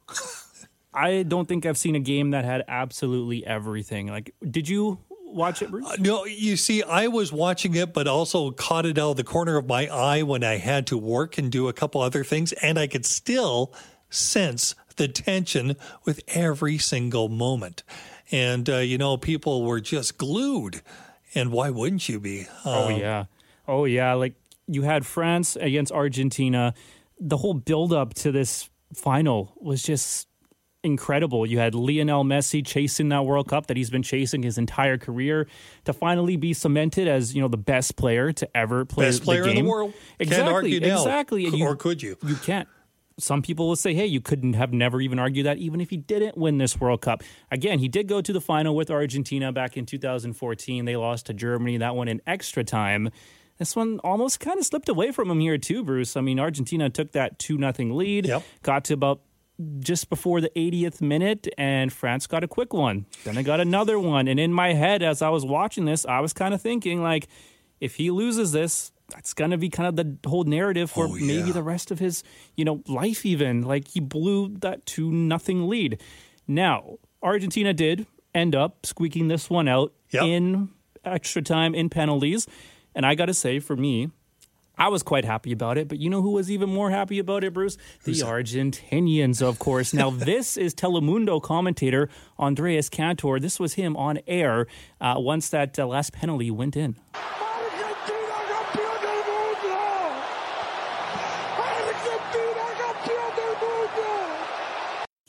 I 0.93 1.24
don't 1.24 1.47
think 1.47 1.66
I've 1.66 1.78
seen 1.78 1.95
a 1.95 1.99
game 1.99 2.32
that 2.32 2.45
had 2.45 2.64
absolutely 2.68 3.45
everything. 3.45 4.07
Like, 4.07 4.34
did 4.49 4.70
you 4.70 4.99
watch 5.26 5.61
it, 5.61 5.72
Bruce? 5.72 5.88
Uh, 5.88 5.95
no, 5.99 6.26
you 6.26 6.55
see, 6.55 6.84
I 6.84 7.07
was 7.07 7.32
watching 7.32 7.76
it, 7.76 7.93
but 7.93 8.07
also 8.07 8.51
caught 8.51 8.86
it 8.86 8.97
out 8.97 9.11
of 9.11 9.18
the 9.18 9.24
corner 9.24 9.57
of 9.57 9.66
my 9.66 9.88
eye 9.88 10.22
when 10.22 10.43
I 10.43 10.57
had 10.57 10.86
to 10.88 10.97
work 10.97 11.38
and 11.38 11.51
do 11.51 11.68
a 11.68 11.74
couple 11.74 12.01
other 12.01 12.24
things, 12.24 12.53
and 12.53 12.78
I 12.78 12.88
could 12.88 13.05
still 13.05 13.74
sense 14.09 14.76
the 14.95 15.07
tension 15.07 15.76
with 16.05 16.22
every 16.28 16.78
single 16.78 17.28
moment. 17.28 17.84
And 18.32 18.70
uh, 18.70 18.78
you 18.78 18.97
know, 18.97 19.18
people 19.18 19.64
were 19.64 19.82
just 19.82 20.18
glued 20.18 20.82
and 21.36 21.51
why 21.51 21.69
wouldn't 21.69 22.07
you 22.09 22.19
be? 22.19 22.45
oh 22.65 22.93
um, 22.93 22.99
yeah, 22.99 23.25
oh 23.67 23.86
yeah. 23.86 24.13
Like 24.13 24.36
you 24.67 24.84
had 24.84 25.05
France 25.05 25.55
against 25.55 25.91
Argentina. 25.91 26.73
The 27.19 27.38
whole 27.38 27.53
build-up 27.53 28.13
to 28.15 28.31
this 28.31 28.69
final 28.93 29.53
was 29.61 29.81
just 29.84 30.27
incredible. 30.84 31.45
You 31.45 31.59
had 31.59 31.73
Lionel 31.73 32.23
Messi 32.23 32.65
chasing 32.65 33.09
that 33.09 33.25
World 33.25 33.47
Cup 33.47 33.67
that 33.67 33.77
he's 33.77 33.89
been 33.89 34.03
chasing 34.03 34.43
his 34.43 34.57
entire 34.57 34.97
career 34.97 35.47
to 35.86 35.93
finally 35.93 36.36
be 36.36 36.53
cemented 36.53 37.07
as 37.07 37.34
you 37.34 37.41
know 37.41 37.47
the 37.47 37.57
best 37.57 37.95
player 37.95 38.31
to 38.34 38.57
ever 38.57 38.86
play 38.86 39.05
best 39.05 39.23
player 39.23 39.43
the 39.43 39.49
game. 39.49 39.57
in 39.59 39.63
the 39.65 39.69
world. 39.69 39.93
Exactly, 40.19 40.75
exactly. 40.75 41.45
You, 41.45 41.65
or 41.65 41.75
could 41.75 42.01
you? 42.01 42.17
You 42.25 42.36
can't 42.36 42.67
some 43.20 43.41
people 43.41 43.68
will 43.68 43.76
say, 43.76 43.93
hey, 43.93 44.05
you 44.05 44.22
couldn't 44.22 44.53
have 44.53 44.74
never 44.74 45.01
even 45.01 45.20
argued 45.20 45.45
that, 45.45 45.57
even 45.57 45.82
if 45.82 45.89
he 45.89 45.97
didn't 45.97 46.38
win 46.38 46.57
this 46.57 46.80
World 46.80 47.01
Cup. 47.01 47.24
Again, 47.51 47.80
he 47.80 47.88
did 47.88 48.07
go 48.07 48.22
to 48.22 48.34
the 48.34 48.41
final 48.41 48.76
with 48.76 48.89
Argentina 48.89 49.51
back 49.51 49.78
in 49.78 49.86
2014. 49.86 50.86
They 50.86 50.95
lost 50.95 51.28
to 51.28 51.34
Germany, 51.34 51.78
that 51.78 51.95
one 51.95 52.07
in 52.07 52.22
extra 52.26 52.64
time. 52.64 53.09
This 53.57 53.76
one 53.76 53.99
almost 53.99 54.39
kind 54.39 54.57
of 54.57 54.66
slipped 54.66 54.89
away 54.89 55.11
from 55.11 55.30
him 55.30 55.39
here, 55.39 55.57
too, 55.57 55.84
Bruce. 55.84 56.18
I 56.18 56.22
mean, 56.22 56.39
Argentina 56.39 56.89
took 56.89 57.11
that 57.11 57.38
2 57.39 57.57
0 57.57 57.93
lead, 57.93 58.26
yep. 58.26 58.43
got 58.64 58.86
to 58.86 58.93
about 58.93 59.22
just 59.80 60.09
before 60.09 60.41
the 60.41 60.49
80th 60.49 60.99
minute, 61.01 61.47
and 61.57 61.93
France 61.93 62.26
got 62.26 62.43
a 62.43 62.47
quick 62.47 62.74
one. 62.74 63.05
Then 63.24 63.36
they 63.36 63.43
got 63.43 63.59
another 63.59 63.99
one. 63.99 64.28
And 64.28 64.39
in 64.39 64.51
my 64.51 64.74
head, 64.74 65.03
as 65.03 65.22
I 65.22 65.30
was 65.30 65.45
watching 65.45 65.86
this, 65.86 66.05
I 66.05 66.20
was 66.20 66.34
kind 66.34 66.53
of 66.53 66.61
thinking, 66.61 67.03
like, 67.03 67.28
if 67.80 67.95
he 67.95 68.09
loses 68.09 68.51
this, 68.51 68.91
that's 69.14 69.34
going 69.34 69.51
to 69.51 69.57
be 69.57 69.70
kind 69.70 69.88
of 69.88 69.95
the 69.95 70.30
whole 70.30 70.43
narrative 70.43 70.89
for 70.89 71.07
oh, 71.07 71.16
yeah. 71.16 71.28
maybe 71.28 71.51
the 71.51 71.64
rest 71.64 71.91
of 71.91 71.99
his, 71.99 72.24
you 72.55 72.66
know, 72.66 72.82
life 72.88 73.26
even. 73.26 73.61
Like 73.61 73.88
he 73.88 73.99
blew 73.99 74.49
that 74.59 74.86
2 74.86 75.11
nothing 75.11 75.68
lead. 75.68 76.01
Now, 76.47 76.97
Argentina 77.22 77.74
did 77.74 78.07
end 78.34 78.55
up 78.55 78.86
squeaking 78.86 79.28
this 79.28 79.49
one 79.49 79.68
out 79.68 79.93
yep. 80.09 80.24
in 80.24 80.70
extra 81.05 81.41
time 81.41 81.76
in 81.76 81.89
penalties. 81.89 82.47
And 82.95 83.05
I 83.05 83.16
got 83.16 83.28
to 83.28 83.34
say 83.34 83.59
for 83.59 83.76
me, 83.76 84.09
I 84.76 84.88
was 84.88 85.03
quite 85.03 85.24
happy 85.24 85.51
about 85.51 85.78
it, 85.78 85.88
but 85.88 85.99
you 85.99 86.09
know 86.09 86.24
who 86.24 86.32
was 86.32 86.49
even 86.49 86.68
more 86.68 86.89
happy 86.89 87.20
about 87.20 87.43
it, 87.43 87.53
Bruce? 87.53 87.78
The? 88.05 88.14
Argentinians, 88.14 89.39
of 89.39 89.59
course. 89.59 89.93
now, 89.93 90.09
this 90.09 90.57
is 90.57 90.74
Telemundo 90.74 91.39
commentator 91.39 92.09
Andrés 92.39 92.89
Cantor. 92.89 93.39
This 93.39 93.59
was 93.59 93.76
him 93.76 93.95
on 93.95 94.20
air 94.26 94.66
uh, 94.99 95.16
once 95.18 95.49
that 95.49 95.78
uh, 95.78 95.86
last 95.86 96.11
penalty 96.11 96.49
went 96.49 96.76
in. 96.76 96.95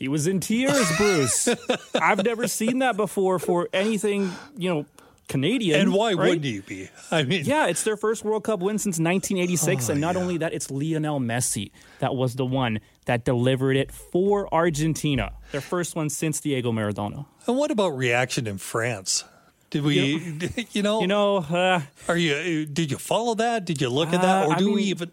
He 0.04 0.08
was 0.08 0.26
in 0.26 0.38
tears, 0.38 0.86
Bruce. 0.98 1.48
I've 1.94 2.22
never 2.22 2.46
seen 2.46 2.80
that 2.80 2.94
before 2.94 3.38
for 3.38 3.70
anything, 3.72 4.30
you 4.54 4.68
know, 4.68 4.86
Canadian. 5.28 5.80
And 5.80 5.94
why 5.94 6.12
right? 6.12 6.28
wouldn't 6.28 6.44
you 6.44 6.60
be? 6.60 6.90
I 7.10 7.22
mean, 7.22 7.46
yeah, 7.46 7.68
it's 7.68 7.84
their 7.84 7.96
first 7.96 8.22
World 8.22 8.44
Cup 8.44 8.60
win 8.60 8.76
since 8.76 8.98
1986. 8.98 9.88
Oh, 9.88 9.92
and 9.92 10.02
not 10.02 10.14
yeah. 10.14 10.20
only 10.20 10.36
that, 10.36 10.52
it's 10.52 10.70
Lionel 10.70 11.20
Messi 11.20 11.70
that 12.00 12.14
was 12.14 12.34
the 12.34 12.44
one 12.44 12.80
that 13.06 13.24
delivered 13.24 13.78
it 13.78 13.90
for 13.92 14.46
Argentina. 14.52 15.32
Their 15.52 15.62
first 15.62 15.96
one 15.96 16.10
since 16.10 16.38
Diego 16.38 16.70
Maradona. 16.70 17.24
And 17.46 17.56
what 17.56 17.70
about 17.70 17.96
reaction 17.96 18.46
in 18.46 18.58
France? 18.58 19.24
Did 19.70 19.84
we, 19.84 20.36
you 20.72 20.82
know, 20.82 21.00
You 21.00 21.06
know, 21.06 21.38
uh, 21.38 21.80
are 22.08 22.16
you, 22.18 22.66
did 22.66 22.90
you 22.90 22.98
follow 22.98 23.36
that? 23.36 23.64
Did 23.64 23.80
you 23.80 23.88
look 23.88 24.08
at 24.08 24.16
Uh, 24.20 24.22
that? 24.22 24.48
Or 24.48 24.52
I 24.52 24.58
do 24.58 24.74
we 24.74 24.82
even, 24.82 25.12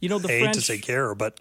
you 0.00 0.08
know, 0.08 0.18
the 0.18 0.28
I 0.28 0.32
hate 0.32 0.40
French. 0.44 0.56
to 0.56 0.62
say 0.62 0.78
care, 0.78 1.14
but 1.14 1.38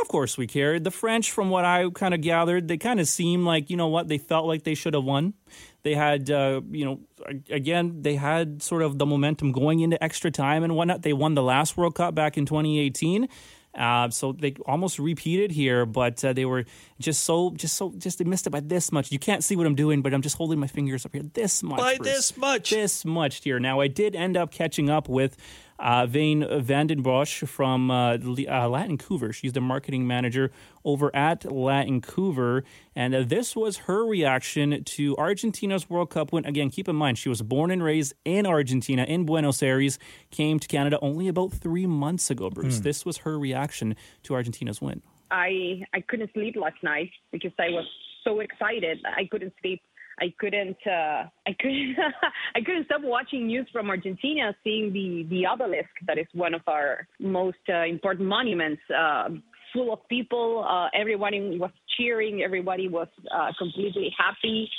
of 0.00 0.08
course 0.08 0.36
we 0.36 0.46
cared. 0.46 0.84
The 0.84 0.90
French, 0.90 1.30
from 1.30 1.50
what 1.50 1.64
I 1.64 1.88
kind 1.90 2.14
of 2.14 2.20
gathered, 2.20 2.68
they 2.68 2.76
kind 2.76 3.00
of 3.00 3.08
seemed 3.08 3.44
like, 3.44 3.70
you 3.70 3.76
know 3.76 3.88
what, 3.88 4.08
they 4.08 4.18
felt 4.18 4.46
like 4.46 4.64
they 4.64 4.74
should 4.74 4.94
have 4.94 5.04
won. 5.04 5.34
They 5.82 5.94
had, 5.94 6.30
uh, 6.30 6.62
you 6.70 6.84
know, 6.84 7.00
again, 7.48 8.02
they 8.02 8.16
had 8.16 8.62
sort 8.62 8.82
of 8.82 8.98
the 8.98 9.06
momentum 9.06 9.52
going 9.52 9.80
into 9.80 10.02
extra 10.02 10.30
time 10.30 10.64
and 10.64 10.74
whatnot. 10.74 11.02
They 11.02 11.12
won 11.12 11.34
the 11.34 11.42
last 11.42 11.76
World 11.76 11.94
Cup 11.94 12.14
back 12.14 12.36
in 12.36 12.46
2018. 12.46 13.28
Uh, 13.76 14.08
so 14.08 14.32
they 14.32 14.54
almost 14.64 14.98
repeated 14.98 15.50
here, 15.50 15.84
but 15.84 16.24
uh, 16.24 16.32
they 16.32 16.46
were 16.46 16.64
just 16.98 17.24
so, 17.24 17.50
just 17.50 17.76
so, 17.76 17.92
just 17.98 18.18
they 18.18 18.24
missed 18.24 18.46
it 18.46 18.50
by 18.50 18.60
this 18.60 18.90
much. 18.90 19.12
You 19.12 19.18
can't 19.18 19.44
see 19.44 19.54
what 19.54 19.66
I'm 19.66 19.74
doing, 19.74 20.00
but 20.00 20.14
I'm 20.14 20.22
just 20.22 20.36
holding 20.36 20.58
my 20.58 20.66
fingers 20.66 21.04
up 21.04 21.12
here. 21.12 21.22
This 21.22 21.62
much, 21.62 21.78
by 21.78 21.96
Bruce. 21.96 22.08
this 22.08 22.36
much. 22.38 22.70
this 22.70 23.04
much 23.04 23.44
here. 23.44 23.60
Now, 23.60 23.80
I 23.80 23.88
did 23.88 24.16
end 24.16 24.36
up 24.36 24.50
catching 24.50 24.88
up 24.88 25.10
with 25.10 25.36
uh, 25.78 26.06
Vane 26.06 26.46
Van 26.62 26.86
den 26.86 27.02
Bosch 27.02 27.42
from 27.44 27.90
uh, 27.90 28.14
uh, 28.14 28.18
Latincouver. 28.18 29.32
She's 29.32 29.52
the 29.52 29.60
marketing 29.60 30.06
manager 30.06 30.50
over 30.84 31.14
at 31.14 31.40
Latincouver. 31.42 32.62
And 32.94 33.14
uh, 33.14 33.22
this 33.24 33.54
was 33.54 33.78
her 33.78 34.06
reaction 34.06 34.84
to 34.84 35.16
Argentina's 35.16 35.90
World 35.90 36.10
Cup 36.10 36.32
win. 36.32 36.44
Again, 36.44 36.70
keep 36.70 36.88
in 36.88 36.96
mind, 36.96 37.18
she 37.18 37.28
was 37.28 37.42
born 37.42 37.70
and 37.70 37.82
raised 37.82 38.14
in 38.24 38.46
Argentina, 38.46 39.04
in 39.04 39.24
Buenos 39.26 39.62
Aires, 39.62 39.98
came 40.30 40.58
to 40.58 40.68
Canada 40.68 40.98
only 41.02 41.28
about 41.28 41.52
three 41.52 41.86
months 41.86 42.30
ago, 42.30 42.50
Bruce. 42.50 42.80
This 42.80 43.04
was 43.04 43.18
her 43.18 43.38
reaction 43.38 43.96
to 44.24 44.34
Argentina's 44.34 44.80
win. 44.80 45.02
I 45.30 45.84
I 45.92 46.00
couldn't 46.00 46.32
sleep 46.32 46.56
last 46.56 46.82
night 46.82 47.10
because 47.32 47.52
I 47.58 47.70
was 47.70 47.84
so 48.24 48.40
excited. 48.40 48.98
I 49.04 49.26
couldn't 49.30 49.52
sleep. 49.60 49.82
I 50.20 50.32
couldn't. 50.38 50.76
Uh, 50.86 51.24
I 51.46 51.56
couldn't. 51.60 51.96
I 52.54 52.60
couldn't 52.60 52.86
stop 52.86 53.02
watching 53.02 53.46
news 53.46 53.68
from 53.72 53.90
Argentina, 53.90 54.54
seeing 54.64 54.92
the 54.92 55.26
the 55.28 55.46
obelisk 55.46 55.90
that 56.06 56.18
is 56.18 56.26
one 56.32 56.54
of 56.54 56.62
our 56.66 57.06
most 57.20 57.58
uh, 57.68 57.84
important 57.84 58.28
monuments, 58.28 58.80
uh, 58.96 59.28
full 59.72 59.92
of 59.92 60.00
people. 60.08 60.64
Uh, 60.68 60.88
everybody 60.98 61.58
was 61.58 61.70
cheering. 61.96 62.42
Everybody 62.42 62.88
was 62.88 63.08
uh, 63.34 63.52
completely 63.58 64.14
happy. 64.16 64.70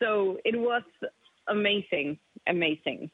So 0.00 0.38
it 0.44 0.58
was 0.58 0.82
amazing, 1.48 2.18
amazing. 2.46 3.10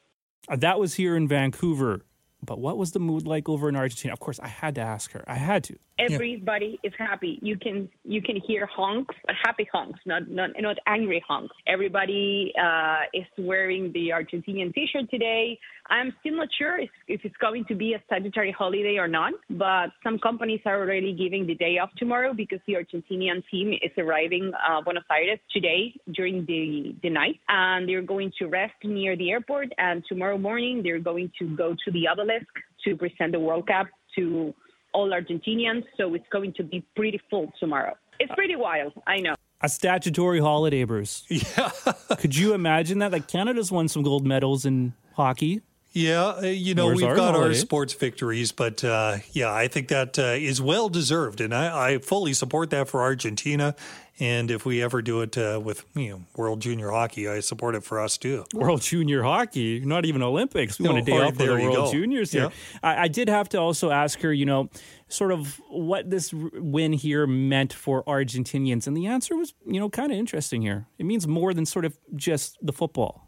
Uh, 0.47 0.55
that 0.57 0.79
was 0.79 0.93
here 0.95 1.15
in 1.15 1.27
Vancouver. 1.27 2.05
But 2.45 2.59
what 2.59 2.77
was 2.77 2.91
the 2.91 2.99
mood 2.99 3.27
like 3.27 3.49
over 3.49 3.69
in 3.69 3.75
Argentina? 3.75 4.13
Of 4.13 4.19
course, 4.19 4.39
I 4.39 4.47
had 4.47 4.75
to 4.75 4.81
ask 4.81 5.11
her. 5.11 5.23
I 5.27 5.35
had 5.35 5.63
to. 5.65 5.77
Everybody 5.97 6.77
is 6.83 6.91
happy. 6.97 7.39
You 7.41 7.57
can 7.57 7.89
you 8.03 8.21
can 8.21 8.35
hear 8.45 8.65
honks, 8.65 9.15
happy 9.45 9.67
honks, 9.71 9.99
not 10.05 10.29
not 10.29 10.49
not 10.59 10.77
angry 10.87 11.23
honks. 11.25 11.55
Everybody 11.67 12.53
uh, 12.61 13.03
is 13.13 13.25
wearing 13.37 13.93
the 13.93 14.09
Argentinian 14.09 14.73
T-shirt 14.73 15.09
today. 15.09 15.57
I'm 15.89 16.13
still 16.19 16.35
not 16.37 16.49
sure 16.57 16.79
if, 16.79 16.89
if 17.07 17.21
it's 17.23 17.37
going 17.37 17.63
to 17.65 17.75
be 17.75 17.93
a 17.93 18.01
statutory 18.07 18.51
holiday 18.51 18.97
or 18.97 19.07
not, 19.07 19.33
but 19.51 19.91
some 20.03 20.17
companies 20.17 20.59
are 20.65 20.81
already 20.81 21.13
giving 21.13 21.45
the 21.45 21.53
day 21.53 21.77
off 21.77 21.91
tomorrow 21.97 22.33
because 22.33 22.59
the 22.65 22.73
Argentinian 22.73 23.43
team 23.51 23.71
is 23.71 23.91
arriving 23.97 24.51
uh, 24.67 24.81
Buenos 24.81 25.03
Aires 25.11 25.39
today 25.53 25.93
during 26.13 26.45
the 26.45 26.95
the 27.03 27.09
night, 27.09 27.39
and 27.47 27.87
they're 27.87 28.01
going 28.01 28.31
to 28.39 28.47
rest 28.47 28.73
near 28.83 29.15
the 29.15 29.31
airport. 29.31 29.69
And 29.77 30.03
tomorrow 30.09 30.37
morning 30.37 30.81
they're 30.83 30.99
going 30.99 31.31
to 31.39 31.55
go 31.55 31.73
to 31.85 31.91
the 31.91 32.07
obelisk 32.35 32.47
to 32.85 32.95
present 32.95 33.31
the 33.31 33.39
World 33.39 33.67
Cup 33.67 33.87
to 34.15 34.53
all 34.93 35.09
Argentinians, 35.11 35.83
so 35.97 36.13
it's 36.13 36.25
going 36.31 36.53
to 36.53 36.63
be 36.63 36.83
pretty 36.95 37.19
full 37.29 37.51
tomorrow. 37.59 37.93
It's 38.19 38.31
uh, 38.31 38.35
pretty 38.35 38.55
wild, 38.55 38.93
I 39.07 39.17
know. 39.17 39.35
A 39.61 39.69
statutory 39.69 40.39
holiday, 40.39 40.83
Bruce. 40.83 41.25
yeah, 41.29 41.71
Could 42.19 42.35
you 42.35 42.53
imagine 42.53 42.99
that? 42.99 43.11
Like 43.11 43.27
Canada's 43.27 43.71
won 43.71 43.87
some 43.87 44.03
gold 44.03 44.25
medals 44.25 44.65
in 44.65 44.93
hockey. 45.13 45.61
Yeah, 45.95 46.25
uh, 46.25 46.41
you 46.41 46.75
know, 46.75 46.87
Where's 46.87 46.97
we've 46.97 47.07
our 47.07 47.15
got 47.15 47.35
our 47.35 47.53
sports 47.53 47.93
victories, 47.93 48.51
but 48.51 48.83
uh, 48.83 49.19
yeah, 49.31 49.53
I 49.53 49.69
think 49.69 49.87
that 49.87 50.19
uh, 50.19 50.23
is 50.37 50.61
well 50.61 50.89
deserved, 50.89 51.39
and 51.39 51.55
I, 51.55 51.91
I 51.93 51.97
fully 51.99 52.33
support 52.33 52.69
that 52.71 52.89
for 52.89 53.01
Argentina. 53.01 53.77
And 54.19 54.51
if 54.51 54.65
we 54.65 54.83
ever 54.83 55.01
do 55.01 55.21
it 55.21 55.37
uh, 55.37 55.61
with 55.63 55.85
you 55.95 56.09
know 56.09 56.21
World 56.35 56.59
Junior 56.59 56.89
Hockey, 56.91 57.29
I 57.29 57.39
support 57.39 57.75
it 57.75 57.83
for 57.85 58.01
us 58.01 58.17
too. 58.17 58.43
World 58.53 58.81
Junior 58.81 59.23
Hockey, 59.23 59.79
not 59.79 60.05
even 60.05 60.21
Olympics. 60.21 60.79
We 60.79 60.83
No, 60.83 60.95
want 60.95 61.07
a 61.07 61.11
day 61.11 61.17
off 61.17 61.35
for 61.35 61.45
the 61.45 61.53
World 61.53 61.75
go. 61.75 61.91
Juniors 61.93 62.33
here. 62.33 62.43
Yeah. 62.43 62.79
I, 62.83 63.03
I 63.03 63.07
did 63.07 63.29
have 63.29 63.47
to 63.49 63.57
also 63.57 63.89
ask 63.89 64.19
her, 64.19 64.33
you 64.33 64.45
know, 64.45 64.69
sort 65.07 65.31
of 65.31 65.61
what 65.69 66.09
this 66.09 66.33
win 66.33 66.91
here 66.91 67.25
meant 67.25 67.71
for 67.71 68.03
Argentinians, 68.03 68.85
and 68.85 68.97
the 68.97 69.07
answer 69.07 69.33
was, 69.37 69.53
you 69.65 69.79
know, 69.79 69.89
kind 69.89 70.11
of 70.11 70.17
interesting 70.17 70.61
here. 70.61 70.87
It 70.97 71.05
means 71.05 71.25
more 71.25 71.53
than 71.53 71.65
sort 71.65 71.85
of 71.85 71.97
just 72.17 72.57
the 72.61 72.73
football. 72.73 73.24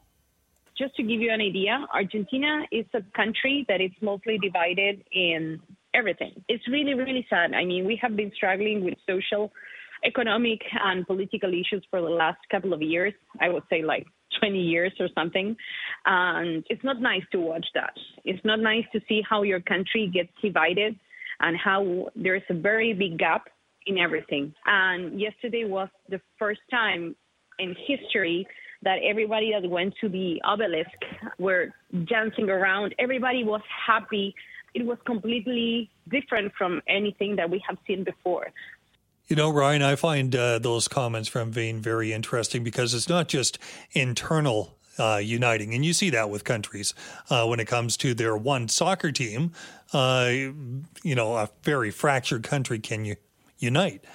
Just 0.77 0.95
to 0.95 1.03
give 1.03 1.21
you 1.21 1.31
an 1.31 1.41
idea, 1.41 1.85
Argentina 1.93 2.61
is 2.71 2.85
a 2.93 3.01
country 3.15 3.65
that 3.67 3.81
is 3.81 3.91
mostly 4.01 4.37
divided 4.37 5.03
in 5.11 5.59
everything. 5.93 6.33
It's 6.47 6.67
really, 6.67 6.93
really 6.93 7.25
sad. 7.29 7.53
I 7.53 7.65
mean, 7.65 7.85
we 7.85 7.99
have 8.01 8.15
been 8.15 8.31
struggling 8.35 8.83
with 8.83 8.95
social, 9.09 9.51
economic, 10.05 10.59
and 10.83 11.05
political 11.07 11.49
issues 11.49 11.83
for 11.89 12.01
the 12.01 12.09
last 12.09 12.39
couple 12.51 12.73
of 12.73 12.81
years. 12.81 13.13
I 13.41 13.49
would 13.49 13.63
say 13.69 13.81
like 13.83 14.05
20 14.39 14.59
years 14.59 14.93
or 14.99 15.07
something. 15.15 15.55
And 16.05 16.63
it's 16.69 16.83
not 16.83 17.01
nice 17.01 17.23
to 17.31 17.39
watch 17.39 17.65
that. 17.73 17.93
It's 18.23 18.43
not 18.45 18.59
nice 18.59 18.85
to 18.93 18.99
see 19.07 19.21
how 19.27 19.43
your 19.43 19.61
country 19.61 20.11
gets 20.13 20.29
divided 20.41 20.95
and 21.39 21.57
how 21.57 22.07
there's 22.15 22.43
a 22.49 22.53
very 22.53 22.93
big 22.93 23.17
gap 23.17 23.47
in 23.85 23.97
everything. 23.97 24.53
And 24.65 25.19
yesterday 25.19 25.63
was 25.65 25.89
the 26.09 26.19
first 26.37 26.61
time 26.69 27.15
in 27.59 27.75
history 27.87 28.45
that 28.87 28.99
everybody 29.03 29.51
that 29.51 29.69
went 29.69 29.93
to 29.99 30.07
the 30.07 30.41
obelisk 30.45 30.97
were 31.37 31.73
dancing 32.05 32.49
around. 32.49 32.95
Everybody 32.97 33.43
was 33.43 33.59
happy. 33.85 34.33
It 34.73 34.85
was 34.85 34.97
completely 35.05 35.89
different 36.07 36.53
from 36.57 36.81
anything 36.87 37.35
that 37.35 37.49
we 37.49 37.61
have 37.67 37.77
seen 37.85 38.05
before. 38.05 38.47
You 39.27 39.35
know, 39.35 39.49
Ryan, 39.49 39.81
I 39.81 39.97
find 39.97 40.33
uh, 40.33 40.59
those 40.59 40.87
comments 40.87 41.27
from 41.27 41.51
Vane 41.51 41.81
very 41.81 42.13
interesting 42.13 42.63
because 42.63 42.93
it's 42.93 43.09
not 43.09 43.27
just 43.27 43.59
internal 43.91 44.77
uh, 44.97 45.19
uniting, 45.21 45.73
and 45.73 45.83
you 45.83 45.91
see 45.91 46.09
that 46.11 46.29
with 46.29 46.45
countries 46.45 46.93
uh, 47.29 47.45
when 47.45 47.59
it 47.59 47.67
comes 47.67 47.97
to 47.97 48.13
their 48.13 48.37
one 48.37 48.69
soccer 48.69 49.11
team. 49.11 49.51
Uh, 49.91 50.29
you 51.03 51.13
know, 51.13 51.35
a 51.35 51.49
very 51.63 51.91
fractured 51.91 52.43
country 52.43 52.79
can 52.79 53.03
you 53.03 53.17
unite, 53.59 54.05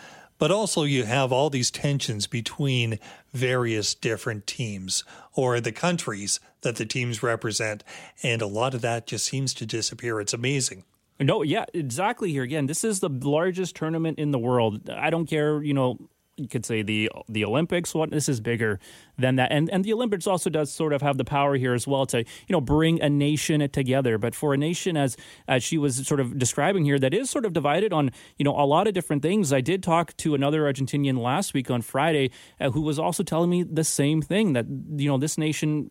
but 0.42 0.50
also 0.50 0.82
you 0.82 1.04
have 1.04 1.30
all 1.30 1.50
these 1.50 1.70
tensions 1.70 2.26
between 2.26 2.98
various 3.32 3.94
different 3.94 4.44
teams 4.44 5.04
or 5.34 5.60
the 5.60 5.70
countries 5.70 6.40
that 6.62 6.74
the 6.74 6.84
teams 6.84 7.22
represent, 7.22 7.84
and 8.24 8.42
a 8.42 8.46
lot 8.48 8.74
of 8.74 8.80
that 8.80 9.06
just 9.06 9.24
seems 9.24 9.54
to 9.54 9.64
disappear. 9.64 10.18
It's 10.18 10.32
amazing. 10.32 10.82
No, 11.20 11.42
yeah, 11.42 11.66
exactly. 11.72 12.32
Here 12.32 12.42
again, 12.42 12.66
this 12.66 12.82
is 12.82 12.98
the 12.98 13.08
largest 13.08 13.76
tournament 13.76 14.18
in 14.18 14.32
the 14.32 14.38
world. 14.40 14.90
I 14.90 15.10
don't 15.10 15.26
care, 15.26 15.62
you 15.62 15.74
know. 15.74 15.96
You 16.42 16.48
could 16.48 16.64
say 16.64 16.82
the 16.82 17.10
the 17.28 17.44
Olympics. 17.44 17.94
What 17.94 18.10
this 18.10 18.28
is 18.28 18.40
bigger 18.40 18.78
than 19.18 19.36
that, 19.36 19.52
and 19.52 19.70
and 19.70 19.84
the 19.84 19.92
Olympics 19.92 20.26
also 20.26 20.50
does 20.50 20.72
sort 20.72 20.92
of 20.92 21.02
have 21.02 21.18
the 21.18 21.24
power 21.24 21.56
here 21.56 21.74
as 21.74 21.86
well 21.86 22.06
to 22.06 22.18
you 22.18 22.50
know 22.50 22.60
bring 22.60 23.00
a 23.00 23.08
nation 23.08 23.68
together. 23.70 24.18
But 24.18 24.34
for 24.34 24.54
a 24.54 24.56
nation 24.56 24.96
as 24.96 25.16
as 25.48 25.62
she 25.62 25.78
was 25.78 26.06
sort 26.06 26.20
of 26.20 26.38
describing 26.38 26.84
here, 26.84 26.98
that 26.98 27.14
is 27.14 27.30
sort 27.30 27.44
of 27.44 27.52
divided 27.52 27.92
on 27.92 28.10
you 28.38 28.44
know 28.44 28.58
a 28.58 28.66
lot 28.66 28.86
of 28.86 28.94
different 28.94 29.22
things. 29.22 29.52
I 29.52 29.60
did 29.60 29.82
talk 29.82 30.16
to 30.18 30.34
another 30.34 30.62
Argentinian 30.62 31.18
last 31.18 31.54
week 31.54 31.70
on 31.70 31.82
Friday 31.82 32.30
uh, 32.60 32.70
who 32.70 32.80
was 32.82 32.98
also 32.98 33.22
telling 33.22 33.50
me 33.50 33.62
the 33.62 33.84
same 33.84 34.20
thing 34.20 34.52
that 34.52 34.66
you 34.68 35.08
know 35.08 35.18
this 35.18 35.38
nation 35.38 35.90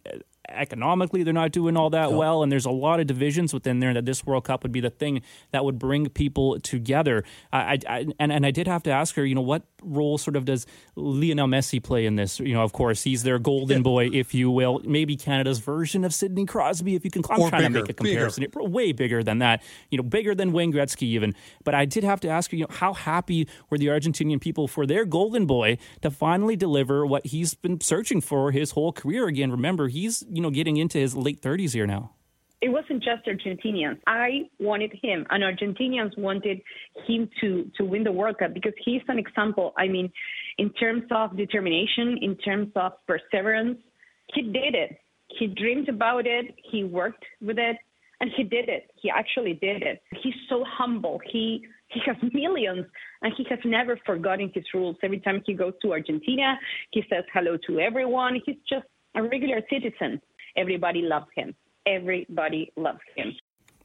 economically 0.53 1.23
they're 1.23 1.33
not 1.33 1.51
doing 1.51 1.77
all 1.77 1.89
that 1.89 2.11
well 2.11 2.43
and 2.43 2.51
there's 2.51 2.65
a 2.65 2.71
lot 2.71 2.99
of 2.99 3.07
divisions 3.07 3.53
within 3.53 3.79
there 3.79 3.93
that 3.93 4.05
this 4.05 4.25
world 4.25 4.43
cup 4.43 4.63
would 4.63 4.71
be 4.71 4.79
the 4.79 4.89
thing 4.89 5.21
that 5.51 5.65
would 5.65 5.79
bring 5.79 6.09
people 6.09 6.59
together. 6.59 7.23
I, 7.51 7.79
I, 7.87 8.05
and, 8.19 8.31
and 8.31 8.45
i 8.45 8.51
did 8.51 8.67
have 8.67 8.83
to 8.83 8.91
ask 8.91 9.15
her 9.15 9.25
you 9.25 9.35
know 9.35 9.41
what 9.41 9.63
role 9.83 10.17
sort 10.17 10.35
of 10.35 10.45
does 10.45 10.65
lionel 10.95 11.47
messi 11.47 11.81
play 11.81 12.05
in 12.05 12.15
this? 12.15 12.39
You 12.39 12.53
know 12.53 12.63
of 12.63 12.73
course 12.73 13.03
he's 13.03 13.23
their 13.23 13.39
golden 13.39 13.83
boy 13.83 14.09
if 14.11 14.33
you 14.33 14.51
will. 14.51 14.81
Maybe 14.83 15.15
canada's 15.15 15.59
version 15.59 16.03
of 16.03 16.13
sidney 16.13 16.45
crosby 16.45 16.95
if 16.95 17.05
you 17.05 17.11
can 17.11 17.23
i'm 17.29 17.39
Or 17.39 17.49
trying 17.49 17.63
to 17.63 17.69
make 17.69 17.89
a 17.89 17.93
comparison. 17.93 18.45
Way 18.55 18.91
bigger 18.91 19.23
than 19.23 19.39
that. 19.39 19.63
You 19.89 19.97
know 19.97 20.03
bigger 20.03 20.35
than 20.35 20.51
wayne 20.51 20.73
gretzky 20.73 21.03
even. 21.03 21.33
But 21.63 21.75
i 21.75 21.85
did 21.85 22.03
have 22.03 22.19
to 22.21 22.29
ask 22.29 22.51
her 22.51 22.57
you 22.57 22.63
know 22.63 22.75
how 22.75 22.93
happy 22.93 23.47
were 23.69 23.77
the 23.77 23.87
argentinian 23.87 24.39
people 24.39 24.67
for 24.67 24.85
their 24.85 25.05
golden 25.05 25.45
boy 25.45 25.77
to 26.01 26.11
finally 26.11 26.55
deliver 26.55 27.05
what 27.05 27.25
he's 27.25 27.53
been 27.53 27.79
searching 27.81 28.21
for 28.21 28.51
his 28.51 28.71
whole 28.71 28.91
career 28.91 29.27
again? 29.27 29.51
Remember 29.51 29.87
he's 29.87 30.23
you 30.29 30.40
know 30.41 30.51
getting 30.51 30.77
into 30.77 30.97
his 30.97 31.15
late 31.15 31.41
30s 31.41 31.73
here 31.73 31.87
now 31.87 32.11
it 32.61 32.69
wasn't 32.69 33.03
just 33.03 33.25
Argentinians. 33.25 33.97
I 34.05 34.49
wanted 34.59 34.93
him, 35.01 35.25
and 35.31 35.43
Argentinians 35.43 36.15
wanted 36.17 36.61
him 37.07 37.27
to 37.41 37.69
to 37.75 37.83
win 37.83 38.03
the 38.03 38.11
World 38.11 38.37
Cup 38.37 38.53
because 38.53 38.73
he's 38.85 39.01
an 39.07 39.17
example. 39.17 39.73
I 39.77 39.87
mean, 39.87 40.11
in 40.59 40.69
terms 40.73 41.03
of 41.11 41.35
determination, 41.35 42.19
in 42.21 42.37
terms 42.37 42.71
of 42.75 42.93
perseverance, 43.07 43.79
he 44.33 44.43
did 44.43 44.75
it. 44.75 44.97
He 45.39 45.47
dreamed 45.47 45.89
about 45.89 46.27
it. 46.27 46.53
He 46.71 46.83
worked 46.83 47.25
with 47.41 47.57
it, 47.57 47.77
and 48.19 48.29
he 48.37 48.43
did 48.43 48.69
it. 48.69 48.91
He 49.01 49.09
actually 49.09 49.53
did 49.53 49.81
it. 49.81 50.03
He's 50.21 50.35
so 50.47 50.63
humble. 50.67 51.19
He 51.31 51.65
he 51.87 51.99
has 52.05 52.15
millions, 52.31 52.85
and 53.23 53.33
he 53.37 53.45
has 53.49 53.59
never 53.65 53.97
forgotten 54.05 54.51
his 54.53 54.65
rules. 54.73 54.97
Every 55.01 55.19
time 55.19 55.41
he 55.47 55.53
goes 55.53 55.73
to 55.81 55.93
Argentina, 55.93 56.59
he 56.91 57.03
says 57.09 57.23
hello 57.33 57.57
to 57.67 57.79
everyone. 57.79 58.39
He's 58.45 58.57
just 58.69 58.85
a 59.15 59.23
regular 59.23 59.61
citizen. 59.69 60.21
Everybody 60.55 61.01
loves 61.01 61.27
him. 61.35 61.55
Everybody 61.85 62.71
loves 62.75 62.99
him. 63.15 63.33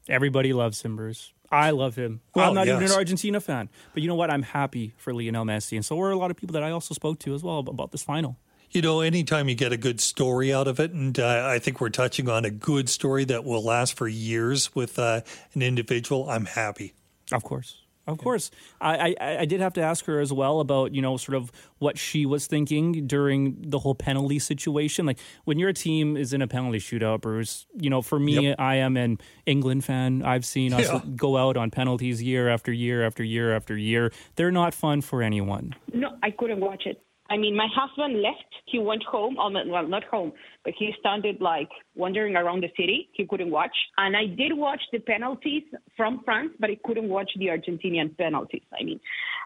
Everybody 0.08 0.52
loves 0.52 0.82
him, 0.82 0.96
Bruce. 0.96 1.32
I 1.50 1.70
love 1.70 1.96
him. 1.96 2.20
Well, 2.34 2.48
I'm 2.48 2.54
not 2.54 2.68
even 2.68 2.82
an 2.82 2.92
Argentina 2.92 3.40
fan, 3.40 3.68
but 3.92 4.02
you 4.02 4.08
know 4.08 4.14
what? 4.14 4.30
I'm 4.30 4.42
happy 4.42 4.94
for 4.96 5.12
Lionel 5.12 5.44
Messi, 5.44 5.76
and 5.76 5.84
so 5.84 5.96
were 5.96 6.10
a 6.10 6.16
lot 6.16 6.30
of 6.30 6.36
people 6.36 6.54
that 6.54 6.62
I 6.62 6.70
also 6.70 6.94
spoke 6.94 7.18
to 7.20 7.34
as 7.34 7.42
well 7.42 7.58
about, 7.58 7.72
about 7.72 7.92
this 7.92 8.02
final. 8.02 8.36
You 8.70 8.82
know, 8.82 9.00
anytime 9.00 9.48
you 9.48 9.54
get 9.54 9.72
a 9.72 9.76
good 9.76 10.00
story 10.00 10.52
out 10.52 10.66
of 10.66 10.80
it, 10.80 10.92
and 10.92 11.18
uh, 11.18 11.48
I 11.48 11.58
think 11.60 11.80
we're 11.80 11.88
touching 11.88 12.28
on 12.28 12.44
a 12.44 12.50
good 12.50 12.88
story 12.88 13.24
that 13.24 13.44
will 13.44 13.62
last 13.62 13.96
for 13.96 14.08
years 14.08 14.74
with 14.74 14.98
uh, 14.98 15.20
an 15.54 15.62
individual, 15.62 16.28
I'm 16.28 16.46
happy. 16.46 16.92
Of 17.32 17.44
course. 17.44 17.82
Of 18.06 18.18
course. 18.18 18.50
I, 18.80 19.14
I, 19.20 19.38
I 19.38 19.44
did 19.46 19.60
have 19.60 19.72
to 19.74 19.80
ask 19.82 20.04
her 20.04 20.20
as 20.20 20.32
well 20.32 20.60
about, 20.60 20.94
you 20.94 21.02
know, 21.02 21.16
sort 21.16 21.34
of 21.36 21.50
what 21.78 21.98
she 21.98 22.24
was 22.24 22.46
thinking 22.46 23.06
during 23.06 23.56
the 23.60 23.78
whole 23.80 23.94
penalty 23.96 24.38
situation. 24.38 25.06
Like 25.06 25.18
when 25.44 25.58
your 25.58 25.72
team 25.72 26.16
is 26.16 26.32
in 26.32 26.40
a 26.40 26.46
penalty 26.46 26.78
shootout, 26.78 27.20
Bruce, 27.20 27.66
you 27.74 27.90
know, 27.90 28.02
for 28.02 28.18
me, 28.20 28.48
Yep. 28.48 28.60
I 28.60 28.76
am 28.76 28.96
an 28.96 29.18
England 29.44 29.84
fan. 29.84 30.22
I've 30.22 30.44
seen 30.44 30.72
us 30.72 30.88
Yeah. 30.88 31.00
go 31.16 31.36
out 31.36 31.56
on 31.56 31.70
penalties 31.70 32.22
year 32.22 32.48
after 32.48 32.72
year 32.72 33.04
after 33.04 33.24
year 33.24 33.54
after 33.56 33.76
year. 33.76 34.12
They're 34.36 34.52
not 34.52 34.72
fun 34.74 35.00
for 35.00 35.22
anyone. 35.22 35.74
No, 35.92 36.16
I 36.22 36.30
couldn't 36.30 36.60
watch 36.60 36.84
it. 36.86 37.02
I 37.28 37.36
mean, 37.36 37.56
my 37.56 37.66
husband 37.74 38.22
left. 38.22 38.44
He 38.66 38.78
went 38.78 39.02
home. 39.02 39.34
Well, 39.36 39.50
not 39.50 40.04
home, 40.04 40.32
but 40.66 40.74
he 40.76 40.92
started 40.98 41.40
like 41.40 41.68
wandering 41.94 42.34
around 42.34 42.64
the 42.64 42.68
city. 42.76 43.08
He 43.12 43.24
couldn't 43.24 43.52
watch. 43.52 43.76
And 43.98 44.16
I 44.16 44.26
did 44.26 44.52
watch 44.52 44.80
the 44.92 44.98
penalties 44.98 45.62
from 45.96 46.22
France, 46.24 46.50
but 46.58 46.70
I 46.70 46.76
couldn't 46.84 47.08
watch 47.08 47.30
the 47.38 47.46
Argentinian 47.46 48.18
penalties. 48.18 48.66
I 48.78 48.82
mean, 48.82 48.98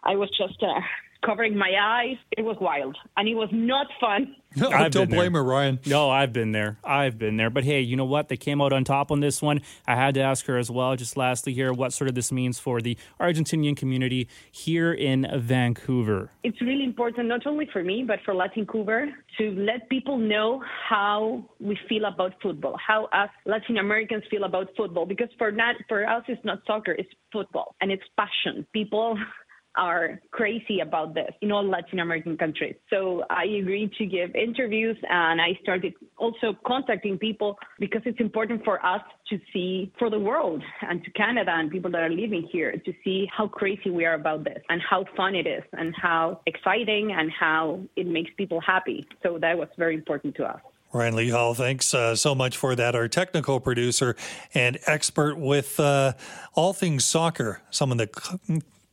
I 0.02 0.16
was 0.16 0.30
just 0.30 0.62
uh, 0.62 0.80
covering 1.24 1.54
my 1.58 1.72
eyes. 1.78 2.16
It 2.38 2.42
was 2.42 2.56
wild, 2.58 2.96
and 3.18 3.28
it 3.28 3.34
was 3.34 3.50
not 3.52 3.86
fun. 4.00 4.34
No, 4.56 4.68
I've 4.68 4.90
don't 4.90 5.08
blame 5.08 5.34
her, 5.34 5.44
Ryan. 5.44 5.78
No, 5.86 6.10
I've 6.10 6.32
been 6.32 6.50
there. 6.50 6.76
I've 6.82 7.16
been 7.16 7.36
there. 7.36 7.50
But 7.50 7.62
hey, 7.62 7.82
you 7.82 7.94
know 7.94 8.04
what? 8.04 8.28
They 8.30 8.36
came 8.36 8.60
out 8.60 8.72
on 8.72 8.82
top 8.82 9.12
on 9.12 9.20
this 9.20 9.40
one. 9.40 9.60
I 9.86 9.94
had 9.94 10.14
to 10.14 10.22
ask 10.22 10.44
her 10.46 10.58
as 10.58 10.68
well, 10.68 10.96
just 10.96 11.16
lastly 11.16 11.52
here, 11.54 11.72
what 11.72 11.92
sort 11.92 12.08
of 12.08 12.16
this 12.16 12.32
means 12.32 12.58
for 12.58 12.80
the 12.80 12.98
Argentinian 13.20 13.76
community 13.76 14.26
here 14.50 14.92
in 14.92 15.18
Vancouver. 15.36 16.32
it's 16.42 16.60
really 16.60 16.82
important 16.92 17.28
not 17.28 17.46
only 17.46 17.66
for 17.72 17.82
me 17.90 17.96
but 18.02 18.18
for 18.24 18.34
Latincouver 18.34 19.00
to 19.38 19.44
let 19.52 19.80
people 19.88 20.16
know 20.18 20.48
how 20.90 21.09
we 21.58 21.78
feel 21.88 22.04
about 22.06 22.32
football, 22.42 22.76
how 22.84 23.06
us 23.12 23.30
Latin 23.46 23.78
Americans 23.78 24.24
feel 24.30 24.44
about 24.44 24.68
football. 24.76 25.06
Because 25.06 25.28
for 25.38 25.50
not 25.50 25.76
for 25.88 26.08
us, 26.08 26.22
it's 26.28 26.44
not 26.44 26.58
soccer, 26.66 26.92
it's 26.92 27.10
football 27.32 27.74
and 27.80 27.90
it's 27.90 28.02
passion. 28.16 28.66
People 28.72 29.18
are 29.76 30.20
crazy 30.32 30.80
about 30.80 31.14
this 31.14 31.30
in 31.42 31.52
all 31.52 31.64
Latin 31.64 32.00
American 32.00 32.36
countries. 32.36 32.74
So 32.90 33.22
I 33.30 33.44
agreed 33.44 33.92
to 33.98 34.06
give 34.06 34.34
interviews 34.34 34.96
and 35.08 35.40
I 35.40 35.58
started 35.62 35.94
also 36.18 36.56
contacting 36.66 37.18
people 37.18 37.56
because 37.78 38.02
it's 38.04 38.20
important 38.20 38.64
for 38.64 38.84
us 38.84 39.02
to 39.28 39.38
see 39.52 39.92
for 39.98 40.10
the 40.10 40.18
world 40.18 40.62
and 40.82 41.04
to 41.04 41.10
Canada 41.12 41.52
and 41.54 41.70
people 41.70 41.90
that 41.92 42.02
are 42.02 42.10
living 42.10 42.48
here 42.50 42.72
to 42.84 42.92
see 43.04 43.28
how 43.36 43.46
crazy 43.46 43.90
we 43.90 44.04
are 44.04 44.14
about 44.14 44.44
this 44.44 44.58
and 44.68 44.80
how 44.82 45.04
fun 45.16 45.34
it 45.34 45.46
is 45.46 45.62
and 45.74 45.94
how 45.96 46.40
exciting 46.46 47.12
and 47.16 47.30
how 47.30 47.80
it 47.96 48.06
makes 48.06 48.30
people 48.36 48.60
happy. 48.60 49.06
So 49.22 49.38
that 49.40 49.56
was 49.56 49.68
very 49.78 49.94
important 49.94 50.34
to 50.36 50.44
us. 50.44 50.60
Ryan 50.92 51.14
Lehal, 51.14 51.56
thanks 51.56 51.94
uh, 51.94 52.16
so 52.16 52.34
much 52.34 52.56
for 52.56 52.74
that. 52.74 52.96
Our 52.96 53.06
technical 53.06 53.60
producer 53.60 54.16
and 54.54 54.78
expert 54.86 55.38
with 55.38 55.78
uh, 55.78 56.14
all 56.54 56.72
things 56.72 57.04
soccer, 57.04 57.62
someone 57.70 57.98
that 57.98 58.10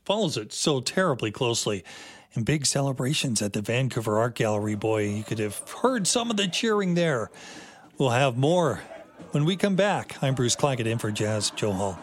follows 0.05 0.37
it 0.37 0.53
so 0.53 0.79
terribly 0.79 1.31
closely. 1.31 1.83
And 2.35 2.45
big 2.45 2.67
celebrations 2.67 3.41
at 3.41 3.53
the 3.53 3.63
Vancouver 3.63 4.19
Art 4.19 4.35
Gallery. 4.35 4.75
Boy, 4.75 5.05
you 5.05 5.23
could 5.23 5.39
have 5.39 5.57
heard 5.81 6.05
some 6.05 6.29
of 6.29 6.37
the 6.37 6.47
cheering 6.47 6.93
there. 6.93 7.31
We'll 7.97 8.11
have 8.11 8.37
more 8.37 8.81
When 9.31 9.43
we 9.43 9.57
come 9.57 9.75
back, 9.75 10.15
I'm 10.21 10.35
Bruce 10.35 10.55
Claggett 10.55 10.85
in 10.85 10.99
for 10.99 11.11
Jas 11.11 11.51
Johal. 11.51 11.97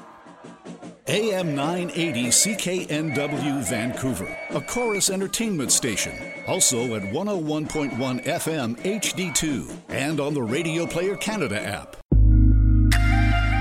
AM 1.07 1.55
980 1.55 2.29
CKNW 2.29 3.69
Vancouver, 3.69 4.39
a 4.49 4.61
Corus 4.63 5.11
entertainment 5.11 5.71
station. 5.71 6.15
Also 6.47 6.95
at 6.95 7.03
101.1 7.03 8.25
FM 8.25 8.75
HD2 8.79 9.81
and 9.91 10.19
on 10.19 10.33
the 10.33 10.43
Radio 10.43 10.87
Player 10.87 11.15
Canada 11.17 11.61
app. 11.61 11.97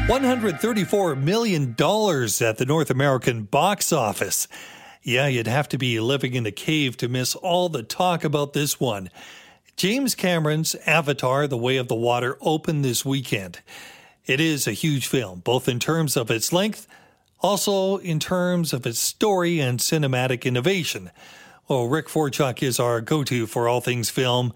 $134 0.07 1.21
million 1.21 1.71
at 1.71 2.57
the 2.57 2.65
North 2.65 2.89
American 2.89 3.43
box 3.43 3.91
office. 3.91 4.47
Yeah, 5.01 5.27
you'd 5.27 5.47
have 5.47 5.67
to 5.67 5.77
be 5.77 5.99
living 5.99 6.35
in 6.35 6.45
a 6.45 6.51
cave 6.51 6.95
to 6.95 7.09
miss 7.09 7.35
all 7.35 7.67
the 7.67 7.83
talk 7.83 8.23
about 8.23 8.53
this 8.53 8.79
one. 8.79 9.09
James 9.75 10.15
Cameron's 10.15 10.75
Avatar 10.85 11.45
The 11.47 11.57
Way 11.57 11.75
of 11.75 11.89
the 11.89 11.95
Water 11.95 12.37
opened 12.39 12.85
this 12.85 13.03
weekend. 13.03 13.59
It 14.25 14.39
is 14.39 14.65
a 14.65 14.71
huge 14.71 15.07
film, 15.07 15.41
both 15.41 15.67
in 15.67 15.81
terms 15.81 16.15
of 16.15 16.31
its 16.31 16.53
length 16.53 16.87
also, 17.43 17.97
in 17.97 18.19
terms 18.19 18.73
of 18.73 18.87
its 18.87 18.97
story 18.97 19.59
and 19.59 19.79
cinematic 19.79 20.45
innovation, 20.45 21.11
well, 21.67 21.87
Rick 21.87 22.07
Forchuk 22.07 22.63
is 22.63 22.79
our 22.79 23.01
go 23.01 23.23
to 23.25 23.45
for 23.45 23.67
all 23.67 23.81
things 23.81 24.09
film, 24.09 24.53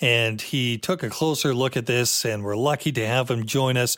and 0.00 0.40
he 0.40 0.78
took 0.78 1.02
a 1.02 1.10
closer 1.10 1.54
look 1.54 1.76
at 1.76 1.86
this, 1.86 2.24
and 2.24 2.44
we're 2.44 2.56
lucky 2.56 2.92
to 2.92 3.06
have 3.06 3.30
him 3.30 3.46
join 3.46 3.76
us. 3.76 3.96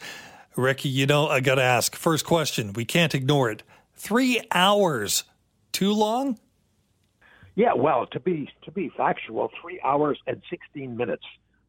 Ricky, 0.56 0.88
you 0.88 1.06
know, 1.06 1.28
I 1.28 1.40
got 1.40 1.56
to 1.56 1.62
ask 1.62 1.94
first 1.94 2.24
question, 2.24 2.72
we 2.72 2.84
can't 2.84 3.14
ignore 3.14 3.50
it. 3.50 3.62
Three 3.96 4.40
hours. 4.52 5.24
Too 5.72 5.92
long? 5.92 6.38
Yeah, 7.54 7.74
well, 7.74 8.06
to 8.06 8.20
be 8.20 8.48
to 8.62 8.70
be 8.70 8.88
factual, 8.96 9.50
three 9.60 9.80
hours 9.82 10.18
and 10.26 10.40
sixteen 10.48 10.96
minutes. 10.96 11.24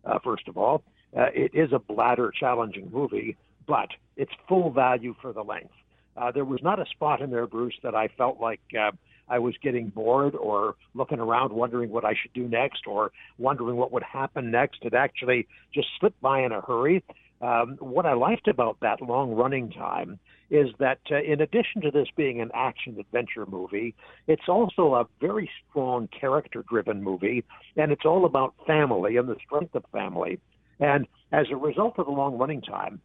Uh, 0.05 0.19
first 0.23 0.47
of 0.47 0.57
all, 0.57 0.83
uh, 1.17 1.27
it 1.33 1.53
is 1.53 1.73
a 1.73 1.79
bladder 1.79 2.31
challenging 2.31 2.89
movie, 2.91 3.37
but 3.67 3.89
it's 4.15 4.31
full 4.47 4.69
value 4.71 5.15
for 5.21 5.33
the 5.33 5.43
length. 5.43 5.73
Uh, 6.19 6.31
there 6.31 6.45
was 6.45 6.59
not 6.61 6.79
a 6.79 6.85
spot 6.91 7.21
in 7.21 7.31
there, 7.31 7.47
Bruce, 7.47 7.75
that 7.83 7.95
I 7.95 8.09
felt 8.17 8.39
like 8.41 8.59
uh, 8.77 8.91
I 9.29 9.39
was 9.39 9.55
getting 9.63 9.87
bored 9.89 10.35
or 10.35 10.75
looking 10.93 11.19
around 11.19 11.53
wondering 11.53 11.91
what 11.91 12.03
I 12.03 12.13
should 12.19 12.33
do 12.33 12.47
next 12.47 12.87
or 12.87 13.11
wondering 13.37 13.77
what 13.77 13.91
would 13.91 14.03
happen 14.03 14.51
next. 14.51 14.79
It 14.81 14.93
actually 14.93 15.47
just 15.73 15.87
slipped 15.99 16.19
by 16.21 16.41
in 16.41 16.51
a 16.51 16.61
hurry. 16.61 17.03
Um, 17.41 17.77
what 17.79 18.05
I 18.05 18.13
liked 18.13 18.49
about 18.49 18.77
that 18.81 19.01
long 19.01 19.31
running 19.31 19.71
time 19.71 20.19
is 20.49 20.69
that 20.79 20.99
uh, 21.09 21.21
in 21.21 21.39
addition 21.39 21.81
to 21.81 21.91
this 21.91 22.07
being 22.17 22.41
an 22.41 22.49
action 22.53 22.99
adventure 22.99 23.45
movie, 23.45 23.95
it's 24.27 24.49
also 24.49 24.95
a 24.95 25.07
very 25.21 25.49
strong 25.69 26.09
character 26.19 26.65
driven 26.67 27.01
movie, 27.01 27.45
and 27.77 27.91
it's 27.91 28.05
all 28.05 28.25
about 28.25 28.55
family 28.67 29.15
and 29.15 29.29
the 29.29 29.37
strength 29.45 29.75
of 29.75 29.85
family. 29.93 30.39
And 30.79 31.07
as 31.31 31.45
a 31.51 31.55
result 31.55 31.99
of 31.99 32.07
the 32.07 32.11
long 32.11 32.37
running 32.37 32.61
time, 32.61 32.99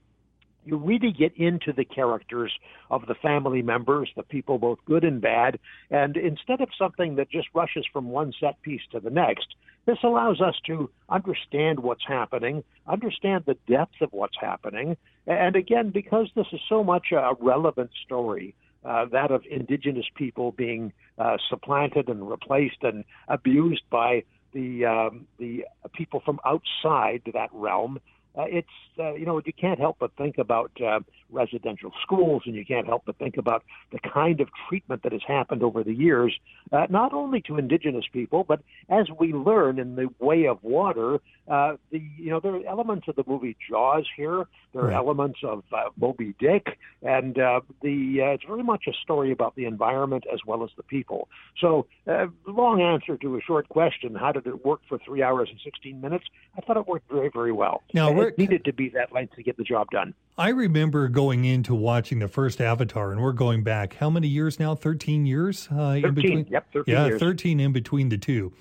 you 0.64 0.76
really 0.76 1.12
get 1.12 1.36
into 1.36 1.72
the 1.72 1.84
characters 1.84 2.52
of 2.90 3.06
the 3.06 3.14
family 3.14 3.62
members, 3.62 4.10
the 4.16 4.22
people 4.22 4.58
both 4.58 4.78
good 4.86 5.04
and 5.04 5.20
bad, 5.20 5.58
and 5.90 6.16
instead 6.16 6.60
of 6.60 6.68
something 6.78 7.16
that 7.16 7.30
just 7.30 7.48
rushes 7.54 7.86
from 7.92 8.10
one 8.10 8.32
set 8.40 8.60
piece 8.62 8.82
to 8.92 9.00
the 9.00 9.10
next, 9.10 9.54
this 9.86 9.98
allows 10.02 10.40
us 10.40 10.54
to 10.66 10.90
understand 11.10 11.80
what's 11.80 12.06
happening, 12.06 12.64
understand 12.86 13.44
the 13.46 13.56
depth 13.68 14.00
of 14.00 14.12
what's 14.12 14.36
happening, 14.40 14.96
and 15.26 15.56
again, 15.56 15.90
because 15.90 16.28
this 16.34 16.46
is 16.52 16.60
so 16.68 16.82
much 16.82 17.12
a 17.12 17.34
relevant 17.38 17.90
story, 18.04 18.54
uh, 18.84 19.06
that 19.06 19.30
of 19.30 19.42
indigenous 19.50 20.06
people 20.14 20.52
being 20.52 20.92
uh, 21.18 21.36
supplanted 21.48 22.08
and 22.08 22.28
replaced 22.28 22.82
and 22.82 23.04
abused 23.28 23.82
by 23.90 24.22
the 24.52 24.84
um, 24.84 25.26
the 25.38 25.64
people 25.92 26.20
from 26.24 26.38
outside 26.44 27.22
that 27.32 27.50
realm 27.52 27.98
uh, 28.36 28.44
it's 28.46 28.68
uh, 28.98 29.14
you 29.14 29.26
know 29.26 29.40
you 29.44 29.52
can't 29.52 29.78
help 29.78 29.96
but 29.98 30.10
think 30.16 30.38
about 30.38 30.70
uh, 30.84 31.00
residential 31.30 31.92
schools, 32.02 32.42
and 32.46 32.54
you 32.54 32.64
can't 32.64 32.86
help 32.86 33.02
but 33.06 33.16
think 33.18 33.36
about 33.36 33.62
the 33.92 33.98
kind 33.98 34.40
of 34.40 34.48
treatment 34.68 35.02
that 35.02 35.12
has 35.12 35.22
happened 35.26 35.62
over 35.62 35.84
the 35.84 35.94
years, 35.94 36.34
uh, 36.72 36.86
not 36.90 37.12
only 37.12 37.40
to 37.42 37.58
indigenous 37.58 38.04
people, 38.12 38.44
but 38.44 38.60
as 38.88 39.06
we 39.18 39.32
learn 39.32 39.78
in 39.78 39.96
the 39.96 40.08
way 40.18 40.46
of 40.46 40.62
water, 40.62 41.20
uh, 41.48 41.76
the 41.90 42.02
you 42.16 42.30
know 42.30 42.40
there 42.40 42.54
are 42.54 42.66
elements 42.66 43.06
of 43.08 43.16
the 43.16 43.24
movie 43.26 43.56
Jaws 43.68 44.06
here. 44.16 44.44
There 44.72 44.82
are 44.82 44.88
right. 44.88 44.96
elements 44.96 45.40
of 45.42 45.62
uh, 45.72 45.90
Moby 45.96 46.34
Dick, 46.38 46.78
and 47.02 47.38
uh, 47.38 47.60
the 47.82 48.22
uh, 48.22 48.30
it's 48.30 48.44
very 48.44 48.62
much 48.62 48.84
a 48.88 48.92
story 49.02 49.30
about 49.30 49.54
the 49.54 49.66
environment 49.66 50.24
as 50.32 50.40
well 50.46 50.64
as 50.64 50.70
the 50.76 50.82
people. 50.82 51.28
So, 51.60 51.86
uh, 52.08 52.26
long 52.46 52.80
answer 52.80 53.16
to 53.18 53.36
a 53.36 53.40
short 53.42 53.68
question: 53.68 54.14
How 54.14 54.32
did 54.32 54.46
it 54.46 54.64
work 54.64 54.80
for 54.88 54.98
three 54.98 55.22
hours 55.22 55.48
and 55.50 55.60
sixteen 55.62 56.00
minutes? 56.00 56.24
I 56.56 56.62
thought 56.62 56.76
it 56.76 56.86
worked 56.86 57.10
very 57.10 57.30
very 57.32 57.52
well. 57.52 57.82
Now, 57.92 58.18
it 58.20 58.38
needed 58.38 58.64
to 58.64 58.72
be 58.72 58.88
that 58.90 59.12
length 59.12 59.36
to 59.36 59.42
get 59.42 59.56
the 59.56 59.64
job 59.64 59.90
done. 59.90 60.14
I 60.36 60.48
remember 60.48 61.08
going 61.08 61.44
into 61.44 61.74
watching 61.74 62.18
the 62.18 62.28
first 62.28 62.60
Avatar, 62.60 63.12
and 63.12 63.22
we're 63.22 63.32
going 63.32 63.62
back 63.62 63.94
how 63.94 64.10
many 64.10 64.28
years 64.28 64.58
now? 64.58 64.74
Thirteen 64.74 65.26
years. 65.26 65.68
Uh, 65.70 66.00
13, 66.00 66.04
in 66.04 66.14
between. 66.14 66.46
Yep, 66.50 66.66
thirteen. 66.72 66.94
Yeah, 66.94 67.06
years. 67.06 67.20
thirteen 67.20 67.60
in 67.60 67.72
between 67.72 68.08
the 68.08 68.18
two. 68.18 68.52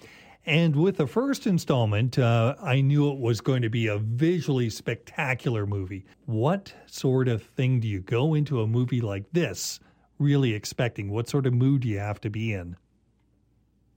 And 0.45 0.75
with 0.75 0.97
the 0.97 1.07
first 1.07 1.47
installment, 1.47 2.19
uh, 2.19 2.55
I 2.61 2.81
knew 2.81 3.09
it 3.09 3.17
was 3.17 3.39
going 3.39 3.61
to 3.61 3.69
be 3.69 3.87
a 3.87 3.97
visually 3.97 4.69
spectacular 4.69 5.65
movie. 5.65 6.05
What 6.25 6.73
sort 6.85 7.29
of 7.29 7.43
thing 7.43 7.79
do 7.79 7.87
you 7.87 8.01
go 8.01 8.33
into 8.33 8.61
a 8.61 8.67
movie 8.67 8.99
like 8.99 9.23
this 9.31 9.79
really 10.19 10.53
expecting? 10.53 11.09
What 11.09 11.29
sort 11.29 11.45
of 11.45 11.53
mood 11.53 11.81
do 11.81 11.87
you 11.87 11.99
have 11.99 12.19
to 12.21 12.29
be 12.29 12.53
in? 12.53 12.75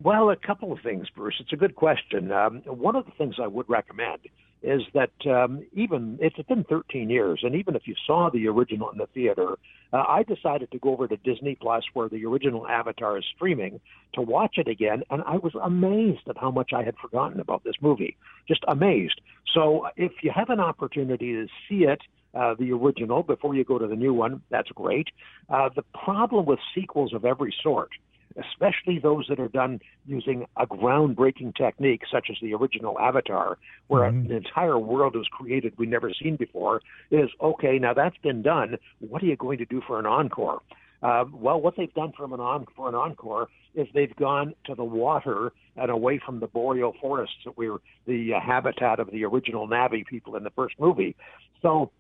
Well, 0.01 0.31
a 0.31 0.37
couple 0.37 0.73
of 0.73 0.79
things, 0.81 1.09
Bruce. 1.11 1.37
It's 1.41 1.53
a 1.53 1.57
good 1.57 1.75
question. 1.75 2.31
Um, 2.31 2.63
one 2.67 2.95
of 2.95 3.07
the 3.07 3.13
things 3.13 3.37
I 3.43 3.47
would 3.49 3.69
recommend 3.69 4.21
is 4.67 4.83
that 4.95 5.13
um, 5.31 5.65
even 5.73 6.19
it's 6.21 6.37
been 6.49 6.65
13 6.65 7.09
years, 7.09 7.41
and 7.45 7.55
even 7.55 7.77
if 7.77 7.83
you 7.87 7.95
saw 8.05 8.29
the 8.31 8.49
original 8.49 8.91
in 8.91 8.99
the 8.99 9.07
theater, 9.15 9.57
uh, 9.93 10.03
I 10.09 10.25
decided 10.25 10.73
to 10.73 10.79
go 10.79 10.93
over 10.93 11.07
to 11.07 11.17
Disney 11.19 11.55
Plus, 11.55 11.85
where 11.95 12.09
the 12.09 12.25
original 12.27 12.67
Avatar 12.67 13.17
is 13.17 13.25
streaming, 13.37 13.81
to 14.15 14.23
watch 14.23 14.57
it 14.59 14.67
again, 14.67 15.05
and 15.11 15.23
I 15.25 15.37
was 15.37 15.53
amazed 15.63 16.29
at 16.29 16.37
how 16.37 16.51
much 16.51 16.73
I 16.75 16.83
had 16.83 16.97
forgotten 17.01 17.39
about 17.39 17.63
this 17.63 17.77
movie. 17.81 18.17
Just 18.49 18.65
amazed. 18.67 19.21
So, 19.55 19.87
if 19.97 20.11
you 20.23 20.33
have 20.35 20.51
an 20.51 20.59
opportunity 20.61 21.33
to 21.35 21.47
see 21.69 21.85
it, 21.85 22.01
uh, 22.35 22.55
the 22.59 22.73
original 22.73 23.23
before 23.23 23.55
you 23.55 23.65
go 23.65 23.79
to 23.79 23.87
the 23.87 23.95
new 23.95 24.13
one, 24.13 24.43
that's 24.51 24.69
great. 24.71 25.07
Uh, 25.49 25.71
the 25.75 25.85
problem 26.05 26.45
with 26.45 26.59
sequels 26.75 27.15
of 27.15 27.25
every 27.25 27.55
sort 27.63 27.91
especially 28.37 28.99
those 28.99 29.27
that 29.29 29.41
are 29.41 29.49
done 29.49 29.81
using 30.07 30.47
a 30.57 30.67
groundbreaking 30.67 31.55
technique, 31.57 32.03
such 32.11 32.29
as 32.31 32.37
the 32.43 32.55
original 32.55 32.99
Avatar, 32.99 33.59
where 33.89 34.03
mm-hmm. 34.03 34.31
an 34.31 34.37
entire 34.37 34.79
world 34.79 35.15
was 35.17 35.27
created 35.31 35.73
we've 35.79 35.89
never 35.89 36.13
seen 36.13 36.37
before, 36.37 36.83
is 37.11 37.31
okay, 37.41 37.79
now 37.79 37.95
that's 37.95 38.17
been 38.19 38.43
done. 38.43 38.77
What 39.01 39.23
are 39.23 39.27
you 39.27 39.37
going 39.37 39.59
to 39.59 39.65
do 39.65 39.81
for 39.87 39.99
an 39.99 40.07
encore? 40.07 40.61
Uh, 41.03 41.25
well, 41.33 41.61
what 41.61 41.75
they've 41.77 41.93
done 41.95 42.13
from 42.17 42.33
an 42.33 42.41
on, 42.41 42.67
for 42.75 42.89
an 42.89 42.95
encore 42.95 43.49
is 43.75 43.87
they've 43.95 44.17
gone 44.17 44.55
to 44.65 44.75
the 44.75 44.85
water 44.85 45.53
and 45.77 45.91
away 45.91 46.19
from 46.25 46.41
the 46.41 46.47
boreal 46.47 46.95
forests 47.01 47.37
that 47.45 47.57
were 47.57 47.81
the 48.07 48.33
uh, 48.35 48.41
habitat 48.41 48.99
of 48.99 49.11
the 49.11 49.25
original 49.25 49.69
Na'vi 49.69 50.07
people 50.07 50.37
in 50.37 50.43
the 50.43 50.51
first 50.51 50.75
movie. 50.79 51.15
So, 51.63 51.91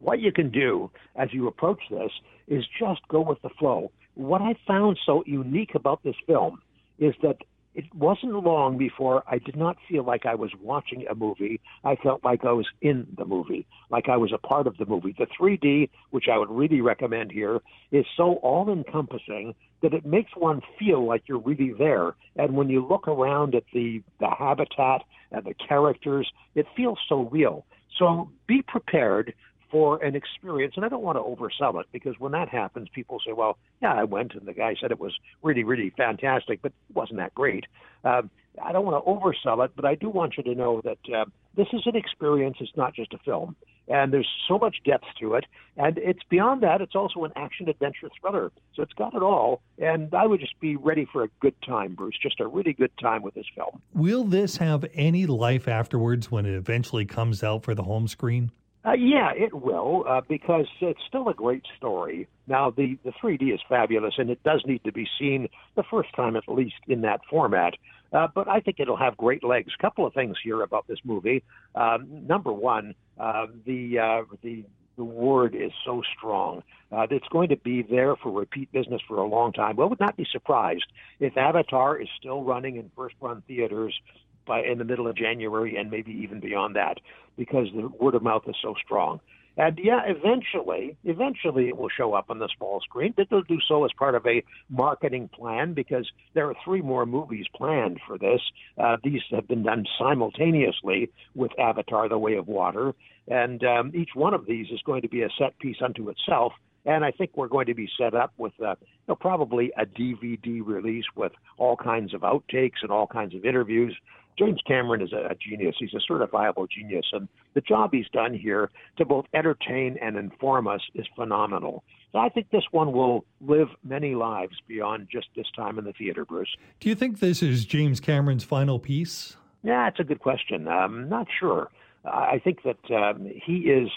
what 0.00 0.18
you 0.18 0.32
can 0.32 0.50
do 0.50 0.90
as 1.14 1.28
you 1.32 1.46
approach 1.46 1.80
this 1.88 2.10
is 2.48 2.64
just 2.80 3.06
go 3.08 3.20
with 3.20 3.40
the 3.42 3.50
flow 3.50 3.92
what 4.14 4.42
I 4.42 4.54
found 4.66 4.98
so 5.04 5.22
unique 5.26 5.74
about 5.74 6.02
this 6.02 6.16
film 6.26 6.60
is 6.98 7.14
that 7.22 7.38
it 7.74 7.84
wasn't 7.94 8.34
long 8.34 8.76
before 8.76 9.22
I 9.26 9.38
did 9.38 9.56
not 9.56 9.78
feel 9.88 10.04
like 10.04 10.26
I 10.26 10.34
was 10.34 10.50
watching 10.60 11.06
a 11.08 11.14
movie. 11.14 11.60
I 11.84 11.96
felt 11.96 12.22
like 12.22 12.44
I 12.44 12.52
was 12.52 12.66
in 12.82 13.06
the 13.16 13.24
movie, 13.24 13.66
like 13.88 14.10
I 14.10 14.18
was 14.18 14.30
a 14.32 14.38
part 14.38 14.66
of 14.66 14.76
the 14.76 14.84
movie. 14.84 15.14
The 15.18 15.26
3D, 15.26 15.88
which 16.10 16.26
I 16.30 16.36
would 16.36 16.50
really 16.50 16.82
recommend 16.82 17.32
here, 17.32 17.60
is 17.90 18.04
so 18.14 18.34
all 18.42 18.70
encompassing 18.70 19.54
that 19.80 19.94
it 19.94 20.04
makes 20.04 20.32
one 20.36 20.60
feel 20.78 21.06
like 21.06 21.22
you're 21.26 21.38
really 21.38 21.72
there. 21.72 22.14
And 22.36 22.56
when 22.56 22.68
you 22.68 22.86
look 22.86 23.08
around 23.08 23.54
at 23.54 23.64
the, 23.72 24.02
the 24.20 24.28
habitat 24.28 25.02
and 25.30 25.44
the 25.44 25.54
characters, 25.54 26.30
it 26.54 26.66
feels 26.76 26.98
so 27.08 27.22
real. 27.30 27.64
So 27.98 28.30
be 28.46 28.60
prepared 28.62 29.32
for 29.72 30.04
an 30.04 30.14
experience, 30.14 30.74
and 30.76 30.84
I 30.84 30.88
don't 30.88 31.02
want 31.02 31.16
to 31.16 31.22
oversell 31.22 31.80
it 31.80 31.86
because 31.92 32.14
when 32.20 32.32
that 32.32 32.50
happens, 32.50 32.88
people 32.90 33.20
say, 33.26 33.32
"Well, 33.32 33.56
yeah, 33.80 33.94
I 33.94 34.04
went, 34.04 34.34
and 34.34 34.46
the 34.46 34.52
guy 34.52 34.76
said 34.78 34.90
it 34.90 35.00
was 35.00 35.18
really, 35.42 35.64
really 35.64 35.90
fantastic, 35.96 36.60
but 36.60 36.72
it 36.90 36.94
wasn't 36.94 37.18
that 37.18 37.34
great." 37.34 37.64
Uh, 38.04 38.22
I 38.62 38.72
don't 38.72 38.84
want 38.84 39.02
to 39.02 39.10
oversell 39.10 39.64
it, 39.64 39.72
but 39.74 39.86
I 39.86 39.94
do 39.94 40.10
want 40.10 40.36
you 40.36 40.42
to 40.42 40.54
know 40.54 40.82
that 40.82 40.98
uh, 41.12 41.24
this 41.56 41.68
is 41.72 41.82
an 41.86 41.96
experience. 41.96 42.58
It's 42.60 42.76
not 42.76 42.94
just 42.94 43.14
a 43.14 43.18
film, 43.18 43.56
and 43.88 44.12
there's 44.12 44.28
so 44.46 44.58
much 44.58 44.76
depth 44.84 45.06
to 45.20 45.34
it, 45.34 45.46
and 45.78 45.96
it's 45.96 46.22
beyond 46.28 46.62
that. 46.62 46.82
It's 46.82 46.94
also 46.94 47.24
an 47.24 47.32
action 47.34 47.66
adventure 47.70 48.10
thriller, 48.20 48.52
so 48.74 48.82
it's 48.82 48.92
got 48.92 49.14
it 49.14 49.22
all. 49.22 49.62
And 49.78 50.12
I 50.14 50.26
would 50.26 50.40
just 50.40 50.60
be 50.60 50.76
ready 50.76 51.06
for 51.10 51.22
a 51.22 51.28
good 51.40 51.54
time, 51.62 51.94
Bruce. 51.94 52.18
Just 52.22 52.40
a 52.40 52.46
really 52.46 52.74
good 52.74 52.92
time 53.00 53.22
with 53.22 53.32
this 53.32 53.46
film. 53.54 53.80
Will 53.94 54.24
this 54.24 54.58
have 54.58 54.84
any 54.92 55.24
life 55.24 55.66
afterwards 55.66 56.30
when 56.30 56.44
it 56.44 56.54
eventually 56.54 57.06
comes 57.06 57.42
out 57.42 57.64
for 57.64 57.74
the 57.74 57.84
home 57.84 58.06
screen? 58.06 58.52
Uh, 58.84 58.94
yeah, 58.94 59.30
it 59.36 59.54
will, 59.54 60.04
uh, 60.08 60.20
because 60.28 60.66
it's 60.80 61.00
still 61.06 61.28
a 61.28 61.34
great 61.34 61.62
story. 61.76 62.26
Now, 62.48 62.70
the, 62.70 62.98
the 63.04 63.12
3D 63.22 63.54
is 63.54 63.60
fabulous, 63.68 64.14
and 64.18 64.28
it 64.28 64.42
does 64.42 64.62
need 64.66 64.82
to 64.84 64.92
be 64.92 65.06
seen 65.20 65.48
the 65.76 65.84
first 65.88 66.08
time 66.16 66.34
at 66.34 66.48
least 66.48 66.74
in 66.88 67.02
that 67.02 67.20
format. 67.30 67.74
Uh, 68.12 68.26
but 68.34 68.48
I 68.48 68.60
think 68.60 68.80
it'll 68.80 68.96
have 68.96 69.16
great 69.16 69.44
legs. 69.44 69.72
A 69.78 69.82
couple 69.82 70.04
of 70.04 70.12
things 70.14 70.36
here 70.42 70.62
about 70.62 70.86
this 70.88 70.98
movie. 71.04 71.44
Um, 71.76 72.26
number 72.26 72.52
one, 72.52 72.94
uh, 73.18 73.46
the 73.64 73.98
uh, 73.98 74.34
the 74.42 74.64
the 74.96 75.04
word 75.04 75.54
is 75.54 75.72
so 75.86 76.02
strong 76.18 76.62
uh, 76.92 77.06
it's 77.10 77.26
going 77.28 77.48
to 77.48 77.56
be 77.56 77.82
there 77.82 78.14
for 78.16 78.30
repeat 78.30 78.70
business 78.70 79.00
for 79.08 79.16
a 79.16 79.26
long 79.26 79.52
time. 79.52 79.76
Well, 79.76 79.88
would 79.88 80.00
not 80.00 80.16
be 80.16 80.26
surprised 80.30 80.84
if 81.20 81.36
Avatar 81.36 82.00
is 82.00 82.08
still 82.18 82.42
running 82.42 82.76
in 82.76 82.90
first 82.94 83.14
run 83.20 83.42
theaters 83.48 83.98
by 84.46 84.62
in 84.62 84.78
the 84.78 84.84
middle 84.84 85.06
of 85.06 85.16
January 85.16 85.76
and 85.76 85.90
maybe 85.90 86.12
even 86.12 86.40
beyond 86.40 86.76
that 86.76 86.98
because 87.36 87.66
the 87.74 87.88
word 87.88 88.14
of 88.14 88.22
mouth 88.22 88.42
is 88.46 88.56
so 88.62 88.74
strong. 88.84 89.20
And 89.56 89.78
yeah, 89.82 90.00
eventually, 90.06 90.96
eventually 91.04 91.68
it 91.68 91.76
will 91.76 91.90
show 91.90 92.14
up 92.14 92.30
on 92.30 92.38
the 92.38 92.48
small 92.56 92.80
screen. 92.80 93.12
But 93.14 93.28
they'll 93.28 93.42
do 93.42 93.58
so 93.68 93.84
as 93.84 93.90
part 93.98 94.14
of 94.14 94.26
a 94.26 94.42
marketing 94.70 95.28
plan 95.28 95.74
because 95.74 96.10
there 96.34 96.48
are 96.48 96.54
three 96.64 96.80
more 96.80 97.04
movies 97.04 97.46
planned 97.54 98.00
for 98.06 98.16
this. 98.16 98.40
Uh, 98.78 98.96
these 99.04 99.20
have 99.30 99.46
been 99.48 99.62
done 99.62 99.84
simultaneously 99.98 101.10
with 101.34 101.50
Avatar: 101.58 102.08
The 102.08 102.18
Way 102.18 102.36
of 102.36 102.48
Water, 102.48 102.94
and 103.28 103.62
um, 103.64 103.92
each 103.94 104.10
one 104.14 104.32
of 104.32 104.46
these 104.46 104.68
is 104.70 104.80
going 104.86 105.02
to 105.02 105.08
be 105.08 105.22
a 105.22 105.28
set 105.38 105.58
piece 105.58 105.82
unto 105.84 106.08
itself. 106.08 106.52
And 106.84 107.04
I 107.04 107.12
think 107.12 107.36
we're 107.36 107.48
going 107.48 107.66
to 107.66 107.74
be 107.74 107.88
set 107.96 108.14
up 108.14 108.32
with 108.38 108.54
uh, 108.60 108.74
you 108.80 108.86
know, 109.08 109.14
probably 109.14 109.70
a 109.76 109.86
DVD 109.86 110.62
release 110.64 111.04
with 111.14 111.30
all 111.56 111.76
kinds 111.76 112.12
of 112.14 112.22
outtakes 112.22 112.82
and 112.82 112.90
all 112.90 113.06
kinds 113.06 113.34
of 113.34 113.44
interviews 113.44 113.96
James 114.38 114.60
Cameron 114.66 115.02
is 115.02 115.12
a, 115.12 115.34
genius. 115.34 115.76
He's 115.78 115.94
a 115.94 116.12
certifiable 116.12 116.68
genius. 116.70 117.06
And 117.12 117.28
the 117.54 117.60
job 117.60 117.90
he's 117.92 118.08
done 118.12 118.34
here 118.34 118.70
to 118.98 119.04
both 119.04 119.26
entertain 119.34 119.98
and 120.00 120.16
inform 120.16 120.66
us 120.66 120.80
is 120.94 121.06
phenomenal. 121.14 121.84
So 122.12 122.18
I 122.18 122.28
think 122.28 122.50
this 122.50 122.64
one 122.70 122.92
will 122.92 123.24
live 123.40 123.68
many 123.84 124.14
lives 124.14 124.56
beyond 124.68 125.08
just 125.10 125.28
this 125.34 125.46
time 125.56 125.78
in 125.78 125.84
the 125.84 125.92
theater, 125.92 126.24
Bruce. 126.24 126.54
Do 126.80 126.88
you 126.88 126.94
think 126.94 127.20
this 127.20 127.42
is 127.42 127.64
James 127.64 128.00
Cameron's 128.00 128.44
final 128.44 128.78
piece? 128.78 129.36
Yeah, 129.62 129.88
it's 129.88 130.00
a 130.00 130.04
good 130.04 130.20
question. 130.20 130.68
I'm 130.68 131.08
not 131.08 131.26
sure. 131.38 131.70
I 132.04 132.40
think 132.42 132.58
that 132.64 132.94
um, 132.94 133.30
he 133.44 133.58
is 133.70 133.88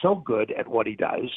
so 0.00 0.14
good 0.14 0.52
at 0.52 0.68
what 0.68 0.86
he 0.86 0.94
does 0.94 1.30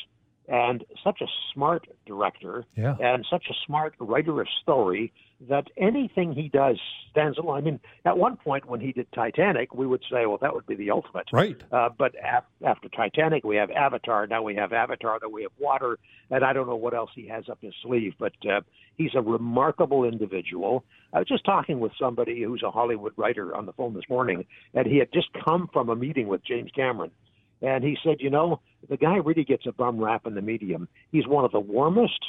and 0.48 0.84
such 1.04 1.22
a 1.22 1.26
smart 1.54 1.88
director 2.06 2.66
yeah. 2.76 2.96
and 3.00 3.26
such 3.30 3.46
a 3.50 3.54
smart 3.66 3.96
writer 4.00 4.42
of 4.42 4.48
story 4.62 5.12
that 5.50 5.66
anything 5.78 6.34
he 6.34 6.48
does 6.48 6.80
stands 7.12 7.38
alone. 7.38 7.58
I 7.58 7.62
mean, 7.62 7.80
at 8.06 8.18
one 8.18 8.38
point 8.38 8.66
when 8.70 8.80
he 8.80 8.92
did 8.92 9.08
Titanic, 9.12 9.74
we 9.74 9.86
would 9.86 10.02
say, 10.10 10.26
well, 10.26 10.38
that 10.42 10.54
would 10.54 10.66
be 10.66 10.76
the 10.76 10.92
ultimate. 10.92 11.28
Right. 11.34 11.62
Uh, 11.72 11.90
but 11.98 12.14
af- 12.16 12.46
after 12.66 12.88
Titanic, 12.90 13.44
we 13.44 13.58
have 13.58 13.70
Avatar. 13.72 14.28
Now 14.28 14.44
we 14.44 14.56
have 14.56 14.72
Avatar, 14.72 15.20
then 15.20 15.32
we 15.32 15.44
have 15.44 15.52
Water, 15.60 16.00
and 16.30 16.44
I 16.44 16.54
don't 16.54 16.68
know 16.68 16.76
what 16.76 16.94
else 16.94 17.10
he 17.16 17.28
has 17.28 17.50
up 17.50 17.58
his 17.62 17.74
sleeve, 17.84 18.14
but 18.18 18.34
uh, 18.50 18.62
he's 18.98 19.12
a 19.16 19.22
remarkable 19.22 20.06
individual. 20.06 20.86
I 21.12 21.20
was 21.20 21.28
just 21.28 21.44
talking 21.46 21.80
with 21.80 21.92
somebody 22.00 22.44
who's 22.44 22.64
a 22.64 22.72
Hollywood 22.72 23.14
writer 23.18 23.56
on 23.56 23.66
the 23.66 23.74
phone 23.74 23.94
this 23.94 24.04
morning, 24.10 24.46
and 24.74 24.88
he 24.88 24.98
had 24.98 25.12
just 25.12 25.28
come 25.44 25.70
from 25.74 25.90
a 25.90 25.96
meeting 25.96 26.28
with 26.28 26.46
James 26.46 26.72
Cameron. 26.74 27.12
And 27.62 27.84
he 27.84 27.98
said, 28.04 28.18
you 28.20 28.30
know, 28.30 28.60
the 28.90 28.98
guy 28.98 29.16
really 29.18 29.44
gets 29.44 29.66
a 29.66 29.72
bum 29.72 30.00
rap 30.00 30.26
in 30.26 30.36
the 30.36 30.42
medium. 30.42 30.88
He's 31.12 31.28
one 31.28 31.46
of 31.46 31.52
the 31.52 31.60
warmest, 31.60 32.20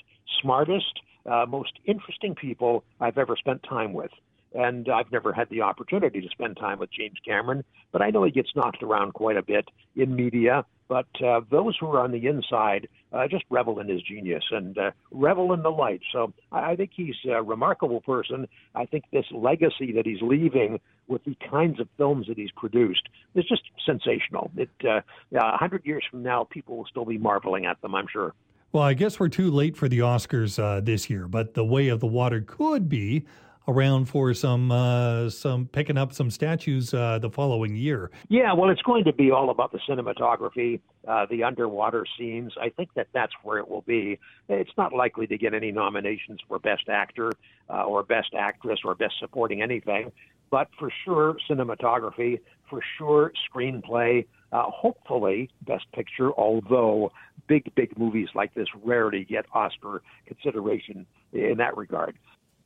smartest, 0.40 1.00
uh, 1.30 1.44
most 1.46 1.72
interesting 1.84 2.34
people 2.34 2.84
I've 3.00 3.18
ever 3.18 3.36
spent 3.36 3.62
time 3.62 3.92
with. 3.92 4.10
And 4.54 4.88
I've 4.88 5.10
never 5.12 5.32
had 5.32 5.50
the 5.50 5.62
opportunity 5.62 6.20
to 6.20 6.28
spend 6.30 6.56
time 6.56 6.78
with 6.78 6.90
James 6.90 7.18
Cameron, 7.26 7.64
but 7.92 8.00
I 8.00 8.10
know 8.10 8.24
he 8.24 8.30
gets 8.30 8.50
knocked 8.54 8.82
around 8.82 9.12
quite 9.12 9.36
a 9.36 9.42
bit 9.42 9.68
in 9.96 10.14
media. 10.14 10.64
But 10.88 11.08
uh, 11.22 11.40
those 11.50 11.76
who 11.78 11.88
are 11.88 12.00
on 12.00 12.12
the 12.12 12.26
inside 12.26 12.88
uh, 13.16 13.26
just 13.28 13.44
revel 13.50 13.80
in 13.80 13.88
his 13.88 14.02
genius 14.02 14.44
and 14.50 14.76
uh, 14.78 14.90
revel 15.10 15.52
in 15.52 15.62
the 15.62 15.70
light. 15.70 16.00
So 16.12 16.32
I, 16.52 16.72
I 16.72 16.76
think 16.76 16.90
he's 16.94 17.14
a 17.28 17.42
remarkable 17.42 18.00
person. 18.00 18.46
I 18.74 18.86
think 18.86 19.04
this 19.12 19.26
legacy 19.32 19.92
that 19.92 20.06
he's 20.06 20.22
leaving 20.22 20.80
with 21.08 21.24
the 21.24 21.36
kinds 21.50 21.80
of 21.80 21.88
films 21.96 22.26
that 22.28 22.36
he's 22.36 22.50
produced 22.52 23.08
is 23.34 23.44
just 23.48 23.62
sensational. 23.84 24.50
It 24.56 24.70
uh, 24.84 25.00
a 25.34 25.56
hundred 25.56 25.84
years 25.84 26.04
from 26.10 26.22
now, 26.22 26.44
people 26.44 26.76
will 26.76 26.86
still 26.86 27.04
be 27.04 27.18
marveling 27.18 27.66
at 27.66 27.80
them. 27.82 27.94
I'm 27.94 28.06
sure. 28.12 28.34
Well, 28.72 28.82
I 28.82 28.94
guess 28.94 29.18
we're 29.18 29.28
too 29.28 29.50
late 29.50 29.76
for 29.76 29.88
the 29.88 30.00
Oscars 30.00 30.62
uh, 30.62 30.80
this 30.80 31.08
year, 31.08 31.28
but 31.28 31.54
The 31.54 31.64
Way 31.64 31.88
of 31.88 32.00
the 32.00 32.06
Water 32.06 32.42
could 32.46 32.88
be 32.88 33.24
around 33.68 34.06
for 34.06 34.32
some 34.34 34.70
uh, 34.70 35.28
some 35.28 35.66
picking 35.66 35.98
up 35.98 36.12
some 36.12 36.30
statues 36.30 36.94
uh, 36.94 37.18
the 37.18 37.30
following 37.30 37.76
year. 37.76 38.10
Yeah, 38.28 38.52
well, 38.52 38.70
it's 38.70 38.82
going 38.82 39.04
to 39.04 39.12
be 39.12 39.30
all 39.30 39.50
about 39.50 39.72
the 39.72 39.80
cinematography, 39.88 40.80
uh, 41.06 41.26
the 41.30 41.42
underwater 41.44 42.04
scenes. 42.18 42.52
I 42.60 42.70
think 42.70 42.90
that 42.94 43.08
that's 43.12 43.32
where 43.42 43.58
it 43.58 43.68
will 43.68 43.82
be. 43.82 44.18
It's 44.48 44.70
not 44.76 44.92
likely 44.92 45.26
to 45.26 45.38
get 45.38 45.54
any 45.54 45.72
nominations 45.72 46.40
for 46.48 46.58
Best 46.58 46.88
Actor 46.88 47.32
uh, 47.68 47.84
or 47.84 48.02
Best 48.02 48.34
Actress 48.36 48.80
or 48.84 48.94
Best 48.94 49.14
Supporting 49.20 49.62
anything, 49.62 50.12
but 50.50 50.68
for 50.78 50.90
sure 51.04 51.36
cinematography, 51.50 52.40
for 52.68 52.80
sure 52.98 53.32
screenplay. 53.50 54.26
Uh, 54.52 54.62
hopefully, 54.68 55.50
Best 55.62 55.90
Picture, 55.92 56.30
although 56.32 57.10
big, 57.48 57.74
big 57.74 57.98
movies 57.98 58.28
like 58.34 58.54
this 58.54 58.68
rarely 58.84 59.24
get 59.24 59.44
Oscar 59.52 60.02
consideration 60.26 61.06
in 61.32 61.56
that 61.58 61.76
regard. 61.76 62.16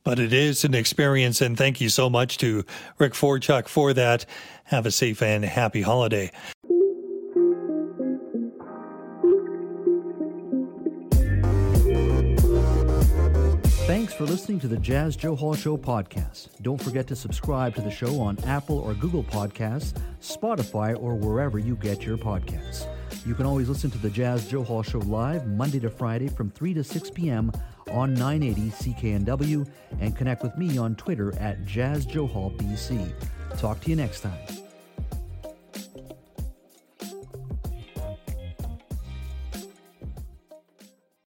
But 0.03 0.19
it 0.19 0.33
is 0.33 0.63
an 0.63 0.73
experience, 0.73 1.41
and 1.41 1.57
thank 1.57 1.79
you 1.79 1.89
so 1.89 2.09
much 2.09 2.37
to 2.39 2.65
Rick 2.97 3.13
Forchuk 3.13 3.67
for 3.67 3.93
that. 3.93 4.25
Have 4.65 4.85
a 4.85 4.91
safe 4.91 5.21
and 5.21 5.45
happy 5.45 5.81
holiday. 5.81 6.31
Thanks 13.85 14.13
for 14.13 14.25
listening 14.25 14.59
to 14.61 14.67
the 14.67 14.77
Jas 14.77 15.15
Johal 15.15 15.57
Show 15.57 15.77
podcast. 15.77 16.49
Don't 16.61 16.81
forget 16.81 17.07
to 17.07 17.15
subscribe 17.15 17.75
to 17.75 17.81
the 17.81 17.91
show 17.91 18.19
on 18.21 18.37
Apple 18.45 18.79
or 18.79 18.93
Google 18.93 19.23
Podcasts, 19.23 19.93
Spotify, 20.21 20.97
or 20.97 21.15
wherever 21.15 21.59
you 21.59 21.75
get 21.75 22.03
your 22.03 22.17
podcasts. 22.17 22.87
You 23.23 23.35
can 23.35 23.45
always 23.45 23.69
listen 23.69 23.91
to 23.91 23.97
the 23.99 24.09
Jas 24.09 24.45
Johal 24.51 24.83
Show 24.83 24.99
live 24.99 25.45
Monday 25.45 25.79
to 25.81 25.91
Friday 25.91 26.27
from 26.27 26.49
3 26.49 26.73
to 26.73 26.83
6 26.83 27.11
p.m. 27.11 27.51
on 27.91 28.15
980 28.15 28.71
CKNW 28.71 29.67
and 29.99 30.17
connect 30.17 30.41
with 30.41 30.57
me 30.57 30.79
on 30.79 30.95
Twitter 30.95 31.37
at 31.37 31.63
Jas 31.63 32.05
Johal 32.05 32.55
BC. 32.57 33.13
Talk 33.59 33.79
to 33.81 33.89
you 33.91 33.95
next 33.95 34.21
time. 34.21 34.60